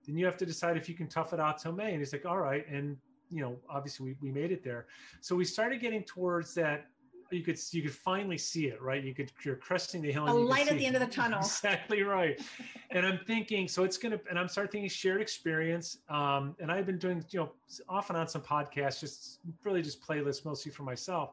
then 0.07 0.17
you 0.17 0.25
have 0.25 0.37
to 0.37 0.47
decide 0.47 0.77
if 0.77 0.89
you 0.89 0.95
can 0.95 1.09
tough 1.09 1.33
it 1.33 1.41
out 1.41 1.59
till 1.59 1.73
May. 1.73 1.91
And 1.91 1.99
he's 1.99 2.13
like, 2.13 2.25
All 2.25 2.39
right. 2.39 2.65
And 2.69 2.97
you 3.29 3.43
know, 3.43 3.57
obviously 3.69 4.15
we, 4.23 4.29
we 4.29 4.31
made 4.31 4.53
it 4.53 4.63
there. 4.63 4.87
So 5.21 5.35
we 5.35 5.45
started 5.45 5.81
getting 5.81 6.05
towards 6.05 6.55
that. 6.55 6.87
You 7.33 7.43
could 7.43 7.59
you 7.71 7.83
could 7.83 7.95
finally 7.95 8.39
see 8.39 8.67
it, 8.67 8.81
right? 8.81 9.03
You 9.03 9.15
could 9.15 9.33
you're 9.45 9.57
cresting 9.57 10.03
the 10.03 10.13
hill. 10.13 10.29
A 10.29 10.33
light 10.33 10.69
at 10.69 10.79
the 10.79 10.87
end 10.87 10.97
of 10.97 11.01
the 11.01 11.09
tunnel. 11.09 11.41
Exactly 11.63 12.03
right. 12.03 12.41
and 12.91 13.07
I'm 13.07 13.21
thinking, 13.27 13.69
so 13.69 13.85
it's 13.85 13.97
gonna, 13.97 14.21
and 14.29 14.39
I'm 14.39 14.49
starting 14.49 14.73
thinking 14.73 14.91
shared 14.91 15.21
experience. 15.21 15.99
Um, 16.09 16.55
and 16.61 16.71
I've 16.71 16.87
been 16.87 16.99
doing, 16.99 17.25
you 17.31 17.41
know, 17.41 17.53
off 17.89 18.11
and 18.11 18.19
on 18.19 18.29
some 18.29 18.43
podcasts, 18.43 19.01
just 19.01 19.39
really 19.65 19.83
just 19.83 20.07
playlists 20.07 20.45
mostly 20.45 20.73
for 20.73 20.83
myself. 20.83 21.31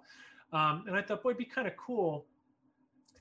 Um, 0.54 0.86
and 0.88 0.96
I 0.96 1.02
thought, 1.02 1.22
boy, 1.22 1.30
it'd 1.30 1.38
be 1.40 1.46
kind 1.46 1.68
of 1.68 1.76
cool 1.78 2.26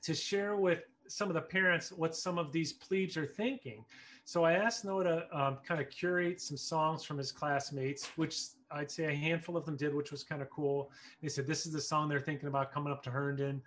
to 0.01 0.13
share 0.13 0.55
with 0.55 0.83
some 1.07 1.27
of 1.27 1.33
the 1.33 1.41
parents 1.41 1.91
what 1.91 2.15
some 2.15 2.37
of 2.37 2.51
these 2.51 2.73
plebes 2.73 3.17
are 3.17 3.25
thinking. 3.25 3.83
So 4.25 4.43
I 4.43 4.53
asked 4.53 4.85
Noah 4.85 5.03
to 5.03 5.37
um, 5.37 5.57
kind 5.67 5.81
of 5.81 5.89
curate 5.89 6.39
some 6.39 6.57
songs 6.57 7.03
from 7.03 7.17
his 7.17 7.31
classmates, 7.31 8.09
which 8.15 8.37
I'd 8.71 8.91
say 8.91 9.05
a 9.05 9.15
handful 9.15 9.57
of 9.57 9.65
them 9.65 9.75
did, 9.75 9.93
which 9.93 10.11
was 10.11 10.23
kind 10.23 10.41
of 10.41 10.49
cool. 10.49 10.91
They 11.21 11.29
said 11.29 11.47
this 11.47 11.65
is 11.65 11.73
the 11.73 11.81
song 11.81 12.09
they're 12.09 12.19
thinking 12.19 12.47
about 12.47 12.71
coming 12.71 12.91
up 12.91 13.03
to 13.03 13.09
Herndon, 13.09 13.61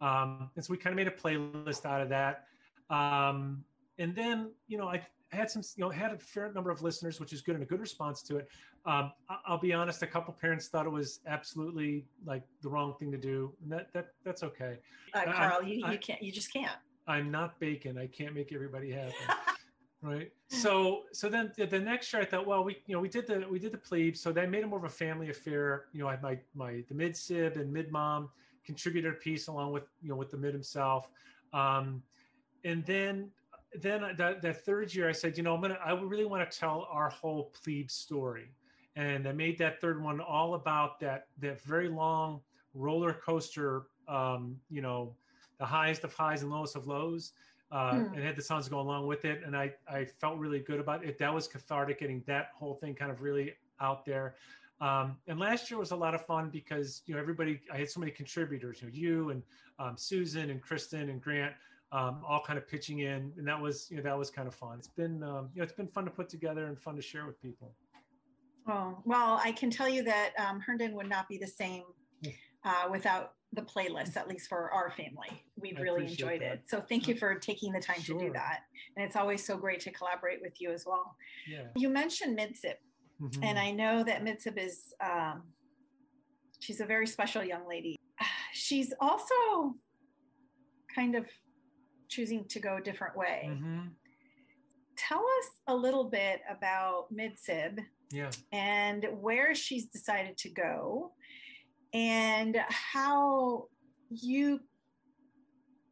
um, 0.00 0.50
and 0.56 0.64
so 0.64 0.70
we 0.70 0.76
kind 0.76 0.92
of 0.92 0.96
made 0.96 1.08
a 1.08 1.16
playlist 1.16 1.84
out 1.84 2.00
of 2.00 2.08
that. 2.10 2.46
Um, 2.90 3.64
and 3.98 4.14
then 4.14 4.50
you 4.66 4.78
know 4.78 4.88
I 4.88 5.04
had 5.30 5.50
some 5.50 5.62
you 5.76 5.84
know 5.84 5.90
had 5.90 6.12
a 6.12 6.18
fair 6.18 6.52
number 6.52 6.70
of 6.70 6.82
listeners, 6.82 7.20
which 7.20 7.32
is 7.32 7.40
good 7.40 7.54
and 7.54 7.62
a 7.64 7.66
good 7.66 7.80
response 7.80 8.22
to 8.22 8.38
it. 8.38 8.48
Um, 8.86 9.12
I'll 9.46 9.58
be 9.58 9.72
honest, 9.72 10.02
a 10.02 10.06
couple 10.06 10.34
parents 10.34 10.68
thought 10.68 10.86
it 10.86 10.92
was 10.92 11.20
absolutely 11.26 12.06
like 12.26 12.42
the 12.62 12.68
wrong 12.68 12.94
thing 12.98 13.10
to 13.12 13.18
do, 13.18 13.52
and 13.62 13.72
that 13.72 13.92
that 13.92 14.08
that's 14.24 14.42
okay. 14.42 14.78
Uh, 15.14 15.24
Karl, 15.24 15.60
I, 15.62 15.66
you, 15.66 15.86
you 15.90 15.98
can't, 15.98 16.22
you 16.22 16.32
just 16.32 16.52
can't. 16.52 16.76
I'm 17.06 17.30
not 17.30 17.58
bacon. 17.60 17.98
I 17.98 18.06
can't 18.06 18.34
make 18.34 18.52
everybody 18.52 18.90
happy. 18.90 19.14
right. 20.04 20.30
So 20.50 21.02
so 21.12 21.28
then 21.28 21.50
the, 21.56 21.66
the, 21.66 21.80
next 21.80 22.12
year 22.12 22.22
i 22.22 22.24
thought 22.24 22.46
well 22.46 22.62
we 22.62 22.76
you 22.86 22.94
know 22.94 23.00
we 23.00 23.08
did 23.08 23.26
the 23.26 23.44
we 23.50 23.58
did 23.58 23.72
the 23.72 23.78
plebe 23.78 24.16
so 24.16 24.30
that 24.30 24.50
made 24.50 24.62
it 24.62 24.68
more 24.68 24.78
of 24.78 24.84
a 24.84 24.88
family 24.88 25.30
affair. 25.30 25.86
You 25.92 26.00
know 26.00 26.08
i 26.08 26.12
had 26.12 26.22
my 26.22 26.38
my 26.54 26.84
the 26.88 26.94
mid 26.94 27.16
sib 27.16 27.56
and 27.56 27.72
mid 27.72 27.90
mom 27.90 28.28
contributed 28.64 29.14
a 29.14 29.16
piece 29.16 29.48
along 29.48 29.72
with 29.72 29.84
you 30.00 30.10
know 30.10 30.16
with 30.16 30.30
the 30.30 30.36
mid 30.36 30.52
himself. 30.52 31.08
Um, 31.52 32.02
and 32.64 32.84
then 32.84 33.30
then 33.80 34.02
that, 34.16 34.40
that 34.42 34.64
third 34.64 34.94
year 34.94 35.08
i 35.08 35.12
said 35.12 35.36
you 35.36 35.42
know 35.42 35.54
i'm 35.54 35.60
gonna 35.60 35.78
i 35.84 35.92
really 35.92 36.24
want 36.24 36.48
to 36.48 36.58
tell 36.58 36.86
our 36.90 37.08
whole 37.08 37.52
plebe 37.60 37.90
story. 37.90 38.50
And 38.96 39.26
i 39.26 39.32
made 39.32 39.58
that 39.58 39.80
third 39.80 40.00
one 40.00 40.20
all 40.20 40.54
about 40.54 41.00
that 41.00 41.26
that 41.40 41.60
very 41.62 41.88
long 41.88 42.40
roller 42.74 43.12
coaster 43.12 43.86
um, 44.08 44.56
you 44.70 44.82
know 44.82 45.16
the 45.58 45.66
highest 45.66 46.04
of 46.04 46.12
highs 46.12 46.42
and 46.42 46.50
lowest 46.50 46.76
of 46.76 46.86
lows 46.86 47.32
uh, 47.74 47.96
hmm. 47.96 48.14
and 48.14 48.24
had 48.24 48.36
the 48.36 48.42
songs 48.42 48.68
go 48.68 48.80
along 48.80 49.06
with 49.06 49.24
it. 49.24 49.42
And 49.44 49.56
I, 49.56 49.74
I 49.88 50.04
felt 50.04 50.38
really 50.38 50.60
good 50.60 50.78
about 50.78 51.04
it. 51.04 51.18
That 51.18 51.34
was 51.34 51.48
cathartic 51.48 51.98
getting 51.98 52.22
that 52.26 52.50
whole 52.54 52.74
thing 52.74 52.94
kind 52.94 53.10
of 53.10 53.20
really 53.20 53.52
out 53.80 54.06
there. 54.06 54.36
Um, 54.80 55.16
and 55.26 55.40
last 55.40 55.70
year 55.70 55.78
was 55.78 55.90
a 55.90 55.96
lot 55.96 56.14
of 56.14 56.24
fun 56.24 56.50
because, 56.50 57.02
you 57.06 57.14
know, 57.14 57.20
everybody, 57.20 57.60
I 57.72 57.78
had 57.78 57.90
so 57.90 57.98
many 57.98 58.12
contributors, 58.12 58.80
you 58.80 58.88
know, 58.88 58.94
you 58.94 59.30
and 59.30 59.42
um, 59.80 59.96
Susan 59.96 60.50
and 60.50 60.62
Kristen 60.62 61.08
and 61.08 61.20
Grant, 61.20 61.54
um, 61.90 62.22
all 62.26 62.42
kind 62.44 62.58
of 62.58 62.68
pitching 62.68 63.00
in. 63.00 63.32
And 63.36 63.46
that 63.48 63.60
was, 63.60 63.88
you 63.90 63.96
know, 63.96 64.02
that 64.04 64.16
was 64.16 64.30
kind 64.30 64.46
of 64.46 64.54
fun. 64.54 64.78
It's 64.78 64.88
been, 64.88 65.22
um, 65.24 65.50
you 65.54 65.58
know, 65.58 65.64
it's 65.64 65.72
been 65.72 65.88
fun 65.88 66.04
to 66.04 66.10
put 66.12 66.28
together 66.28 66.66
and 66.66 66.78
fun 66.78 66.94
to 66.96 67.02
share 67.02 67.26
with 67.26 67.40
people. 67.42 67.72
Oh, 68.68 68.98
well, 69.04 69.40
I 69.42 69.50
can 69.52 69.68
tell 69.68 69.88
you 69.88 70.04
that 70.04 70.30
um, 70.38 70.60
Herndon 70.60 70.94
would 70.94 71.08
not 71.08 71.28
be 71.28 71.38
the 71.38 71.46
same 71.46 71.82
uh, 72.64 72.88
without 72.90 73.32
the 73.52 73.62
playlist, 73.62 74.16
at 74.16 74.28
least 74.28 74.48
for 74.48 74.70
our 74.72 74.90
family. 74.90 75.44
We've 75.56 75.78
I 75.78 75.82
really 75.82 76.06
enjoyed 76.06 76.40
that. 76.40 76.52
it. 76.52 76.62
So 76.66 76.80
thank 76.80 77.06
you 77.06 77.14
for 77.14 77.34
taking 77.36 77.72
the 77.72 77.80
time 77.80 78.00
sure. 78.00 78.18
to 78.18 78.26
do 78.26 78.32
that. 78.32 78.60
And 78.96 79.06
it's 79.06 79.16
always 79.16 79.44
so 79.44 79.56
great 79.56 79.80
to 79.80 79.90
collaborate 79.92 80.40
with 80.42 80.60
you 80.60 80.70
as 80.70 80.84
well. 80.86 81.16
Yeah. 81.48 81.64
You 81.76 81.88
mentioned 81.88 82.38
Midsib, 82.38 82.74
mm-hmm. 83.20 83.42
and 83.42 83.58
I 83.58 83.70
know 83.70 84.02
that 84.04 84.24
Midsib 84.24 84.58
is 84.58 84.94
um, 85.04 85.42
she's 86.60 86.80
a 86.80 86.86
very 86.86 87.06
special 87.06 87.44
young 87.44 87.68
lady. 87.68 87.96
She's 88.52 88.92
also 89.00 89.74
kind 90.94 91.16
of 91.16 91.26
choosing 92.08 92.44
to 92.46 92.60
go 92.60 92.76
a 92.76 92.80
different 92.80 93.16
way. 93.16 93.48
Mm-hmm. 93.50 93.80
Tell 94.96 95.18
us 95.18 95.50
a 95.66 95.74
little 95.74 96.04
bit 96.04 96.40
about 96.48 97.06
Midsib 97.12 97.80
yeah. 98.12 98.30
and 98.52 99.06
where 99.20 99.54
she's 99.54 99.86
decided 99.86 100.36
to 100.38 100.50
go 100.50 101.12
and 101.94 102.58
how 102.68 103.68
you 104.10 104.60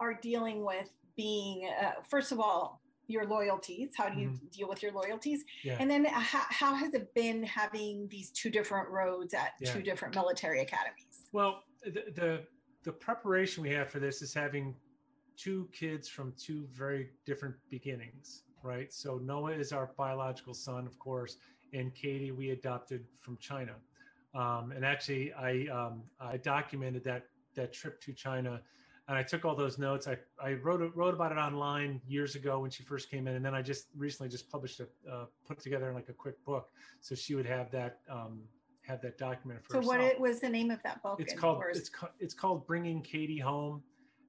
are 0.01 0.15
dealing 0.15 0.65
with 0.65 0.91
being 1.17 1.71
uh, 1.81 1.93
first 2.09 2.33
of 2.33 2.41
all 2.41 2.81
your 3.07 3.27
loyalties 3.27 3.91
how 3.97 4.09
do 4.09 4.21
you 4.21 4.29
mm-hmm. 4.29 4.47
deal 4.53 4.69
with 4.69 4.83
your 4.83 4.93
loyalties 4.93 5.45
yeah. 5.65 5.77
and 5.79 5.91
then 5.91 6.05
how, 6.05 6.43
how, 6.49 6.75
has 6.75 6.95
it 6.95 7.13
been 7.15 7.43
having 7.43 8.09
these 8.11 8.31
two 8.31 8.51
different 8.51 8.89
roads 8.89 9.35
at 9.35 9.53
yeah. 9.61 9.73
two 9.73 9.83
different 9.83 10.15
military 10.15 10.61
academies 10.61 11.27
well 11.33 11.63
the, 11.85 12.05
the, 12.15 12.41
the 12.85 12.93
preparation 12.93 13.63
we 13.63 13.71
have 13.71 13.91
for 13.91 13.99
this 13.99 14.23
is 14.23 14.35
having 14.35 14.75
two 15.37 15.69
kids 15.73 16.09
from 16.09 16.33
two 16.39 16.67
very 16.73 17.11
different 17.27 17.55
beginnings 17.71 18.45
right 18.63 18.93
so 18.93 19.19
noah 19.19 19.53
is 19.53 19.73
our 19.73 19.91
biological 19.97 20.55
son 20.55 20.87
of 20.87 20.99
course 20.99 21.37
and 21.75 21.95
katie 21.95 22.31
we 22.31 22.51
adopted 22.51 23.05
from 23.21 23.37
china 23.39 23.75
um, 24.35 24.73
and 24.73 24.85
actually, 24.85 25.33
I 25.33 25.67
um, 25.67 26.03
I 26.21 26.37
documented 26.37 27.05
that 27.05 27.25
that 27.55 27.73
trip 27.73 28.01
to 28.03 28.13
China, 28.13 28.61
and 29.09 29.19
I 29.19 29.23
took 29.23 29.45
all 29.45 29.55
those 29.55 29.79
notes. 29.79 30.07
I 30.09 30.17
I 30.43 30.55
wrote 30.55 30.81
wrote 30.95 31.15
about 31.15 31.33
it 31.33 31.39
online 31.39 32.01
years 32.07 32.35
ago 32.35 32.61
when 32.61 32.71
she 32.71 32.83
first 32.83 33.11
came 33.11 33.27
in, 33.29 33.35
and 33.35 33.45
then 33.45 33.55
I 33.55 33.63
just 33.63 33.87
recently 33.97 34.31
just 34.31 34.51
published 34.51 34.81
it, 34.81 34.91
uh, 35.11 35.27
put 35.47 35.61
together 35.61 35.89
in 35.89 35.95
like 35.95 36.09
a 36.09 36.15
quick 36.15 36.43
book, 36.45 36.71
so 37.01 37.15
she 37.15 37.35
would 37.35 37.47
have 37.47 37.71
that 37.73 37.99
um, 38.11 38.43
have 38.83 39.01
that 39.03 39.19
documented 39.19 39.65
for 39.65 39.75
so 39.75 39.79
herself. 39.79 39.97
what 39.99 40.01
it 40.01 40.21
was 40.21 40.41
the 40.41 40.49
name 40.49 40.71
of 40.71 40.83
that 40.83 41.03
book 41.03 41.21
it's 41.21 41.33
called 41.35 41.63
it's 41.73 41.89
ca- 41.89 42.11
it's 42.19 42.35
called 42.35 42.67
bringing 42.67 43.01
katie 43.01 43.39
home 43.39 43.81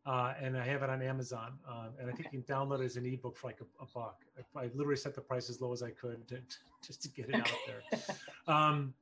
uh, 0.05 0.33
and 0.39 0.55
i 0.55 0.63
have 0.63 0.83
it 0.83 0.89
on 0.91 1.01
amazon 1.01 1.53
um, 1.67 1.89
and 1.99 2.07
i 2.07 2.13
think 2.13 2.27
Okay. 2.27 2.37
you 2.37 2.43
can 2.43 2.55
download 2.55 2.81
it 2.81 2.85
as 2.85 2.95
an 2.97 3.05
ebook 3.05 3.35
for 3.35 3.47
like 3.47 3.59
a, 3.61 3.83
a 3.83 3.87
buck 3.95 4.17
I, 4.55 4.65
I 4.65 4.69
literally 4.75 4.95
set 4.95 5.15
the 5.15 5.21
price 5.21 5.49
as 5.49 5.59
low 5.59 5.73
as 5.73 5.81
i 5.81 5.89
could 5.89 6.27
to, 6.27 6.39
just 6.85 7.01
to 7.01 7.09
get 7.09 7.29
it 7.29 7.39
out 7.39 7.49
there 7.65 7.83
um, 8.47 8.93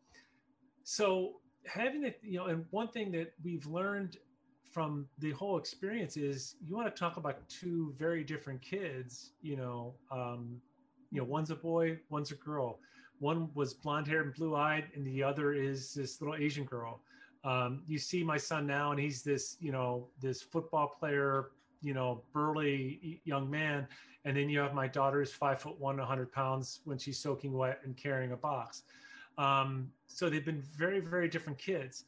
so 0.83 1.33
having 1.65 2.03
it 2.03 2.19
you 2.23 2.37
know 2.37 2.45
and 2.45 2.65
one 2.71 2.87
thing 2.87 3.11
that 3.11 3.33
we've 3.43 3.65
learned 3.65 4.17
from 4.71 5.05
the 5.19 5.31
whole 5.31 5.57
experience 5.57 6.15
is 6.17 6.55
you 6.65 6.75
want 6.75 6.93
to 6.93 6.97
talk 6.97 7.17
about 7.17 7.47
two 7.49 7.93
very 7.97 8.23
different 8.23 8.61
kids 8.61 9.31
you 9.41 9.55
know 9.55 9.93
um, 10.11 10.61
you 11.11 11.19
know 11.19 11.25
one's 11.25 11.51
a 11.51 11.55
boy 11.55 11.97
one's 12.09 12.31
a 12.31 12.35
girl. 12.35 12.79
One 13.19 13.51
was 13.53 13.75
blonde 13.75 14.07
haired 14.07 14.25
and 14.25 14.35
blue 14.35 14.55
eyed 14.55 14.85
and 14.95 15.05
the 15.05 15.21
other 15.21 15.53
is 15.53 15.93
this 15.93 16.21
little 16.21 16.35
asian 16.35 16.65
girl. 16.65 17.01
Um, 17.43 17.83
you 17.87 17.99
see 17.99 18.23
my 18.23 18.37
son 18.37 18.65
now 18.65 18.91
and 18.91 18.99
he's 18.99 19.21
this 19.21 19.57
you 19.59 19.71
know 19.71 20.07
this 20.19 20.41
football 20.41 20.95
player 20.99 21.49
you 21.81 21.93
know 21.93 22.23
burly 22.33 23.21
young 23.25 23.49
man. 23.49 23.87
And 24.23 24.37
then 24.37 24.49
you 24.49 24.59
have 24.59 24.73
my 24.73 24.87
daughter's 24.87 25.31
five 25.31 25.61
foot 25.61 25.79
one 25.79 25.97
100 25.97 26.31
pounds 26.31 26.81
when 26.85 26.97
she's 26.97 27.19
soaking 27.19 27.53
wet 27.53 27.79
and 27.83 27.97
carrying 27.97 28.31
a 28.31 28.37
box 28.37 28.83
um, 29.41 29.91
so 30.07 30.29
they've 30.29 30.45
been 30.45 30.61
very 30.61 30.99
very 30.99 31.27
different 31.27 31.57
kids. 31.57 32.05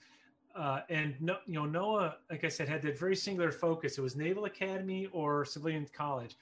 Uh, 0.55 0.81
and 0.89 1.15
no, 1.19 1.37
you 1.47 1.55
know 1.55 1.65
noah 1.65 2.17
like 2.29 2.43
i 2.43 2.47
said 2.47 2.69
had 2.69 2.81
that 2.83 2.97
very 2.97 3.15
singular 3.15 3.51
focus. 3.51 3.97
It 3.97 4.01
was 4.01 4.15
naval 4.15 4.45
academy 4.45 5.07
or 5.11 5.45
civilian 5.45 5.87
college. 5.91 6.37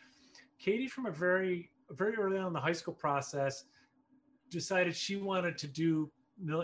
Katie 0.60 0.88
from 0.88 1.06
a 1.06 1.12
very 1.12 1.70
very 1.92 2.16
early 2.18 2.38
on 2.38 2.48
in 2.48 2.54
the 2.54 2.60
high 2.60 2.74
school 2.74 2.94
process 2.94 3.66
decided 4.50 4.96
she 4.96 5.16
wanted 5.16 5.58
to 5.60 5.68
do 5.68 6.12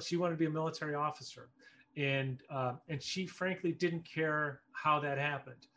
she 0.01 0.17
wanted 0.17 0.33
to 0.33 0.39
be 0.39 0.45
a 0.45 0.49
military 0.49 0.95
officer. 0.95 1.49
And 1.95 2.41
uh, 2.49 2.73
and 2.89 3.01
she 3.01 3.25
frankly 3.25 3.71
didn't 3.71 4.03
care 4.03 4.61
how 4.73 4.99
that 4.99 5.17
happened. 5.17 5.67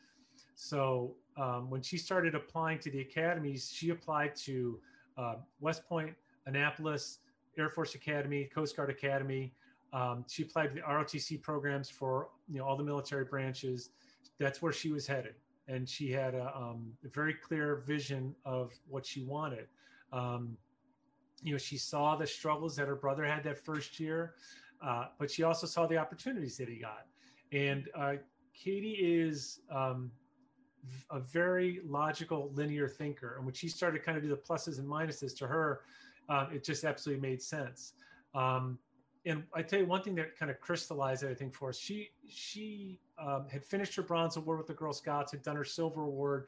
So 0.55 1.15
um, 1.37 1.71
when 1.71 1.83
she 1.83 1.97
started 1.97 2.35
applying 2.35 2.81
to 2.81 2.91
the 2.91 3.01
academies 3.01 3.71
she 3.73 3.91
applied 3.91 4.35
to 4.47 4.81
uh, 5.17 5.37
west 5.61 5.87
point 5.89 6.15
annapolis 6.47 7.21
air 7.59 7.69
force 7.69 7.95
academy 7.95 8.45
coast 8.45 8.77
guard 8.77 8.91
academy. 8.91 9.53
Um, 9.93 10.25
she 10.29 10.45
applied 10.45 10.69
to 10.69 10.75
the 10.75 10.81
rotc 10.83 11.43
programs 11.43 11.91
for 11.91 12.29
you 12.49 12.59
know 12.59 12.65
all 12.65 12.77
the 12.77 12.85
military 12.85 13.25
branches. 13.25 13.91
That's 14.39 14.63
where 14.63 14.73
she 14.73 14.91
was 14.91 15.07
headed. 15.07 15.35
And 15.69 15.89
she 15.89 16.11
had 16.11 16.35
a, 16.35 16.53
um, 16.57 16.93
a 17.05 17.09
very 17.09 17.35
clear 17.35 17.85
vision 17.87 18.35
of 18.45 18.73
what 18.89 19.07
she 19.07 19.23
wanted. 19.23 19.67
Um, 20.13 20.57
you 21.43 21.53
know 21.53 21.59
she 21.59 21.79
saw 21.79 22.17
the 22.17 22.27
struggles 22.27 22.77
that 22.77 22.87
her 22.87 22.97
brother 22.97 23.25
had 23.25 23.43
that 23.45 23.59
first 23.59 23.99
year 23.99 24.35
uh, 24.83 25.07
but 25.19 25.31
she 25.31 25.43
also 25.43 25.67
saw 25.67 25.87
the 25.87 25.97
opportunities 25.97 26.57
that 26.57 26.69
he 26.69 26.77
got. 26.77 27.07
And 27.53 27.89
uh, 27.95 28.15
katie 28.55 28.97
is 29.01 29.61
um, 29.71 30.11
a 31.11 31.21
very 31.21 31.81
logical 31.85 32.51
linear 32.55 32.89
thinker. 32.89 33.35
And 33.37 33.45
when 33.45 33.55
she 33.55 33.69
started 33.69 34.03
kind 34.03 34.17
of 34.17 34.23
do 34.23 34.31
the 34.31 34.37
pluses 34.37 34.79
and 34.79 34.89
minuses 34.89 35.37
to 35.39 35.47
her 35.47 35.81
um, 36.31 36.49
it 36.53 36.65
just 36.65 36.85
absolutely 36.85 37.21
made 37.21 37.43
sense 37.43 37.93
um, 38.35 38.79
and 39.27 39.45
I 39.55 39.63
tell 39.63 39.79
you 39.79 39.87
one 39.87 40.03
thing 40.03 40.15
that 40.15 40.37
kind 40.39 40.51
of 40.51 40.61
crystallized 40.61 41.25
it, 41.25 41.31
I 41.31 41.35
think, 41.35 41.55
for 41.55 41.69
us. 41.69 41.79
She 41.79 42.09
she 42.27 43.01
um, 43.19 43.47
had 43.51 43.65
finished 43.65 43.95
her 43.97 44.03
bronze 44.03 44.37
award 44.37 44.59
with 44.59 44.67
the 44.67 44.73
Girl 44.73 44.93
Scouts, 44.93 45.33
had 45.33 45.43
done 45.43 45.57
her 45.57 45.65
silver 45.65 46.05
award, 46.05 46.47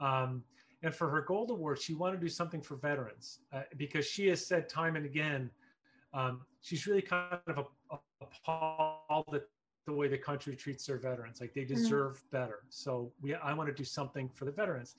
um, 0.00 0.44
and 0.82 0.94
for 0.94 1.08
her 1.08 1.22
gold 1.22 1.50
award, 1.50 1.80
she 1.80 1.94
wanted 1.94 2.16
to 2.16 2.22
do 2.22 2.28
something 2.28 2.60
for 2.60 2.76
veterans 2.76 3.40
uh, 3.52 3.62
because 3.76 4.06
she 4.06 4.28
has 4.28 4.44
said 4.44 4.68
time 4.68 4.96
and 4.96 5.06
again, 5.06 5.50
um, 6.12 6.42
she's 6.60 6.86
really 6.86 7.02
kind 7.02 7.38
of 7.46 7.66
appalled 8.20 9.34
at 9.34 9.42
the 9.86 9.92
way 9.92 10.08
the 10.08 10.18
country 10.18 10.54
treats 10.54 10.86
their 10.86 10.98
veterans. 10.98 11.40
Like 11.40 11.54
they 11.54 11.64
deserve 11.64 12.22
better. 12.30 12.60
So 12.68 13.12
we, 13.20 13.34
I 13.34 13.52
want 13.52 13.68
to 13.68 13.74
do 13.74 13.84
something 13.84 14.28
for 14.28 14.44
the 14.44 14.52
veterans. 14.52 14.96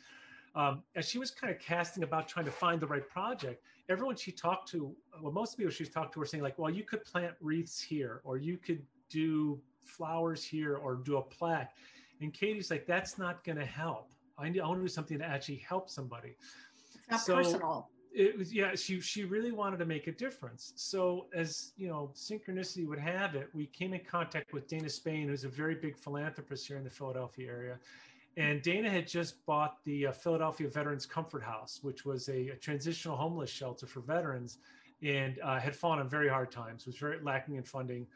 Um, 0.56 0.84
as 0.96 1.10
she 1.10 1.18
was 1.18 1.32
kind 1.32 1.54
of 1.54 1.60
casting 1.60 2.04
about 2.04 2.28
trying 2.28 2.46
to 2.46 2.52
find 2.52 2.80
the 2.80 2.88
right 2.88 3.08
project, 3.08 3.64
everyone 3.90 4.16
she 4.16 4.32
talked 4.32 4.70
to, 4.70 4.96
well, 5.22 5.32
most 5.32 5.58
people 5.58 5.72
she's 5.72 5.90
talked 5.90 6.14
to 6.14 6.20
were 6.20 6.26
saying 6.26 6.44
like, 6.44 6.60
well, 6.60 6.70
you 6.70 6.84
could 6.84 7.04
plant 7.04 7.34
wreaths 7.42 7.82
here, 7.82 8.22
or 8.24 8.38
you 8.38 8.58
could 8.58 8.82
do 9.10 9.60
flowers 9.84 10.44
here, 10.44 10.76
or 10.78 10.96
do 10.96 11.18
a 11.18 11.22
plaque. 11.22 11.76
And 12.22 12.34
Katie's 12.34 12.70
like, 12.70 12.86
that's 12.86 13.18
not 13.18 13.44
going 13.44 13.58
to 13.58 13.66
help. 13.66 14.12
I, 14.38 14.50
need, 14.50 14.62
I 14.62 14.68
want 14.68 14.80
to 14.80 14.84
do 14.84 14.88
something 14.88 15.20
to 15.20 15.26
actually 15.26 15.58
help 15.58 15.90
somebody. 15.90 16.36
it's 16.94 17.10
not 17.10 17.20
so- 17.22 17.36
personal 17.36 17.90
It 18.14 18.38
was 18.38 18.54
yeah. 18.54 18.76
She 18.76 19.02
she 19.02 19.24
really 19.24 19.52
wanted 19.52 19.78
to 19.78 19.86
make 19.86 20.06
a 20.06 20.12
difference. 20.12 20.74
So 20.76 21.26
as 21.34 21.74
you 21.78 21.88
know, 21.88 22.12
synchronicity 22.14 22.88
would 22.88 23.00
have 23.00 23.34
it, 23.34 23.50
we 23.54 23.66
came 23.66 23.94
in 23.94 24.02
contact 24.02 24.54
with 24.54 24.68
Dana 24.68 24.90
Spain, 24.90 25.28
who's 25.30 25.46
a 25.46 25.50
very 25.50 25.74
big 25.74 25.98
philanthropist 25.98 26.68
here 26.68 26.78
in 26.78 26.84
the 26.84 26.92
Philadelphia 26.92 27.48
area. 27.50 27.80
And 28.36 28.62
Dana 28.62 28.90
had 28.90 29.08
just 29.08 29.46
bought 29.46 29.84
the 29.84 30.08
uh, 30.08 30.12
Philadelphia 30.12 30.68
Veterans 30.68 31.06
Comfort 31.06 31.44
House, 31.44 31.80
which 31.84 32.04
was 32.06 32.30
a, 32.30 32.50
a 32.50 32.56
transitional 32.56 33.16
homeless 33.16 33.50
shelter 33.50 33.86
for 33.86 34.00
veterans, 34.02 34.58
and 35.04 35.40
uh, 35.44 35.60
had 35.60 35.76
fallen 35.76 36.00
on 36.00 36.10
very 36.10 36.30
hard 36.30 36.52
times. 36.52 36.86
Was 36.86 36.98
very 36.98 37.22
lacking 37.22 37.56
in 37.56 37.64
funding. 37.64 38.08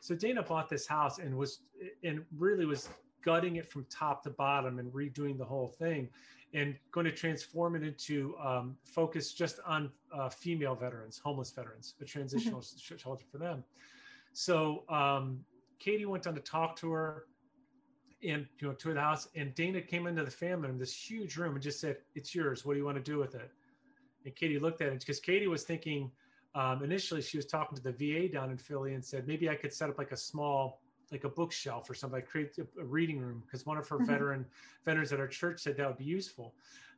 So 0.00 0.14
Dana 0.14 0.42
bought 0.42 0.68
this 0.68 0.86
house 0.86 1.18
and 1.18 1.36
was 1.36 1.60
and 2.02 2.24
really 2.36 2.66
was 2.66 2.88
gutting 3.22 3.56
it 3.56 3.70
from 3.70 3.86
top 3.90 4.22
to 4.24 4.30
bottom 4.30 4.78
and 4.78 4.92
redoing 4.92 5.36
the 5.36 5.44
whole 5.44 5.68
thing 5.68 6.08
and 6.52 6.74
going 6.90 7.04
to 7.04 7.12
transform 7.12 7.76
it 7.76 7.82
into 7.82 8.34
um, 8.42 8.76
focus 8.82 9.32
just 9.32 9.60
on 9.66 9.90
uh, 10.12 10.28
female 10.28 10.74
veterans, 10.74 11.20
homeless 11.22 11.50
veterans, 11.50 11.94
a 12.00 12.04
transitional 12.04 12.60
shelter 12.60 13.24
for 13.30 13.38
them. 13.38 13.62
So 14.32 14.82
um, 14.88 15.44
Katie 15.78 16.06
went 16.06 16.24
down 16.24 16.34
to 16.34 16.40
talk 16.40 16.76
to 16.76 16.90
her 16.90 17.26
and 18.22 18.46
you 18.58 18.68
know 18.68 18.74
to 18.74 18.94
the 18.94 19.00
house, 19.00 19.28
and 19.34 19.54
Dana 19.54 19.80
came 19.80 20.06
into 20.06 20.24
the 20.24 20.30
family 20.30 20.68
in 20.68 20.78
this 20.78 20.94
huge 20.94 21.36
room 21.36 21.54
and 21.54 21.62
just 21.62 21.80
said, 21.80 21.98
"It's 22.14 22.34
yours. 22.34 22.64
What 22.64 22.74
do 22.74 22.78
you 22.78 22.84
want 22.84 22.96
to 22.96 23.02
do 23.02 23.18
with 23.18 23.34
it?" 23.34 23.50
And 24.24 24.34
Katie 24.36 24.58
looked 24.58 24.82
at 24.82 24.88
it 24.92 25.00
because 25.00 25.20
Katie 25.20 25.46
was 25.48 25.64
thinking 25.64 26.10
um, 26.54 26.82
initially 26.82 27.22
she 27.22 27.36
was 27.38 27.46
talking 27.46 27.76
to 27.76 27.82
the 27.82 27.92
VA 27.92 28.28
down 28.28 28.50
in 28.50 28.58
Philly 28.58 28.94
and 28.94 29.04
said 29.04 29.26
maybe 29.26 29.48
I 29.48 29.54
could 29.54 29.72
set 29.72 29.88
up 29.88 29.98
like 29.98 30.12
a 30.12 30.16
small 30.16 30.82
like 31.12 31.24
a 31.24 31.28
bookshelf 31.28 31.90
or 31.90 31.94
something, 31.94 32.18
like 32.18 32.28
create 32.28 32.56
a, 32.58 32.80
a 32.80 32.84
reading 32.84 33.18
room 33.18 33.42
because 33.44 33.66
one 33.66 33.76
of 33.76 33.88
her 33.88 33.98
Mhm. 33.98 34.06
veteran 34.06 34.46
veterans 34.84 35.12
at 35.12 35.18
our 35.20 35.26
church 35.26 35.60
said 35.60 35.76
that 35.76 35.86
would 35.86 35.98
be 35.98 36.04
useful. 36.04 36.54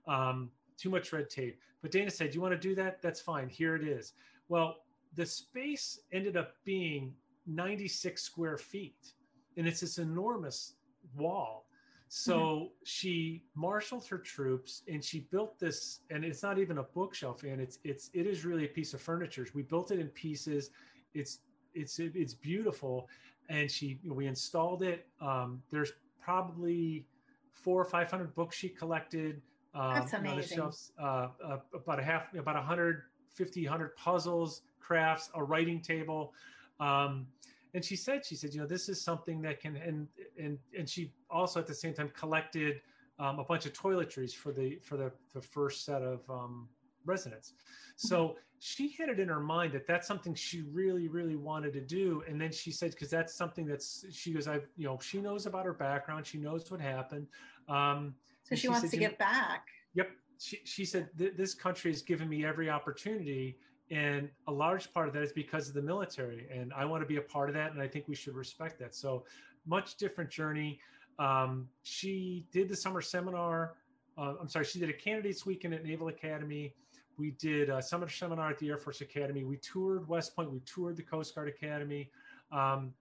Um, 0.07 0.51
too 0.77 0.91
much 0.91 1.13
red 1.13 1.31
tape. 1.31 1.61
But 1.81 1.93
Dana 1.93 2.11
said, 2.11 2.35
You 2.35 2.41
want 2.41 2.53
to 2.53 2.59
do 2.59 2.75
that? 2.75 3.01
That's 3.01 3.21
fine. 3.21 3.49
Here 3.49 3.77
it 3.77 3.85
is. 3.87 4.15
Well, 4.49 4.79
the 5.15 5.25
space 5.25 6.01
ended 6.13 6.37
up 6.37 6.55
being 6.65 7.15
96 7.47 8.21
square 8.23 8.59
feet, 8.59 9.15
and 9.57 9.67
it's 9.67 9.81
this 9.81 9.99
enormous 9.99 10.75
wall. 11.15 11.67
So 12.15 12.73
she 12.85 13.43
marshaled 13.55 14.07
her 14.09 14.19
troops 14.19 14.83
and 14.87 15.03
she 15.03 15.21
built 15.21 15.59
this, 15.59 16.01
and 16.11 16.27
it's 16.27 16.43
not 16.43 16.59
even 16.59 16.77
a 16.77 16.83
bookshelf, 16.83 17.43
and 17.43 17.59
it's 17.59 17.79
it's 17.85 18.11
it 18.13 18.27
is 18.27 18.45
really 18.45 18.67
a 18.67 18.69
piece 18.69 18.93
of 18.93 19.01
furniture. 19.01 19.47
We 19.55 19.63
built 19.63 19.91
it 19.93 19.99
in 19.99 20.09
pieces. 20.09 20.71
It's 21.15 21.39
it's 21.73 21.99
it's 21.99 22.35
beautiful, 22.35 23.09
and 23.49 23.71
she 23.71 23.99
we 24.05 24.27
installed 24.27 24.83
it. 24.83 25.07
Um, 25.23 25.63
there's 25.71 25.93
probably 26.21 27.07
four 27.51 27.81
or 27.81 27.87
five 27.87 28.11
hundred 28.11 28.35
books 28.35 28.57
she 28.57 28.69
collected. 28.69 29.41
Um, 29.75 29.95
That's 29.95 30.13
on 30.13 30.23
the 30.25 30.33
amazing. 30.33 30.59
shelves, 30.59 30.93
uh, 31.01 31.29
uh, 31.43 31.59
about 31.75 31.99
a 31.99 32.03
half, 32.03 32.35
about 32.35 32.57
150, 32.57 33.65
100 33.65 33.97
puzzles, 33.97 34.63
crafts, 34.81 35.31
a 35.35 35.43
writing 35.43 35.81
table. 35.81 36.35
Um, 36.79 37.27
and 37.75 37.85
she 37.85 37.97
said, 37.97 38.25
she 38.25 38.35
said, 38.37 38.53
you 38.55 38.61
know, 38.61 38.67
this 38.67 38.89
is 38.89 39.01
something 39.01 39.41
that 39.43 39.61
can, 39.61 39.77
and, 39.77 40.07
and, 40.39 40.59
and 40.79 40.89
she 40.89 41.13
also 41.31 41.59
at 41.59 41.67
the 41.67 41.75
same 41.75 41.95
time 41.95 42.11
collected 42.15 42.81
um, 43.19 43.39
a 43.39 43.45
bunch 43.45 43.67
of 43.67 43.73
toiletries 43.73 44.33
for 44.35 44.53
the, 44.53 44.79
for 44.83 44.97
the, 44.97 45.11
the 45.35 45.41
first 45.41 45.85
set 45.85 46.03
of 46.03 46.21
um, 46.29 46.69
residents. 47.07 47.55
So 47.97 48.37
she 48.59 48.93
had 48.93 49.09
it 49.09 49.19
in 49.19 49.29
her 49.29 49.41
mind 49.41 49.73
that 49.73 49.87
that's 49.87 50.07
something 50.07 50.35
she 50.35 50.63
really, 50.73 51.09
really 51.09 51.37
wanted 51.37 51.73
to 51.75 51.81
do. 51.81 52.23
And 52.29 52.41
then 52.41 52.53
she 52.53 52.71
said, 52.71 52.91
because 52.91 53.11
that's 53.11 53.35
something 53.35 53.67
that's, 53.67 54.05
she 54.13 54.33
goes, 54.33 54.47
I've, 54.47 54.67
you 54.77 54.87
know, 54.87 54.99
she 55.01 55.21
knows 55.21 55.47
about 55.47 55.65
her 55.65 55.73
background. 55.73 56.27
She 56.27 56.39
knows 56.39 56.71
what 56.71 56.81
happened. 56.81 57.27
Um, 57.69 58.15
so 58.45 58.55
she 58.55 58.63
she 58.63 58.69
wants 58.69 58.83
said, 58.83 58.91
to 58.91 59.03
"You 59.03 59.09
know- 59.09 59.15
back 59.19 59.67
Yep. 59.95 60.11
She, 60.39 60.59
she 60.65 60.85
said, 60.85 61.09
This 61.15 61.55
country 61.55 61.93
has 61.93 62.03
given 62.03 62.29
me 62.29 62.45
every 62.45 62.69
opportunity. 62.69 63.59
And 63.93 64.31
a 64.49 64.53
large 64.53 64.93
part 64.93 65.07
of 65.07 65.15
that 65.15 65.23
is 65.23 65.33
because 65.33 65.69
of 65.69 65.75
the 65.75 65.83
military. 65.83 66.49
And 66.51 66.73
I 66.73 66.87
want 66.87 67.03
to 67.03 67.07
be 67.07 67.19
a 67.19 67.23
part 67.23 67.51
of 67.51 67.55
that. 67.57 67.73
And 67.73 67.81
I 67.81 67.87
think 67.87 68.09
we 68.09 68.15
should 68.15 68.35
respect 68.35 68.79
that. 68.81 68.95
So, 68.95 69.25
much 69.67 69.97
different 69.97 70.31
journey. 70.31 70.81
Um, 71.19 71.69
she 71.83 72.47
did 72.53 72.69
the 72.69 72.75
summer 72.75 73.03
seminar. 73.03 73.75
Uh, 74.17 74.35
I'm 74.41 74.49
sorry, 74.49 74.65
she 74.65 74.81
did 74.81 74.89
a 74.89 74.95
candidates 74.95 75.47
weekend 75.47 75.75
at 75.75 75.85
Naval 75.85 76.09
Academy. 76.09 76.75
We 77.19 77.33
did 77.33 77.69
a 77.69 77.83
summer 77.83 78.09
seminar 78.09 78.51
at 78.51 78.59
the 78.59 78.71
Air 78.71 78.79
Force 78.79 79.03
Academy. 79.03 79.45
We 79.45 79.59
toured 79.59 80.09
West 80.09 80.35
Point. 80.35 80.51
We 80.51 80.61
toured 80.61 80.97
the 80.97 81.03
Coast 81.03 81.35
Guard 81.35 81.49
Academy. 81.49 82.11
Um, 82.51 82.93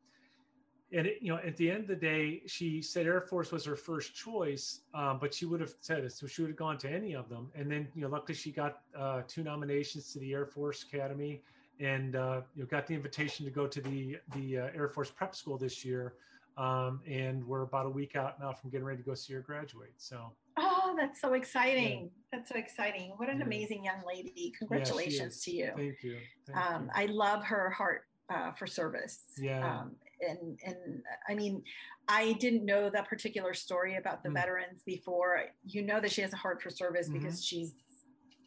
and 0.94 1.08
it, 1.08 1.20
you 1.22 1.32
know, 1.32 1.40
at 1.46 1.56
the 1.58 1.72
end 1.72 1.82
of 1.82 1.88
the 1.88 1.96
day, 1.96 2.42
she 2.48 2.82
said 2.82 3.06
Air 3.06 3.22
Force 3.22 3.52
was 3.52 3.64
her 3.66 3.76
first 3.76 4.14
choice, 4.14 4.82
um, 4.94 5.20
but 5.20 5.34
she 5.34 5.46
would 5.46 5.62
have 5.62 5.74
said 5.80 6.00
it, 6.04 6.12
so 6.12 6.28
she 6.28 6.42
would 6.42 6.50
have 6.50 6.58
gone 6.58 6.78
to 6.80 6.90
any 6.90 7.14
of 7.14 7.30
them. 7.30 7.50
And 7.56 7.72
then, 7.72 7.88
you 7.96 8.02
know, 8.02 8.10
luckily 8.10 8.36
she 8.36 8.52
got 8.52 8.82
uh, 8.98 9.22
two 9.28 9.44
nominations 9.44 10.12
to 10.14 10.20
the 10.20 10.34
Air 10.34 10.46
Force 10.46 10.84
Academy, 10.84 11.42
and 11.80 12.16
uh, 12.16 12.42
you 12.56 12.64
know, 12.64 12.68
got 12.68 12.88
the 12.88 12.94
invitation 12.94 13.46
to 13.46 13.52
go 13.52 13.68
to 13.68 13.82
the 13.82 14.18
the 14.36 14.60
uh, 14.60 14.70
Air 14.76 14.90
Force 14.90 15.10
Prep 15.10 15.36
School 15.36 15.58
this 15.58 15.86
year. 15.86 16.14
Um, 16.58 17.00
and 17.10 17.48
we're 17.48 17.62
about 17.62 17.86
a 17.86 17.90
week 17.90 18.18
out 18.18 18.40
now 18.40 18.52
from 18.52 18.70
getting 18.70 18.86
ready 18.86 19.02
to 19.02 19.08
go 19.08 19.16
see 19.16 19.34
her 19.34 19.40
graduate. 19.40 19.94
So. 19.98 20.34
Oh, 20.58 20.94
that's 21.00 21.22
so 21.22 21.34
exciting! 21.34 22.02
Yeah. 22.02 22.10
That's 22.40 22.50
so 22.50 22.58
exciting. 22.58 23.14
What 23.16 23.30
an 23.30 23.40
yeah. 23.40 23.46
amazing 23.46 23.86
young 23.86 24.02
lady! 24.06 24.54
Congratulations 24.60 25.48
yeah, 25.48 25.52
to 25.52 25.58
you. 25.58 25.74
Thank 25.78 26.04
you. 26.04 26.18
Thank 26.46 26.58
um, 26.58 26.84
you. 26.84 26.90
I 26.94 27.06
love 27.06 27.46
her 27.46 27.70
heart 27.70 28.04
uh, 28.30 28.52
for 28.52 28.68
service. 28.68 29.20
Yeah. 29.38 29.80
Um, 29.80 29.96
and 30.28 30.60
and 30.66 31.04
I 31.28 31.36
mean, 31.36 31.64
I 32.08 32.34
didn't 32.34 32.66
know 32.66 32.90
that 32.90 33.08
particular 33.08 33.54
story 33.54 33.98
about 33.98 34.24
the 34.24 34.30
mm. 34.30 34.34
veterans 34.34 34.84
before. 34.86 35.44
You 35.66 35.84
know 35.84 36.00
that 36.00 36.12
she 36.12 36.22
has 36.22 36.34
a 36.34 36.38
heart 36.38 36.62
for 36.62 36.70
service 36.70 37.10
mm-hmm. 37.10 37.20
because 37.20 37.44
she's 37.44 37.74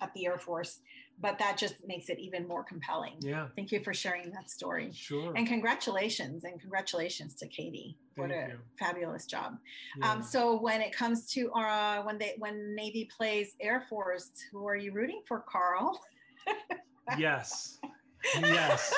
at 0.00 0.12
the 0.14 0.26
Air 0.26 0.38
Force, 0.38 0.80
but 1.20 1.38
that 1.38 1.56
just 1.56 1.76
makes 1.86 2.08
it 2.08 2.18
even 2.18 2.46
more 2.46 2.64
compelling. 2.64 3.14
Yeah. 3.20 3.48
Thank 3.56 3.72
you 3.72 3.80
for 3.82 3.94
sharing 3.94 4.30
that 4.32 4.50
story. 4.50 4.90
Sure. 4.92 5.32
And 5.34 5.46
congratulations 5.46 6.44
and 6.44 6.60
congratulations 6.60 7.34
to 7.36 7.48
Katie. 7.48 7.96
Thank 8.16 8.28
what 8.28 8.36
a 8.36 8.48
you. 8.48 8.58
fabulous 8.78 9.26
job. 9.26 9.58
Yeah. 9.98 10.10
Um, 10.10 10.22
so 10.22 10.60
when 10.60 10.80
it 10.80 10.94
comes 10.94 11.26
to 11.32 11.50
uh, 11.52 12.02
when 12.02 12.18
they 12.18 12.34
when 12.38 12.74
Navy 12.74 13.08
plays 13.16 13.54
Air 13.60 13.84
Force, 13.88 14.30
who 14.52 14.66
are 14.66 14.76
you 14.76 14.92
rooting 14.92 15.22
for, 15.26 15.44
Karl? 15.48 16.00
yes. 17.18 17.78
Yes. 18.40 18.94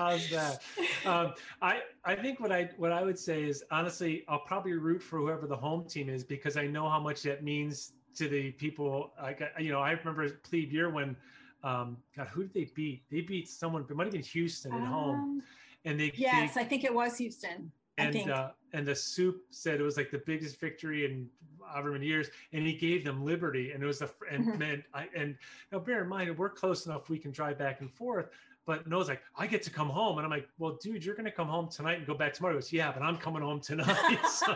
How's 0.00 0.30
that? 0.30 0.62
Um, 1.04 1.34
I 1.60 1.80
I 2.04 2.14
think 2.14 2.40
what 2.40 2.52
I 2.52 2.70
what 2.76 2.92
I 2.92 3.02
would 3.02 3.18
say 3.18 3.42
is 3.44 3.64
honestly, 3.70 4.24
I'll 4.28 4.40
probably 4.40 4.72
root 4.72 5.02
for 5.02 5.18
whoever 5.18 5.46
the 5.46 5.56
home 5.56 5.84
team 5.84 6.08
is 6.08 6.24
because 6.24 6.56
I 6.56 6.66
know 6.66 6.88
how 6.88 7.00
much 7.00 7.22
that 7.22 7.42
means 7.42 7.92
to 8.16 8.28
the 8.28 8.52
people. 8.52 9.12
Like 9.20 9.42
you 9.58 9.72
know, 9.72 9.80
I 9.80 9.92
remember 9.92 10.28
plebe 10.28 10.72
year 10.72 10.90
when, 10.90 11.16
um, 11.64 11.98
God, 12.16 12.28
who 12.28 12.42
did 12.42 12.54
they 12.54 12.70
beat? 12.74 13.02
They 13.10 13.20
beat 13.20 13.48
someone. 13.48 13.86
It 13.88 13.94
might 13.96 14.04
have 14.04 14.12
been 14.12 14.22
Houston 14.22 14.72
at 14.72 14.80
um, 14.80 14.86
home, 14.86 15.42
and 15.84 16.00
they 16.00 16.12
yes, 16.14 16.54
they, 16.54 16.60
I 16.62 16.64
think 16.64 16.84
it 16.84 16.94
was 16.94 17.18
Houston. 17.18 17.70
And 17.98 18.30
uh, 18.30 18.50
and 18.72 18.86
the 18.86 18.94
supe 18.94 19.42
said 19.50 19.80
it 19.80 19.82
was 19.82 19.96
like 19.96 20.10
the 20.10 20.22
biggest 20.26 20.58
victory 20.60 21.04
in 21.04 21.28
however 21.66 21.92
many 21.92 22.06
years, 22.06 22.28
and 22.52 22.66
he 22.66 22.74
gave 22.74 23.04
them 23.04 23.24
liberty, 23.24 23.72
and 23.72 23.82
it 23.82 23.86
was 23.86 24.00
a 24.02 24.10
and 24.30 24.46
mm-hmm. 24.46 24.58
man, 24.58 24.84
I 24.94 25.08
and 25.14 25.36
now 25.72 25.78
bear 25.78 26.02
in 26.02 26.08
mind 26.08 26.36
we're 26.36 26.50
close 26.50 26.86
enough 26.86 27.08
we 27.08 27.18
can 27.18 27.30
drive 27.30 27.58
back 27.58 27.80
and 27.80 27.92
forth, 27.92 28.30
but 28.70 28.86
Noah's 28.86 29.08
like, 29.08 29.20
I 29.36 29.48
get 29.48 29.62
to 29.64 29.70
come 29.70 29.88
home. 29.88 30.18
And 30.18 30.24
I'm 30.24 30.30
like, 30.30 30.48
well, 30.56 30.78
dude, 30.80 31.04
you're 31.04 31.16
going 31.16 31.24
to 31.24 31.32
come 31.32 31.48
home 31.48 31.68
tonight 31.68 31.98
and 31.98 32.06
go 32.06 32.14
back 32.14 32.32
tomorrow. 32.32 32.54
He 32.54 32.58
goes, 32.58 32.72
yeah, 32.72 32.92
but 32.92 33.02
I'm 33.02 33.16
coming 33.16 33.42
home 33.42 33.58
tonight. 33.58 34.20
so, 34.30 34.54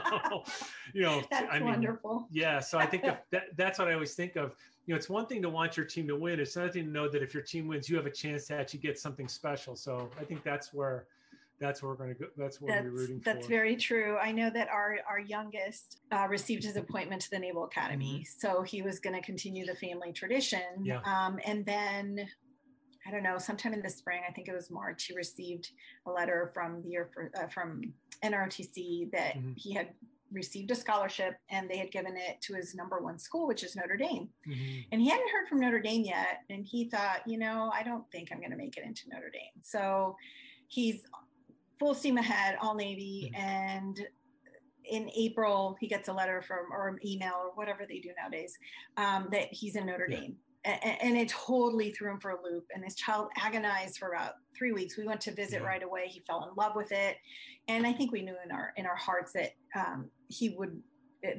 you 0.92 1.02
know, 1.02 1.20
that's 1.32 1.48
I 1.50 1.58
mean, 1.58 1.64
wonderful. 1.64 2.28
Yeah. 2.30 2.60
So 2.60 2.78
I 2.78 2.86
think 2.86 3.02
that, 3.32 3.56
that's 3.56 3.80
what 3.80 3.88
I 3.88 3.94
always 3.94 4.14
think 4.14 4.36
of. 4.36 4.54
You 4.86 4.94
know, 4.94 4.98
it's 4.98 5.08
one 5.08 5.26
thing 5.26 5.42
to 5.42 5.50
want 5.50 5.76
your 5.76 5.84
team 5.84 6.06
to 6.06 6.14
win. 6.14 6.38
It's 6.38 6.54
another 6.54 6.70
thing 6.70 6.84
to 6.84 6.90
know 6.90 7.08
that 7.08 7.24
if 7.24 7.34
your 7.34 7.42
team 7.42 7.66
wins, 7.66 7.88
you 7.88 7.96
have 7.96 8.06
a 8.06 8.10
chance 8.10 8.46
to 8.46 8.54
actually 8.54 8.78
get 8.78 9.00
something 9.00 9.26
special. 9.26 9.74
So 9.74 10.08
I 10.20 10.22
think 10.22 10.44
that's 10.44 10.72
where, 10.72 11.06
that's 11.58 11.82
where 11.82 11.90
we're 11.90 11.96
going 11.96 12.14
to 12.14 12.20
go. 12.20 12.26
That's 12.36 12.60
what 12.60 12.68
that's, 12.68 12.84
we're 12.84 12.90
rooting 12.92 13.18
for. 13.18 13.34
That's 13.34 13.48
very 13.48 13.74
true. 13.74 14.16
I 14.18 14.30
know 14.30 14.50
that 14.50 14.68
our 14.68 14.98
our 15.08 15.20
youngest 15.20 15.98
uh, 16.12 16.26
received 16.28 16.64
his 16.64 16.76
appointment 16.76 17.22
to 17.22 17.30
the 17.30 17.38
Naval 17.38 17.64
Academy, 17.64 18.24
mm-hmm. 18.26 18.48
so 18.48 18.62
he 18.62 18.82
was 18.82 18.98
going 18.98 19.14
to 19.14 19.22
continue 19.22 19.64
the 19.64 19.76
family 19.76 20.12
tradition. 20.12 20.60
Yeah. 20.82 21.00
Um, 21.04 21.38
and 21.44 21.64
then 21.64 22.28
I 23.06 23.10
don't 23.10 23.22
know, 23.22 23.38
sometime 23.38 23.74
in 23.74 23.82
the 23.82 23.90
spring, 23.90 24.22
I 24.28 24.32
think 24.32 24.48
it 24.48 24.54
was 24.54 24.70
March, 24.70 25.04
he 25.04 25.14
received 25.14 25.70
a 26.06 26.10
letter 26.10 26.50
from 26.54 26.82
the 26.82 26.98
uh, 26.98 27.46
from 27.48 27.92
NROTC 28.22 29.10
that 29.12 29.36
mm-hmm. 29.36 29.52
he 29.56 29.74
had 29.74 29.88
received 30.32 30.70
a 30.70 30.74
scholarship 30.74 31.36
and 31.50 31.70
they 31.70 31.76
had 31.76 31.90
given 31.90 32.16
it 32.16 32.40
to 32.42 32.54
his 32.54 32.74
number 32.74 32.98
one 33.00 33.18
school, 33.18 33.46
which 33.46 33.62
is 33.62 33.76
Notre 33.76 33.96
Dame. 33.96 34.28
Mm-hmm. 34.48 34.80
And 34.92 35.00
he 35.00 35.08
hadn't 35.08 35.30
heard 35.30 35.48
from 35.48 35.60
Notre 35.60 35.80
Dame 35.80 36.04
yet. 36.04 36.40
And 36.50 36.66
he 36.66 36.88
thought, 36.88 37.20
you 37.26 37.38
know, 37.38 37.70
I 37.72 37.82
don't 37.82 38.04
think 38.10 38.30
I'm 38.32 38.38
going 38.38 38.50
to 38.50 38.56
make 38.56 38.76
it 38.76 38.84
into 38.84 39.02
Notre 39.08 39.30
Dame. 39.30 39.62
So 39.62 40.16
he's 40.66 41.02
full 41.78 41.94
steam 41.94 42.18
ahead, 42.18 42.56
all 42.60 42.74
Navy. 42.74 43.30
Mm-hmm. 43.32 43.42
And 43.42 44.00
in 44.84 45.10
April, 45.16 45.76
he 45.80 45.86
gets 45.86 46.08
a 46.08 46.12
letter 46.12 46.42
from 46.42 46.72
or 46.72 46.88
an 46.88 46.98
email 47.06 47.34
or 47.36 47.52
whatever 47.54 47.86
they 47.88 48.00
do 48.00 48.10
nowadays 48.20 48.58
um, 48.96 49.28
that 49.30 49.52
he's 49.52 49.76
in 49.76 49.86
Notre 49.86 50.08
yeah. 50.10 50.20
Dame 50.20 50.36
and 50.64 51.16
it 51.16 51.28
totally 51.28 51.90
threw 51.90 52.10
him 52.10 52.18
for 52.18 52.30
a 52.30 52.42
loop. 52.42 52.64
And 52.74 52.82
this 52.82 52.94
child 52.94 53.28
agonized 53.36 53.98
for 53.98 54.12
about 54.12 54.32
three 54.56 54.72
weeks. 54.72 54.96
We 54.96 55.06
went 55.06 55.20
to 55.22 55.34
visit 55.34 55.60
yeah. 55.60 55.68
right 55.68 55.82
away. 55.82 56.06
He 56.08 56.20
fell 56.26 56.48
in 56.48 56.54
love 56.56 56.72
with 56.74 56.92
it, 56.92 57.16
and 57.68 57.86
I 57.86 57.92
think 57.92 58.12
we 58.12 58.22
knew 58.22 58.36
in 58.44 58.50
our 58.50 58.72
in 58.76 58.86
our 58.86 58.96
hearts 58.96 59.32
that 59.32 59.52
um, 59.76 60.10
he 60.28 60.50
would 60.50 60.80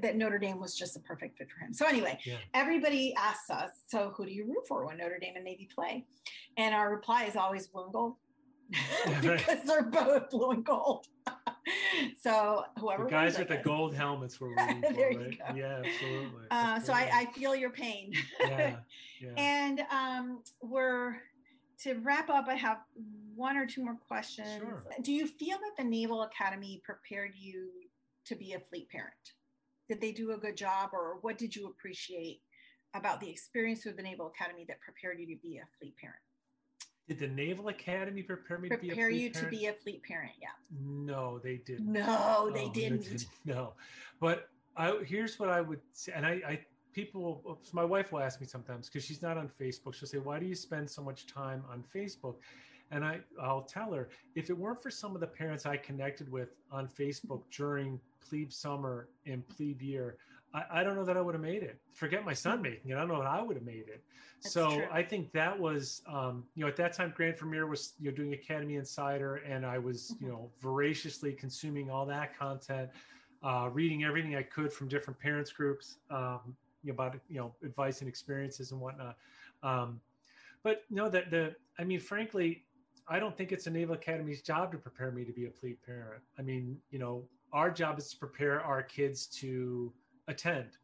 that 0.02 0.16
Notre 0.16 0.40
Dame 0.40 0.60
was 0.60 0.76
just 0.76 0.96
a 0.98 1.00
perfect 1.00 1.38
fit 1.38 1.48
for 1.50 1.64
him. 1.64 1.74
So 1.74 1.86
anyway, 1.86 2.18
yeah. 2.26 2.38
everybody 2.54 3.14
asks 3.16 3.50
us, 3.50 3.70
so 3.86 4.14
who 4.16 4.26
do 4.26 4.32
you 4.32 4.46
root 4.46 4.68
for 4.68 4.86
when 4.86 4.98
Notre 4.98 5.20
Dame 5.20 5.36
and 5.36 5.46
Navy 5.46 5.70
play? 5.74 6.06
And 6.58 6.74
our 6.74 6.92
reply 6.92 7.26
is 7.26 7.36
always 7.36 7.68
blue 7.68 7.84
and 7.84 7.94
gold. 7.94 8.16
because 9.22 9.64
they're 9.66 9.84
both 9.84 10.30
blue 10.32 10.52
and 10.52 10.66
gold. 10.66 11.06
so 12.22 12.66
whoever 12.80 13.06
the 13.06 13.10
guys 13.10 13.38
with 13.38 13.48
the 13.48 13.58
gold 13.58 13.96
helmets 13.96 14.40
were 14.40 14.50
rooting 14.50 14.82
for, 14.94 15.20
right? 15.20 15.40
Yeah, 15.56 15.82
absolutely. 15.84 16.44
Uh, 16.52 16.80
so 16.80 16.94
I, 16.94 17.10
I, 17.14 17.26
feel 17.38 17.56
your 17.56 17.70
pain. 17.70 18.14
yeah, 18.42 18.78
yeah. 19.22 19.30
And 19.38 19.82
um, 19.92 20.42
we're 20.62 21.18
to 21.84 21.96
wrap 21.96 22.30
up. 22.30 22.46
I 22.48 22.56
have 22.56 22.80
one 23.36 23.58
or 23.58 23.66
two 23.66 23.84
more 23.84 23.98
questions. 24.08 24.48
Sure. 24.58 24.84
Do 25.02 25.12
you 25.12 25.28
feel 25.28 25.58
that 25.58 25.84
the 25.84 25.90
Naval 25.90 26.24
Academy 26.24 26.82
prepared 26.84 27.32
you 27.36 27.70
to 28.26 28.36
be 28.36 28.54
a 28.54 28.60
fleet 28.60 28.90
parent? 28.90 29.14
Did 29.90 30.02
they 30.02 30.12
do 30.12 30.32
a 30.32 30.38
good 30.38 30.58
job, 30.58 30.92
or 30.94 31.18
what 31.22 31.38
did 31.38 31.56
you 31.56 31.68
appreciate 31.68 32.42
about 32.96 33.20
the 33.20 33.30
experience 33.30 33.86
with 33.86 33.98
the 33.98 34.04
Naval 34.04 34.28
Academy 34.28 34.66
that 34.68 34.80
prepared 34.82 35.20
you 35.20 35.28
to 35.28 35.42
be 35.42 35.58
a 35.58 35.68
fleet 35.78 35.96
parent? 35.98 36.20
Did 37.08 37.20
the 37.20 37.28
Naval 37.28 37.68
Academy 37.68 38.24
prepare 38.24 38.58
me 38.58 38.70
prepare 38.70 38.88
to 38.88 38.92
be 38.92 38.92
a 38.92 39.10
fleet 39.10 39.22
you 39.22 39.32
parent? 39.32 39.52
to 39.52 39.58
be 39.58 39.66
a 39.68 39.74
fleet 39.74 40.04
parent? 40.04 40.32
Yeah. 40.42 40.48
No, 40.82 41.40
they 41.40 41.58
didn't. 41.58 41.92
No, 41.92 42.50
they 42.52 42.70
didn't. 42.70 43.04
They 43.04 43.10
didn't. 43.10 43.28
No, 43.46 43.74
but 44.20 44.50
I, 44.76 44.98
here's 45.06 45.40
what 45.40 45.50
I 45.50 45.62
would 45.62 45.82
say, 45.94 46.14
and 46.16 46.26
I, 46.26 46.32
I 46.48 46.60
people, 46.94 47.60
my 47.74 47.84
wife 47.84 48.12
will 48.12 48.22
ask 48.22 48.42
me 48.42 48.48
sometimes 48.48 48.88
because 48.88 49.06
she's 49.06 49.22
not 49.22 49.38
on 49.38 49.48
Facebook. 49.48 49.94
She'll 49.94 50.08
say, 50.08 50.18
"Why 50.18 50.40
do 50.40 50.46
you 50.46 50.56
spend 50.56 50.90
so 50.90 51.04
much 51.04 51.28
time 51.28 51.64
on 51.70 51.84
Facebook?" 51.84 52.36
And 52.92 53.04
I, 53.04 53.20
I'll 53.42 53.64
tell 53.64 53.92
her 53.94 54.10
if 54.36 54.50
it 54.50 54.58
weren't 54.58 54.82
for 54.82 54.92
some 54.92 55.16
of 55.16 55.22
the 55.22 55.28
parents 55.28 55.66
I 55.66 55.78
connected 55.78 56.32
with 56.32 56.50
on 56.72 56.88
Facebook 56.88 57.42
mm-hmm. 57.42 57.64
during 57.64 58.00
plebe 58.28 58.52
summer 58.52 59.10
and 59.26 59.48
plebe 59.48 59.82
year, 59.82 60.18
I, 60.56 60.80
I 60.80 60.84
don't 60.84 60.96
know 60.96 61.04
that 61.04 61.18
I 61.18 61.22
would 61.22 61.36
have 61.36 61.42
made 61.42 61.64
it. 61.64 61.78
Forget 61.94 62.24
my 62.24 62.34
son 62.34 62.62
making 62.62 62.92
it. 62.92 62.96
I 62.96 63.00
don't 63.00 63.10
know 63.10 63.20
that 63.20 63.28
I 63.28 63.42
would 63.42 63.58
have 63.58 63.66
made 63.66 63.88
it. 63.88 64.02
That's 64.42 64.54
so 64.54 64.70
true. 64.70 64.88
I 64.92 65.04
think 65.04 65.32
that 65.34 65.60
was, 65.60 66.02
um, 66.08 66.46
you 66.56 66.62
know, 66.64 66.70
at 66.70 66.78
that 66.78 66.94
time, 66.94 67.14
Grant 67.16 67.38
Vermeer 67.38 67.68
was, 67.68 67.94
you 68.00 68.10
know, 68.10 68.16
doing 68.16 68.34
Academy 68.34 68.76
Insider, 68.76 69.38
and 69.38 69.66
I 69.66 69.78
was, 69.78 70.16
you 70.22 70.28
know, 70.28 70.50
voraciously 70.62 71.34
consuming 71.34 71.90
all 71.90 72.06
that 72.06 72.38
content, 72.38 72.90
uh, 73.44 73.70
reading 73.72 74.06
everything 74.06 74.36
I 74.36 74.44
could 74.44 74.72
from 74.72 74.88
different 74.88 75.20
parents 75.20 75.52
groups, 75.52 75.98
um, 76.10 76.56
you 76.84 76.92
know, 76.92 76.94
about, 76.94 77.16
you 77.30 77.38
know, 77.38 77.54
advice 77.64 78.00
and 78.00 78.08
experiences 78.08 78.72
and 78.72 78.80
whatnot. 78.80 79.18
Um, 79.62 80.00
but 80.64 80.84
you 80.90 80.96
know 80.96 81.10
that 81.10 81.30
the, 81.32 81.56
I 81.78 81.84
mean, 81.84 82.00
frankly, 82.00 82.64
I 83.08 83.20
don't 83.20 83.38
think 83.38 83.52
it's 83.52 83.68
a 83.68 83.70
Naval 83.70 83.96
Academy's 83.96 84.42
job 84.42 84.72
to 84.72 84.78
prepare 84.78 85.12
me 85.12 85.26
to 85.26 85.32
be 85.32 85.46
a 85.46 85.50
plebe 85.50 85.78
parent. 85.86 86.24
I 86.40 86.42
mean, 86.42 86.78
you 86.90 86.98
know, 86.98 87.24
our 87.54 87.70
job 87.70 88.00
is 88.00 88.10
to 88.12 88.18
prepare 88.18 88.62
our 88.62 88.82
kids 88.82 89.28
to 89.28 89.94
attend 90.28 90.78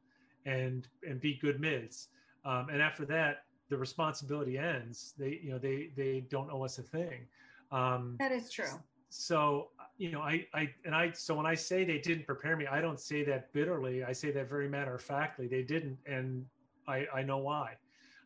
and 0.45 0.87
and 1.07 1.19
be 1.19 1.37
good 1.41 1.59
mids. 1.59 2.09
Um, 2.45 2.69
and 2.69 2.81
after 2.81 3.05
that 3.05 3.43
the 3.71 3.77
responsibility 3.77 4.57
ends. 4.57 5.13
They 5.17 5.39
you 5.41 5.51
know 5.51 5.57
they 5.57 5.89
they 5.95 6.25
don't 6.29 6.51
owe 6.51 6.63
us 6.63 6.77
a 6.77 6.83
thing. 6.83 7.25
Um, 7.71 8.17
that 8.19 8.31
is 8.31 8.51
true. 8.51 8.79
So 9.09 9.69
you 9.97 10.11
know 10.11 10.21
i 10.21 10.45
i 10.53 10.69
and 10.85 10.93
i 10.93 11.11
so 11.11 11.35
when 11.35 11.45
i 11.45 11.55
say 11.55 11.83
they 11.83 11.97
didn't 11.97 12.25
prepare 12.25 12.55
me 12.55 12.65
i 12.67 12.79
don't 12.79 12.99
say 12.99 13.23
that 13.23 13.51
bitterly. 13.53 14.03
I 14.03 14.13
say 14.13 14.31
that 14.31 14.49
very 14.49 14.69
matter 14.69 14.95
of 14.95 15.01
factly. 15.01 15.47
They 15.47 15.63
didn't 15.63 15.97
and 16.05 16.45
i 16.87 17.07
i 17.13 17.23
know 17.23 17.39
why. 17.39 17.75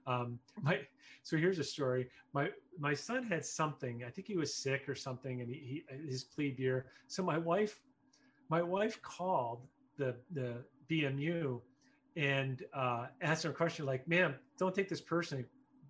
Um 0.07 0.39
my 0.61 0.79
so 1.23 1.37
here's 1.37 1.59
a 1.59 1.63
story. 1.63 2.09
My 2.33 2.49
my 2.79 2.93
son 2.93 3.23
had 3.23 3.45
something. 3.45 4.03
I 4.03 4.09
think 4.09 4.27
he 4.27 4.37
was 4.37 4.53
sick 4.53 4.87
or 4.87 4.95
something 4.95 5.41
and 5.41 5.49
he, 5.49 5.83
he 5.89 6.07
his 6.07 6.23
plebe 6.23 6.59
year 6.59 6.87
so 7.07 7.23
my 7.23 7.37
wife 7.37 7.79
my 8.49 8.61
wife 8.61 9.01
called 9.01 9.61
the 9.97 10.15
the 10.31 10.63
BMU 10.89 11.61
and 12.15 12.63
uh, 12.73 13.07
her 13.21 13.49
a 13.49 13.53
question 13.53 13.85
like, 13.85 14.07
"Ma'am, 14.07 14.35
don't 14.57 14.73
take 14.73 14.89
this 14.89 15.01
personally. 15.01 15.45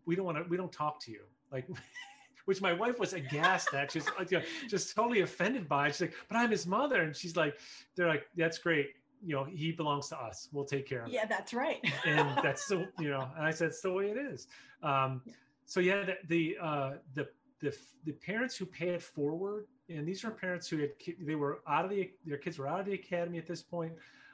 We 0.06 0.16
don't 0.16 0.26
want 0.26 0.38
to. 0.38 0.44
We 0.50 0.58
don't 0.58 0.72
talk 0.72 1.00
to 1.02 1.12
you." 1.12 1.22
Like, 1.52 1.68
which 2.46 2.62
my 2.62 2.74
wife 2.74 3.00
was 3.00 3.14
aghast 3.14 3.74
at. 3.74 3.92
She's 3.92 4.08
you 4.30 4.40
know, 4.40 4.46
just 4.68 4.96
totally 4.96 5.22
offended 5.22 5.68
by. 5.68 5.88
It. 5.88 5.92
She's 5.92 6.02
like, 6.02 6.14
"But 6.30 6.38
I'm 6.38 6.52
his 6.52 6.66
mother," 6.66 7.02
and 7.02 7.16
she's 7.16 7.36
like, 7.36 7.60
"They're 7.96 8.08
like, 8.08 8.26
that's 8.36 8.58
great. 8.58 8.90
You 9.24 9.36
know, 9.36 9.44
he 9.44 9.72
belongs 9.72 10.10
to 10.10 10.18
us. 10.18 10.50
We'll 10.52 10.66
take 10.66 10.88
care 10.88 11.04
of 11.04 11.10
yeah, 11.10 11.24
him." 11.24 11.28
Yeah, 11.30 11.38
that's 11.38 11.54
right. 11.54 11.80
and 12.06 12.30
that's 12.44 12.68
the 12.68 12.88
you 13.00 13.10
know, 13.10 13.28
and 13.36 13.46
I 13.46 13.52
said, 13.52 13.68
"It's 13.68 13.82
the 13.82 13.92
way 13.92 14.10
it 14.10 14.18
is." 14.18 14.48
Um, 14.82 15.22
so 15.66 15.80
yeah, 15.80 16.06
the 16.06 16.16
the, 16.28 16.58
uh, 16.62 16.92
the 17.14 17.28
the 17.60 17.76
the 18.06 18.14
parents 18.14 18.56
who 18.56 18.66
pay 18.66 18.90
it 18.90 19.02
forward, 19.02 19.66
and 19.90 20.08
these 20.08 20.24
are 20.24 20.32
parents 20.32 20.68
who 20.68 20.78
had 20.78 20.90
they 21.20 21.36
were 21.36 21.60
out 21.68 21.86
of 21.86 21.92
the 21.92 22.12
their 22.26 22.38
kids 22.38 22.58
were 22.58 22.68
out 22.68 22.80
of 22.80 22.86
the 22.86 22.94
academy 22.94 23.38
at 23.38 23.46
this 23.46 23.62
point 23.62 23.94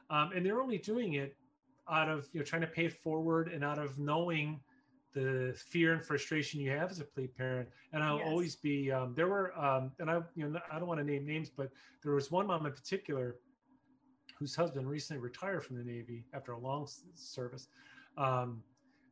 um, 0.10 0.32
and 0.36 0.46
they're 0.46 0.62
only 0.62 0.78
doing 0.78 1.14
it 1.14 1.36
out 1.90 2.10
of 2.10 2.28
you 2.34 2.40
know 2.40 2.46
trying 2.46 2.62
to 2.62 2.68
pay 2.68 2.86
it 2.86 2.94
forward 2.94 3.50
and 3.50 3.64
out 3.64 3.80
of 3.80 3.98
knowing 4.00 4.60
the 5.14 5.54
fear 5.56 5.94
and 5.94 6.04
frustration 6.04 6.60
you 6.60 6.72
have 6.72 6.92
as 6.92 7.00
a 7.00 7.04
plebe 7.04 7.36
parent. 7.38 7.68
And 7.94 8.04
I'll 8.04 8.20
yes. 8.20 8.28
always 8.28 8.56
be, 8.56 8.92
um, 8.92 9.14
there 9.16 9.28
were, 9.28 9.58
um, 9.60 9.92
and 10.00 10.10
I, 10.10 10.22
you 10.36 10.48
know, 10.48 10.60
I 10.72 10.80
don't 10.80 10.88
want 10.88 11.00
to 11.00 11.06
name 11.06 11.26
names, 11.26 11.50
but 11.50 11.70
there 12.04 12.14
was 12.14 12.32
one 12.32 12.48
mom 12.48 12.66
in 12.66 12.72
particular 12.72 13.36
whose 14.38 14.56
husband 14.56 14.90
recently 14.90 15.22
retired 15.22 15.66
from 15.66 15.78
the 15.78 15.84
Navy 15.84 16.26
after 16.34 16.54
a 16.54 16.58
long 16.58 16.88
service. 17.14 17.68
Um, 18.18 18.64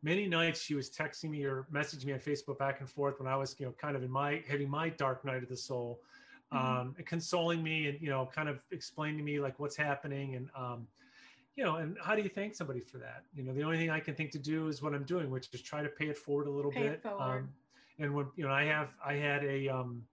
many 0.02 0.28
nights 0.28 0.62
she 0.62 0.74
was 0.74 0.90
texting 0.90 1.30
me 1.30 1.44
or 1.44 1.68
messaging 1.72 2.06
me 2.06 2.14
on 2.14 2.20
Facebook 2.20 2.58
back 2.58 2.80
and 2.80 2.90
forth 2.90 3.20
when 3.20 3.28
I 3.28 3.36
was, 3.36 3.56
you 3.60 3.66
know, 3.66 3.74
kind 3.74 3.96
of 3.96 4.04
in 4.04 4.12
my, 4.12 4.42
having 4.48 4.70
my 4.70 4.90
dark 4.90 5.26
night 5.26 5.44
of 5.44 5.50
the 5.50 5.58
soul, 5.58 6.00
mm-hmm. 6.54 6.82
Um, 6.82 6.96
consoling 7.06 7.62
me 7.62 7.88
and, 7.88 8.02
you 8.02 8.10
know, 8.10 8.30
kind 8.34 8.50
of 8.50 8.60
explaining 8.72 9.18
to 9.18 9.24
me 9.24 9.40
like 9.40 9.60
what's 9.60 9.76
happening. 9.76 10.36
And, 10.36 10.50
um, 10.56 10.88
you 11.56 11.64
know, 11.64 11.76
and 11.76 11.98
how 12.02 12.16
do 12.16 12.22
you 12.22 12.30
thank 12.30 12.56
somebody 12.56 12.80
for 12.80 12.98
that? 13.00 13.24
You 13.36 13.44
know, 13.44 13.54
the 13.54 13.64
only 13.64 13.78
thing 13.78 13.90
I 13.90 14.00
can 14.00 14.16
think 14.16 14.32
to 14.32 14.40
do 14.40 14.68
is 14.68 14.82
what 14.82 14.94
I'm 14.94 15.04
doing, 15.04 15.30
which 15.30 15.50
is 15.54 15.62
try 15.62 15.84
to 15.84 15.90
pay 15.90 16.08
it 16.08 16.18
forward 16.18 16.48
a 16.48 16.52
little 16.52 16.72
pay 16.72 16.90
bit. 16.90 17.06
Um, 17.06 17.50
and 18.00 18.14
when 18.14 18.28
you 18.36 18.46
know, 18.46 18.54
I 18.54 18.64
have, 18.64 18.90
I 19.06 19.14
had 19.14 19.44
a, 19.44 19.68
um, 19.68 20.04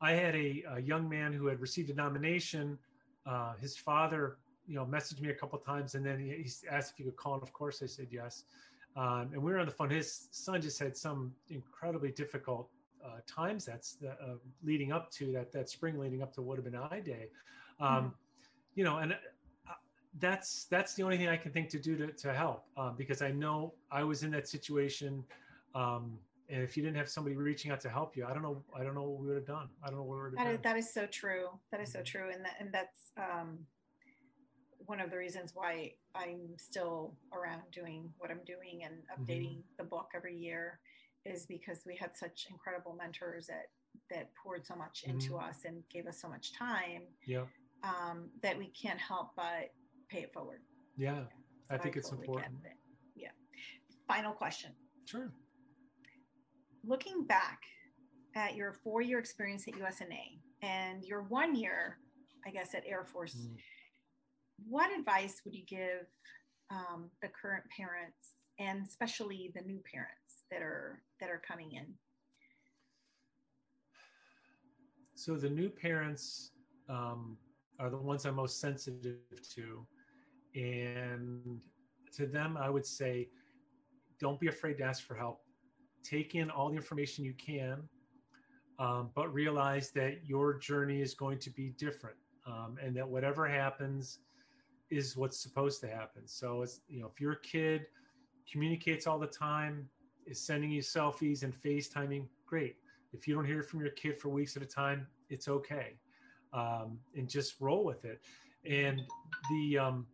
I 0.00 0.12
had 0.12 0.34
a, 0.34 0.64
a 0.74 0.80
young 0.80 1.08
man 1.08 1.32
who 1.32 1.46
had 1.46 1.60
received 1.60 1.90
a 1.90 1.94
nomination. 1.94 2.78
Uh, 3.24 3.54
his 3.60 3.76
father, 3.76 4.36
you 4.66 4.74
know, 4.74 4.84
messaged 4.84 5.20
me 5.20 5.30
a 5.30 5.34
couple 5.34 5.58
times, 5.58 5.94
and 5.94 6.04
then 6.04 6.18
he, 6.18 6.42
he, 6.42 6.50
asked 6.70 6.92
if 6.92 6.96
he 6.98 7.04
could 7.04 7.16
call, 7.16 7.34
and 7.34 7.42
of 7.42 7.52
course 7.52 7.82
I 7.82 7.86
said 7.86 8.08
yes. 8.10 8.44
Um, 8.96 9.30
and 9.32 9.42
we 9.42 9.52
were 9.52 9.58
on 9.58 9.66
the 9.66 9.72
phone. 9.72 9.90
His 9.90 10.28
son 10.32 10.60
just 10.60 10.78
had 10.78 10.96
some 10.96 11.32
incredibly 11.48 12.10
difficult 12.10 12.68
uh, 13.04 13.20
times 13.26 13.64
that's 13.64 13.94
the, 13.94 14.10
uh, 14.10 14.36
leading 14.62 14.92
up 14.92 15.10
to 15.12 15.32
that 15.32 15.52
that 15.52 15.68
spring, 15.68 15.98
leading 15.98 16.22
up 16.22 16.32
to 16.34 16.42
what 16.42 16.56
have 16.56 16.64
been 16.64 16.76
I 16.76 17.00
Day. 17.00 17.28
Um, 17.80 17.88
mm-hmm. 17.88 18.08
You 18.74 18.84
know, 18.84 18.98
and 18.98 19.14
that's 20.18 20.64
that's 20.64 20.94
the 20.94 21.02
only 21.02 21.16
thing 21.16 21.28
I 21.28 21.36
can 21.36 21.52
think 21.52 21.68
to 21.70 21.78
do 21.78 21.96
to, 21.96 22.06
to 22.08 22.34
help 22.34 22.64
um, 22.76 22.94
because 22.96 23.22
I 23.22 23.30
know 23.30 23.74
I 23.90 24.04
was 24.04 24.22
in 24.22 24.30
that 24.32 24.48
situation. 24.48 25.24
Um, 25.74 26.18
and 26.48 26.62
if 26.62 26.76
you 26.76 26.82
didn't 26.82 26.98
have 26.98 27.08
somebody 27.08 27.34
reaching 27.34 27.70
out 27.70 27.80
to 27.80 27.88
help 27.88 28.16
you, 28.16 28.26
I 28.26 28.34
don't 28.34 28.42
know. 28.42 28.62
I 28.78 28.82
don't 28.82 28.94
know 28.94 29.02
what 29.02 29.20
we 29.20 29.28
would 29.28 29.36
have 29.36 29.46
done. 29.46 29.68
I 29.82 29.88
don't 29.88 29.96
know 29.96 30.04
what 30.04 30.16
we 30.16 30.22
would 30.24 30.38
have 30.38 30.38
that 30.38 30.44
done. 30.44 30.54
Is, 30.54 30.60
that 30.62 30.76
is 30.76 30.92
so 30.92 31.06
true. 31.06 31.48
That 31.70 31.80
is 31.80 31.92
so 31.92 32.00
mm-hmm. 32.00 32.04
true, 32.04 32.30
and 32.30 32.44
that, 32.44 32.56
and 32.60 32.72
that's 32.72 33.12
um, 33.16 33.58
one 34.86 35.00
of 35.00 35.10
the 35.10 35.16
reasons 35.16 35.52
why 35.54 35.92
I'm 36.14 36.58
still 36.58 37.14
around 37.32 37.62
doing 37.72 38.10
what 38.18 38.30
I'm 38.30 38.40
doing 38.44 38.82
and 38.84 38.94
updating 39.18 39.56
mm-hmm. 39.56 39.76
the 39.78 39.84
book 39.84 40.10
every 40.14 40.36
year, 40.36 40.78
is 41.24 41.46
because 41.46 41.82
we 41.86 41.96
had 41.96 42.16
such 42.16 42.46
incredible 42.50 42.94
mentors 42.94 43.46
that 43.46 43.66
that 44.10 44.30
poured 44.34 44.66
so 44.66 44.74
much 44.74 45.04
into 45.06 45.32
mm-hmm. 45.32 45.48
us 45.48 45.60
and 45.64 45.82
gave 45.90 46.06
us 46.06 46.20
so 46.20 46.28
much 46.28 46.52
time. 46.52 47.02
Yeah. 47.26 47.44
Um, 47.84 48.28
that 48.42 48.56
we 48.56 48.68
can't 48.68 48.98
help 48.98 49.30
but 49.36 49.72
pay 50.08 50.20
it 50.20 50.32
forward. 50.32 50.60
Yeah, 50.96 51.20
so 51.20 51.26
I 51.70 51.78
think 51.78 51.96
I 51.96 51.98
it's 51.98 52.10
totally 52.10 52.26
important. 52.28 52.58
It. 52.64 52.72
Yeah. 53.16 53.30
Final 54.06 54.32
question. 54.32 54.70
Sure. 55.04 55.32
Looking 56.84 57.24
back 57.24 57.60
at 58.36 58.54
your 58.54 58.72
four 58.72 59.02
year 59.02 59.18
experience 59.18 59.66
at 59.68 59.74
USNA 59.74 60.38
and 60.62 61.04
your 61.04 61.22
one 61.22 61.54
year, 61.54 61.98
I 62.46 62.50
guess, 62.50 62.74
at 62.74 62.84
Air 62.86 63.04
Force, 63.04 63.34
mm. 63.34 63.56
what 64.68 64.96
advice 64.96 65.40
would 65.44 65.54
you 65.54 65.64
give 65.66 66.06
um, 66.70 67.10
the 67.20 67.28
current 67.28 67.64
parents 67.76 68.34
and 68.58 68.86
especially 68.86 69.50
the 69.54 69.62
new 69.62 69.80
parents 69.92 70.21
that 70.52 70.62
are 70.62 71.00
that 71.20 71.30
are 71.30 71.40
coming 71.46 71.72
in? 71.72 71.86
So 75.14 75.36
the 75.36 75.48
new 75.48 75.68
parents 75.68 76.50
um, 76.88 77.36
are 77.80 77.90
the 77.90 77.96
ones 77.96 78.26
I'm 78.26 78.34
most 78.34 78.60
sensitive 78.60 79.16
to 79.54 79.86
and 80.54 81.60
to 82.16 82.26
them, 82.26 82.58
I 82.60 82.68
would 82.68 82.84
say, 82.84 83.28
don't 84.20 84.38
be 84.38 84.48
afraid 84.48 84.78
to 84.78 84.84
ask 84.84 85.04
for 85.04 85.14
help. 85.14 85.40
Take 86.04 86.34
in 86.34 86.50
all 86.50 86.68
the 86.68 86.76
information 86.76 87.24
you 87.24 87.34
can, 87.34 87.82
um, 88.78 89.10
but 89.14 89.32
realize 89.32 89.90
that 89.92 90.26
your 90.26 90.58
journey 90.58 91.00
is 91.00 91.14
going 91.14 91.38
to 91.38 91.50
be 91.50 91.70
different, 91.78 92.16
um, 92.46 92.76
and 92.82 92.94
that 92.96 93.08
whatever 93.08 93.48
happens 93.48 94.18
is 94.90 95.16
what's 95.16 95.42
supposed 95.42 95.80
to 95.80 95.88
happen. 95.88 96.26
So, 96.26 96.62
it's 96.62 96.80
you 96.88 97.00
know, 97.00 97.10
if 97.12 97.20
your 97.20 97.36
kid 97.36 97.86
communicates 98.50 99.06
all 99.06 99.18
the 99.18 99.26
time, 99.26 99.88
is 100.26 100.40
sending 100.40 100.70
you 100.70 100.82
selfies 100.82 101.42
and 101.42 101.54
FaceTiming, 101.54 102.26
great. 102.46 102.76
If 103.12 103.28
you 103.28 103.34
don't 103.34 103.44
hear 103.44 103.62
from 103.62 103.80
your 103.80 103.90
kid 103.90 104.20
for 104.20 104.28
weeks 104.28 104.56
at 104.56 104.62
a 104.62 104.66
time, 104.66 105.06
it's 105.28 105.48
okay, 105.48 105.96
um, 106.52 106.98
and 107.16 107.28
just 107.28 107.60
roll 107.60 107.84
with 107.84 108.04
it. 108.04 108.20
And 108.64 109.02
the 109.50 109.78
um, 109.78 110.06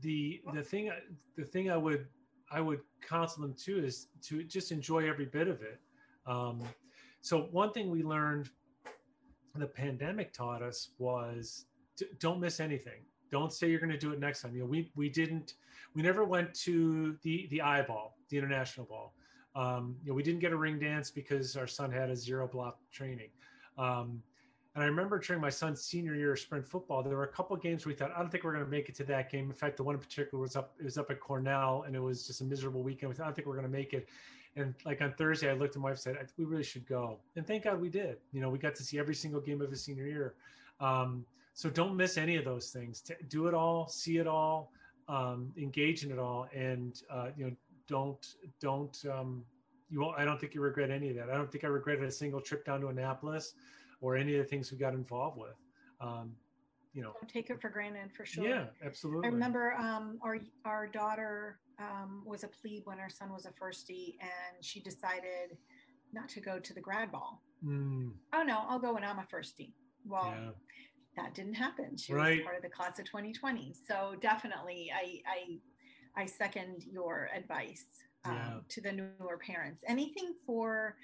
the 0.00 0.40
the 0.54 0.62
thing 0.62 0.90
the 1.36 1.44
thing 1.44 1.70
I 1.70 1.76
would 1.76 2.06
I 2.50 2.60
would 2.60 2.80
counsel 3.06 3.42
them 3.42 3.54
to 3.64 3.84
is 3.84 4.08
to 4.22 4.42
just 4.42 4.72
enjoy 4.72 5.08
every 5.08 5.26
bit 5.26 5.48
of 5.48 5.62
it. 5.62 5.78
Um, 6.26 6.62
so 7.20 7.48
one 7.50 7.72
thing 7.72 7.90
we 7.90 8.02
learned 8.02 8.50
the 9.56 9.66
pandemic 9.66 10.32
taught 10.32 10.62
us 10.62 10.90
was 10.98 11.66
to, 11.96 12.06
don't 12.18 12.40
miss 12.40 12.60
anything. 12.60 13.02
Don't 13.30 13.52
say 13.52 13.70
you're 13.70 13.80
going 13.80 13.92
to 13.92 13.98
do 13.98 14.12
it 14.12 14.20
next 14.20 14.42
time. 14.42 14.54
You 14.54 14.60
know, 14.60 14.66
we 14.66 14.90
we 14.94 15.08
didn't 15.08 15.54
we 15.94 16.02
never 16.02 16.24
went 16.24 16.54
to 16.66 17.16
the 17.22 17.46
the 17.50 17.60
eyeball, 17.60 18.16
the 18.28 18.38
international 18.38 18.86
ball. 18.86 19.14
Um, 19.54 19.96
you 20.04 20.10
know, 20.10 20.14
we 20.14 20.22
didn't 20.22 20.40
get 20.40 20.52
a 20.52 20.56
ring 20.56 20.78
dance 20.78 21.10
because 21.10 21.56
our 21.56 21.66
son 21.66 21.90
had 21.90 22.10
a 22.10 22.16
zero 22.16 22.46
block 22.46 22.78
training. 22.92 23.30
Um, 23.78 24.22
and 24.74 24.84
I 24.84 24.86
remember 24.86 25.18
during 25.18 25.42
my 25.42 25.50
son's 25.50 25.82
senior 25.82 26.14
year 26.14 26.32
of 26.32 26.38
sprint 26.38 26.64
football, 26.66 27.02
there 27.02 27.16
were 27.16 27.24
a 27.24 27.28
couple 27.28 27.56
games 27.56 27.86
we 27.86 27.94
thought, 27.94 28.12
I 28.14 28.20
don't 28.20 28.30
think 28.30 28.44
we're 28.44 28.52
going 28.52 28.64
to 28.64 28.70
make 28.70 28.88
it 28.88 28.94
to 28.96 29.04
that 29.04 29.30
game. 29.30 29.46
In 29.46 29.52
fact, 29.52 29.76
the 29.76 29.82
one 29.82 29.96
in 29.96 30.00
particular 30.00 30.40
was 30.40 30.54
up, 30.54 30.74
it 30.78 30.84
was 30.84 30.96
up 30.96 31.10
at 31.10 31.18
Cornell, 31.18 31.82
and 31.86 31.96
it 31.96 31.98
was 31.98 32.24
just 32.24 32.40
a 32.40 32.44
miserable 32.44 32.82
weekend. 32.82 33.10
We 33.10 33.16
thought, 33.16 33.24
I 33.24 33.26
don't 33.26 33.34
think 33.34 33.48
we're 33.48 33.56
going 33.56 33.66
to 33.66 33.72
make 33.72 33.92
it. 33.92 34.08
And 34.54 34.74
like 34.84 35.02
on 35.02 35.12
Thursday, 35.14 35.50
I 35.50 35.54
looked 35.54 35.74
at 35.74 35.82
my 35.82 35.90
wife 35.90 36.06
and 36.06 36.16
said, 36.16 36.28
we 36.36 36.44
really 36.44 36.62
should 36.62 36.86
go. 36.86 37.18
And 37.34 37.44
thank 37.44 37.64
God 37.64 37.80
we 37.80 37.88
did. 37.88 38.18
You 38.32 38.40
know, 38.40 38.48
we 38.48 38.58
got 38.58 38.76
to 38.76 38.84
see 38.84 38.98
every 38.98 39.14
single 39.14 39.40
game 39.40 39.60
of 39.60 39.70
his 39.70 39.82
senior 39.82 40.06
year. 40.06 40.34
Um, 40.78 41.24
so 41.60 41.68
don't 41.68 41.94
miss 41.94 42.16
any 42.16 42.36
of 42.36 42.46
those 42.46 42.70
things. 42.70 43.02
Do 43.28 43.46
it 43.46 43.52
all, 43.52 43.86
see 43.86 44.16
it 44.16 44.26
all, 44.26 44.72
um, 45.08 45.52
engage 45.58 46.04
in 46.04 46.10
it 46.10 46.18
all, 46.18 46.48
and 46.54 47.02
uh, 47.10 47.26
you 47.36 47.44
know, 47.44 47.52
don't 47.86 48.26
don't 48.62 48.96
um, 49.12 49.44
you 49.90 50.00
won't. 50.00 50.18
I 50.18 50.24
don't 50.24 50.40
think 50.40 50.54
you 50.54 50.62
regret 50.62 50.90
any 50.90 51.10
of 51.10 51.16
that. 51.16 51.28
I 51.28 51.34
don't 51.34 51.52
think 51.52 51.64
I 51.64 51.66
regretted 51.66 52.04
a 52.04 52.10
single 52.10 52.40
trip 52.40 52.64
down 52.64 52.80
to 52.80 52.86
Annapolis 52.86 53.52
or 54.00 54.16
any 54.16 54.36
of 54.36 54.42
the 54.42 54.48
things 54.48 54.72
we 54.72 54.78
got 54.78 54.94
involved 54.94 55.36
with. 55.36 55.56
Um, 56.00 56.32
you 56.94 57.02
know, 57.02 57.12
Don't 57.20 57.28
take 57.28 57.50
it 57.50 57.60
for 57.60 57.68
granted 57.68 58.10
for 58.16 58.24
sure. 58.24 58.48
Yeah, 58.48 58.64
absolutely. 58.82 59.28
I 59.28 59.30
remember 59.30 59.74
um, 59.74 60.18
our 60.22 60.38
our 60.64 60.86
daughter 60.86 61.58
um, 61.78 62.22
was 62.24 62.42
a 62.42 62.48
plebe 62.48 62.86
when 62.86 62.98
our 62.98 63.10
son 63.10 63.30
was 63.30 63.44
a 63.44 63.50
firstie, 63.50 64.14
and 64.22 64.64
she 64.64 64.80
decided 64.80 65.58
not 66.14 66.30
to 66.30 66.40
go 66.40 66.58
to 66.58 66.72
the 66.72 66.80
grad 66.80 67.12
ball. 67.12 67.42
Mm. 67.62 68.12
Oh 68.32 68.42
no, 68.44 68.62
I'll 68.66 68.78
go 68.78 68.94
when 68.94 69.04
I'm 69.04 69.18
a 69.18 69.26
firstie. 69.30 69.72
Well, 70.06 70.34
yeah. 70.34 70.50
That 71.16 71.34
didn't 71.34 71.54
happen. 71.54 71.96
She 71.96 72.12
right. 72.12 72.38
was 72.38 72.44
part 72.44 72.56
of 72.56 72.62
the 72.62 72.68
class 72.68 72.98
of 72.98 73.04
2020. 73.06 73.74
So 73.86 74.14
definitely, 74.20 74.90
I 74.94 75.20
I 75.26 76.22
I 76.22 76.26
second 76.26 76.84
your 76.90 77.30
advice 77.36 77.86
um, 78.24 78.34
yeah. 78.34 78.52
to 78.68 78.80
the 78.80 78.92
newer 78.92 79.38
parents. 79.44 79.82
Anything 79.86 80.34
for 80.46 80.96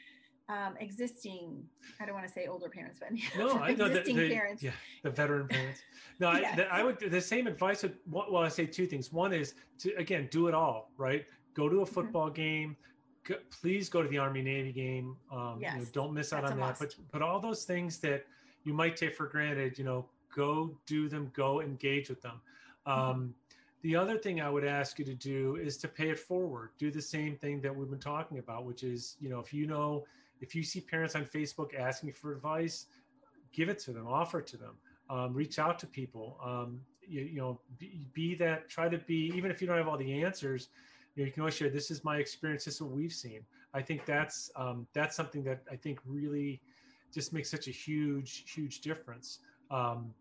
um, 0.49 0.75
existing 0.79 1.65
i 2.01 2.07
don't 2.07 2.15
want 2.15 2.27
to 2.27 2.33
say 2.33 2.47
older 2.47 2.69
parents 2.69 3.01
but 3.01 3.11
no 3.39 3.59
i 3.59 3.75
know 3.75 3.87
existing 3.87 4.17
the, 4.17 4.29
the, 4.29 4.35
parents 4.35 4.63
yeah 4.63 4.71
the 5.03 5.11
veteran 5.11 5.49
parents 5.49 5.81
no 6.21 6.31
yes. 6.33 6.53
I, 6.53 6.57
the, 6.57 6.73
I 6.73 6.83
would 6.85 7.01
the 7.01 7.21
same 7.21 7.49
advice 7.49 7.83
would 7.83 7.97
well 8.07 8.37
i 8.37 8.49
say 8.49 8.65
two 8.65 8.87
things 8.87 9.13
one 9.13 9.33
is 9.33 9.55
to 9.81 9.93
again 9.97 10.29
do 10.31 10.47
it 10.47 10.55
all 10.55 10.93
right 10.99 11.25
go 11.55 11.69
to 11.69 11.81
a 11.81 11.85
mm-hmm. 11.85 11.95
football 11.95 12.27
mm-hmm. 12.27 12.35
game 12.35 12.77
go, 13.25 13.35
please 13.61 13.89
go 13.89 14.03
to 14.03 14.09
the 14.09 14.19
army 14.19 14.43
navy 14.43 14.73
game 14.73 15.17
um, 15.33 15.59
yes. 15.61 15.75
You 15.75 15.81
know, 15.81 15.87
don't 15.93 16.15
miss 16.15 16.33
out 16.33 16.43
That's 16.43 16.53
on 16.53 16.61
that 16.61 16.79
but 16.79 16.95
but 17.11 17.23
all 17.23 17.41
those 17.41 17.65
things 17.65 17.99
that 17.99 18.25
you 18.67 18.75
might 18.75 18.97
take 18.97 19.15
for 19.15 19.27
granted 19.27 19.79
you 19.79 19.85
know 19.85 20.05
go 20.35 20.77
do 20.87 21.09
them 21.09 21.31
go 21.35 21.61
engage 21.61 22.09
with 22.09 22.21
them 22.23 22.41
um. 22.87 23.35
The 23.83 23.95
other 23.95 24.19
thing 24.19 24.41
I 24.41 24.51
would 24.51 24.65
ask 24.65 24.99
you 24.99 25.05
to 25.05 25.15
do 25.15 25.57
is 25.57 25.77
to 25.77 25.87
pay 25.87 26.11
it 26.11 26.19
forward. 26.19 26.71
Do 26.77 26.91
the 26.91 27.01
same 27.01 27.37
thing 27.37 27.61
that 27.61 27.77
we've 27.77 27.89
been 27.89 28.01
talking 28.01 28.39
about, 28.39 28.65
which 28.65 28.83
is, 28.83 29.17
you 29.21 29.29
know, 29.29 29.39
if 29.39 29.55
you 29.55 29.69
know 29.69 30.05
if 30.41 30.55
you 30.55 30.63
see 30.63 30.81
parents 30.81 31.15
on 31.15 31.25
Facebook 31.25 31.79
asking 31.79 32.13
for 32.13 32.33
advice, 32.33 32.87
give 33.53 33.69
it 33.69 33.79
to 33.81 33.93
them, 33.93 34.07
offer 34.07 34.41
it 34.41 34.47
to 34.49 34.57
them, 34.57 34.75
um, 35.09 35.33
reach 35.33 35.59
out 35.59 35.79
to 35.81 35.87
people. 35.87 36.39
Um, 36.45 36.81
you, 37.07 37.23
you, 37.23 37.39
know, 37.39 37.61
be, 37.79 38.07
be, 38.13 38.35
that, 38.37 38.69
try 38.69 38.89
to 38.89 38.99
be, 38.99 39.33
even 39.35 39.51
if 39.51 39.61
you 39.61 39.69
don't 39.69 39.77
have 39.77 39.89
all 39.89 39.97
the 39.97 40.23
answers, 40.23 40.69
you, 41.15 41.23
know, 41.23 41.27
you 41.27 41.33
can 41.33 41.43
always 41.43 41.55
share, 41.55 41.71
this 41.71 41.91
is 41.91 42.05
my 42.05 42.17
experience, 42.19 42.65
this 42.65 42.75
is 42.75 42.83
what 42.83 42.91
we've 42.91 43.13
seen. 43.13 43.41
I 43.73 43.83
think 43.83 44.05
that's, 44.05 44.51
um, 44.57 44.87
that's 44.93 45.17
something 45.17 45.43
that 45.45 45.63
I 45.71 45.77
think 45.77 46.01
really 46.05 46.61
just 47.17 47.33
makes 47.33 47.51
such 47.51 47.67
a 47.67 47.71
huge, 47.71 48.45
huge 48.55 48.83
difference. 48.83 49.39
Um, 49.71 50.13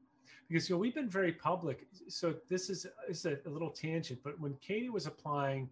because, 0.48 0.70
you 0.70 0.76
know, 0.76 0.80
we've 0.80 0.96
been 0.96 1.10
very 1.10 1.34
public. 1.34 1.88
So 2.08 2.36
this 2.50 2.70
is, 2.70 2.88
is 3.10 3.26
a, 3.26 3.38
a 3.46 3.50
little 3.50 3.70
tangent, 3.70 4.20
but 4.24 4.40
when 4.40 4.56
Katie 4.62 4.90
was 4.90 5.06
applying 5.06 5.70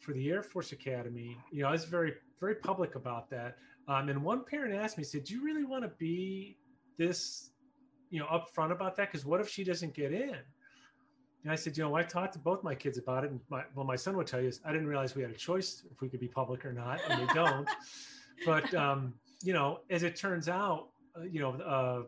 for 0.00 0.12
the 0.12 0.30
Air 0.30 0.42
Force 0.42 0.72
Academy, 0.72 1.38
you 1.50 1.62
know, 1.62 1.68
I 1.68 1.72
was 1.72 1.86
very, 1.86 2.12
very 2.40 2.56
public 2.56 2.94
about 2.94 3.30
that. 3.30 3.56
Um, 3.88 4.10
and 4.10 4.22
one 4.22 4.44
parent 4.44 4.74
asked 4.74 4.98
me, 4.98 5.04
said, 5.04 5.24
"Do 5.24 5.32
you 5.34 5.42
really 5.42 5.64
want 5.64 5.82
to 5.84 5.88
be 5.96 6.58
this, 6.98 7.50
you 8.10 8.20
know, 8.20 8.26
upfront 8.26 8.72
about 8.72 8.96
that? 8.96 9.10
Because 9.10 9.24
what 9.24 9.40
if 9.40 9.48
she 9.48 9.64
doesn't 9.64 9.94
get 9.94 10.12
in?" 10.12 10.36
And 11.42 11.50
I 11.50 11.54
said, 11.54 11.76
you 11.76 11.84
know, 11.84 11.94
I 11.94 12.02
talked 12.02 12.34
to 12.34 12.38
both 12.38 12.62
my 12.62 12.74
kids 12.74 12.98
about 12.98 13.24
it, 13.24 13.30
and 13.30 13.40
my, 13.48 13.62
well, 13.74 13.86
my 13.86 13.96
son 13.96 14.16
would 14.16 14.26
tell 14.26 14.40
you 14.40 14.48
is 14.48 14.60
I 14.64 14.72
didn't 14.72 14.88
realize 14.88 15.16
we 15.16 15.22
had 15.22 15.30
a 15.30 15.42
choice 15.50 15.84
if 15.90 16.00
we 16.02 16.08
could 16.08 16.20
be 16.20 16.28
public 16.28 16.66
or 16.66 16.72
not, 16.72 17.00
and 17.08 17.26
they 17.26 17.32
don't. 17.32 17.68
but 18.46 18.74
um, 18.74 19.14
you 19.42 19.52
know, 19.52 19.80
as 19.90 20.02
it 20.02 20.16
turns 20.16 20.48
out, 20.48 20.88
uh, 21.16 21.22
you 21.22 21.40
know, 21.40 21.52
uh, 21.54 22.02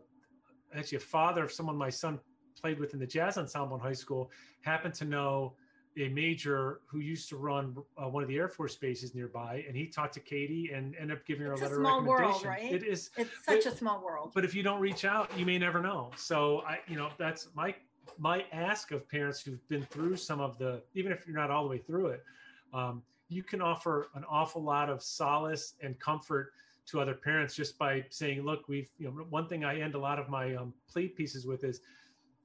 actually 0.76 0.96
a 0.96 1.00
father 1.00 1.44
of 1.44 1.52
someone 1.52 1.76
my 1.76 1.90
son 1.90 2.18
played 2.60 2.78
with 2.78 2.94
in 2.94 3.00
the 3.00 3.06
jazz 3.06 3.38
ensemble 3.38 3.76
in 3.76 3.82
high 3.82 3.92
school 3.92 4.30
happened 4.62 4.94
to 4.94 5.04
know 5.04 5.54
a 5.98 6.08
major 6.08 6.80
who 6.86 7.00
used 7.00 7.28
to 7.28 7.36
run 7.36 7.76
uh, 8.02 8.08
one 8.08 8.22
of 8.22 8.28
the 8.28 8.36
Air 8.36 8.48
Force 8.48 8.76
bases 8.76 9.14
nearby, 9.14 9.62
and 9.68 9.76
he 9.76 9.86
talked 9.86 10.14
to 10.14 10.20
Katie 10.20 10.70
and 10.74 10.94
ended 10.98 11.18
up 11.18 11.26
giving 11.26 11.46
her 11.46 11.52
it's 11.52 11.60
a 11.60 11.64
letter 11.64 11.80
a 11.80 11.84
small 11.84 11.98
of 11.98 12.06
recommendation. 12.06 12.48
world, 12.48 12.62
right? 12.62 12.72
It 12.72 12.84
is. 12.84 13.10
It's 13.18 13.30
such 13.44 13.66
it, 13.66 13.66
a 13.66 13.76
small 13.76 14.02
world. 14.02 14.32
But 14.34 14.44
if 14.44 14.54
you 14.54 14.62
don't 14.62 14.80
reach 14.80 15.04
out, 15.04 15.30
you 15.38 15.44
may 15.44 15.58
never 15.58 15.82
know. 15.82 16.10
So 16.16 16.62
I, 16.66 16.78
you 16.88 16.96
know, 16.96 17.10
that's 17.18 17.48
my 17.54 17.74
my 18.18 18.44
ask 18.52 18.90
of 18.90 19.06
parents 19.08 19.42
who've 19.42 19.66
been 19.68 19.82
through 19.82 20.16
some 20.16 20.40
of 20.40 20.58
the, 20.58 20.82
even 20.94 21.12
if 21.12 21.26
you're 21.26 21.36
not 21.36 21.50
all 21.50 21.62
the 21.62 21.68
way 21.70 21.78
through 21.78 22.06
it, 22.06 22.24
um, 22.72 23.02
you 23.28 23.42
can 23.42 23.60
offer 23.60 24.08
an 24.14 24.24
awful 24.28 24.62
lot 24.62 24.88
of 24.88 25.02
solace 25.02 25.74
and 25.82 25.98
comfort 26.00 26.52
to 26.92 27.00
other 27.00 27.14
parents 27.14 27.54
just 27.54 27.78
by 27.78 28.04
saying, 28.10 28.42
look, 28.42 28.68
we've, 28.68 28.88
you 28.98 29.06
know, 29.06 29.24
one 29.30 29.48
thing 29.48 29.64
I 29.64 29.80
end 29.80 29.94
a 29.94 29.98
lot 29.98 30.18
of 30.18 30.28
my 30.28 30.54
um, 30.54 30.72
plea 30.88 31.08
pieces 31.08 31.46
with 31.46 31.64
is, 31.64 31.80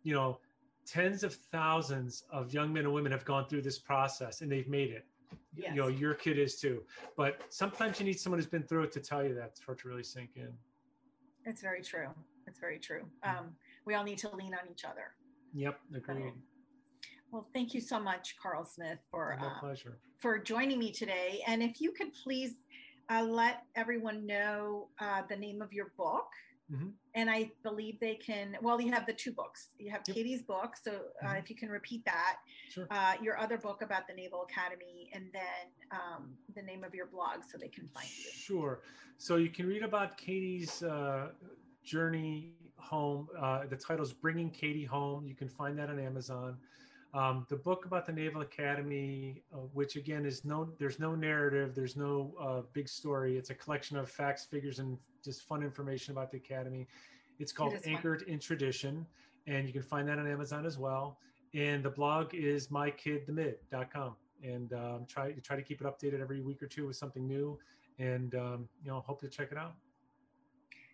you 0.04 0.14
know, 0.14 0.40
tens 0.86 1.24
of 1.24 1.36
thousands 1.52 2.24
of 2.32 2.54
young 2.54 2.72
men 2.72 2.86
and 2.86 2.94
women 2.94 3.12
have 3.12 3.26
gone 3.26 3.46
through 3.48 3.62
this 3.62 3.78
process 3.78 4.42
and 4.42 4.52
they've 4.52 4.70
made 4.70 4.90
it. 4.90 5.06
Yes. 5.54 5.72
You 5.76 5.82
know, 5.82 5.88
your 5.90 6.14
kid 6.14 6.40
is 6.40 6.60
too. 6.60 6.84
But 7.18 7.42
sometimes 7.50 8.00
you 8.00 8.06
need 8.06 8.20
someone 8.20 8.40
who's 8.40 8.50
been 8.50 8.64
through 8.64 8.84
it 8.84 8.92
to 8.94 9.02
tell 9.02 9.24
you 9.24 9.36
that 9.36 9.60
for 9.60 9.74
it 9.74 9.80
to 9.80 9.90
really 9.90 10.04
sink 10.04 10.32
in. 10.38 10.50
It's 11.46 11.62
very 11.62 11.82
true. 11.82 12.08
It's 12.48 12.60
very 12.60 12.80
true. 12.80 13.04
Um, 13.24 13.52
we 13.86 13.96
all 13.96 14.04
need 14.06 14.18
to 14.20 14.34
lean 14.34 14.54
on 14.54 14.72
each 14.72 14.86
other. 14.86 15.12
Yep, 15.54 15.80
agreed. 15.94 16.34
Well, 17.32 17.48
thank 17.54 17.74
you 17.74 17.82
so 17.82 18.00
much, 18.00 18.36
Karl 18.42 18.64
Smith, 18.64 19.00
for 19.12 19.38
uh, 19.42 19.60
pleasure. 19.60 19.98
for 20.18 20.40
joining 20.40 20.80
me 20.80 20.92
today. 20.92 21.42
And 21.46 21.62
if 21.62 21.82
you 21.82 21.92
could 21.92 22.14
please 22.14 22.54
uh, 23.10 23.24
let 23.24 23.64
everyone 23.76 24.26
know 24.26 24.90
uh, 25.00 25.22
the 25.30 25.36
name 25.36 25.62
of 25.62 25.72
your 25.74 25.92
book. 25.98 26.28
Mhm. 26.72 26.94
And 27.16 27.30
I 27.30 27.52
believe 27.64 28.00
they 28.00 28.16
can. 28.16 28.58
Well, 28.62 28.80
you 28.82 28.92
have 28.92 29.06
the 29.06 29.14
two 29.14 29.32
books. 29.32 29.70
You 29.80 29.90
have 29.92 30.02
Yep. 30.08 30.16
Katie's 30.16 30.44
book. 30.44 30.76
So 30.76 30.92
uh, 31.24 31.28
Mhm. 31.28 31.40
if 31.40 31.50
you 31.50 31.56
can 31.56 31.70
repeat 31.70 32.04
that, 32.06 32.40
Sure. 32.70 32.88
uh, 32.92 33.16
your 33.22 33.38
other 33.38 33.58
book 33.58 33.82
about 33.82 34.08
the 34.08 34.14
Naval 34.14 34.44
Academy, 34.44 35.10
and 35.14 35.32
then 35.32 35.72
um, 35.92 36.38
the 36.54 36.62
name 36.62 36.84
of 36.84 36.94
your 36.94 37.06
blog 37.08 37.44
so 37.50 37.58
they 37.58 37.70
can 37.70 37.88
find 37.88 38.10
you. 38.10 38.30
Sure. 38.32 38.82
So 39.18 39.38
you 39.38 39.50
can 39.50 39.66
read 39.68 39.84
about 39.84 40.18
Katie's 40.18 40.84
uh, 40.84 41.32
journey 41.84 42.54
home. 42.78 43.30
Uh, 43.40 43.66
the 43.66 43.78
title 43.78 44.04
is 44.06 44.14
Bringing 44.14 44.52
Katie 44.52 44.84
Home. 44.86 45.26
You 45.26 45.36
can 45.36 45.48
find 45.48 45.80
that 45.80 45.90
on 45.90 46.00
Amazon. 46.00 46.60
Um, 47.18 47.48
the 47.50 47.56
book 47.56 47.86
about 47.86 48.06
the 48.06 48.12
Naval 48.12 48.42
Academy, 48.42 49.42
uh, 49.52 49.58
which 49.74 49.96
again 49.96 50.24
is 50.24 50.46
no, 50.46 50.70
there's 50.78 51.00
no 51.00 51.16
narrative, 51.16 51.74
there's 51.74 51.96
no 51.96 52.32
uh, 52.40 52.62
big 52.74 52.88
story. 52.88 53.38
It's 53.38 53.50
a 53.50 53.56
collection 53.56 53.98
of 53.98 54.08
facts, 54.08 54.46
figures, 54.46 54.78
and 54.78 55.00
just 55.26 55.42
fun 55.48 55.64
information 55.64 56.12
about 56.12 56.30
the 56.30 56.38
Academy. 56.38 56.88
It's 57.40 57.52
called 57.52 57.74
fun. 57.74 57.82
Anchored 57.92 58.22
in 58.28 58.38
Tradition, 58.38 59.04
and 59.48 59.66
you 59.66 59.74
can 59.74 59.82
find 59.82 60.08
that 60.08 60.20
on 60.20 60.28
Amazon 60.28 60.64
as 60.64 60.78
well. 60.78 61.18
And 61.56 61.84
the 61.84 61.90
blog 61.90 62.36
is 62.36 62.68
mykidthemid.com. 62.68 64.16
And 64.44 64.74
um, 64.74 65.06
try 65.08 65.32
try 65.42 65.56
to 65.56 65.64
keep 65.64 65.82
it 65.82 65.88
updated 65.88 66.22
every 66.22 66.42
week 66.42 66.62
or 66.62 66.68
two 66.68 66.86
with 66.86 66.98
something 66.98 67.28
new 67.28 67.58
and 67.98 68.36
um, 68.36 68.70
you 68.84 68.92
know 68.92 69.00
hope 69.00 69.20
to 69.22 69.28
check 69.28 69.52
it 69.52 69.58
out 69.58 69.74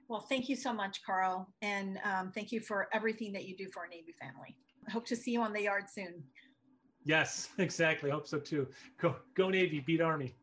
Well, 0.08 0.22
thank 0.22 0.48
you 0.48 0.56
so 0.56 0.72
much, 0.72 1.04
Karl, 1.06 1.50
and 1.62 2.00
um, 2.06 2.32
thank 2.32 2.54
you 2.54 2.62
for 2.62 2.88
everything 2.94 3.34
that 3.34 3.44
you 3.44 3.58
do 3.58 3.68
for 3.74 3.82
our 3.82 3.90
Navy 3.90 4.14
family 4.18 4.56
hope 4.92 5.06
to 5.08 5.16
see 5.16 5.32
you 5.32 5.42
on 5.42 5.54
the 5.54 5.62
yard 5.62 5.90
soon. 5.90 6.24
Yes, 7.06 7.50
exactly. 7.58 8.10
Hope 8.10 8.28
so 8.28 8.40
too. 8.40 8.68
Go, 9.00 9.16
go 9.36 9.50
Navy, 9.50 9.80
beat 9.80 10.02
Army. 10.02 10.34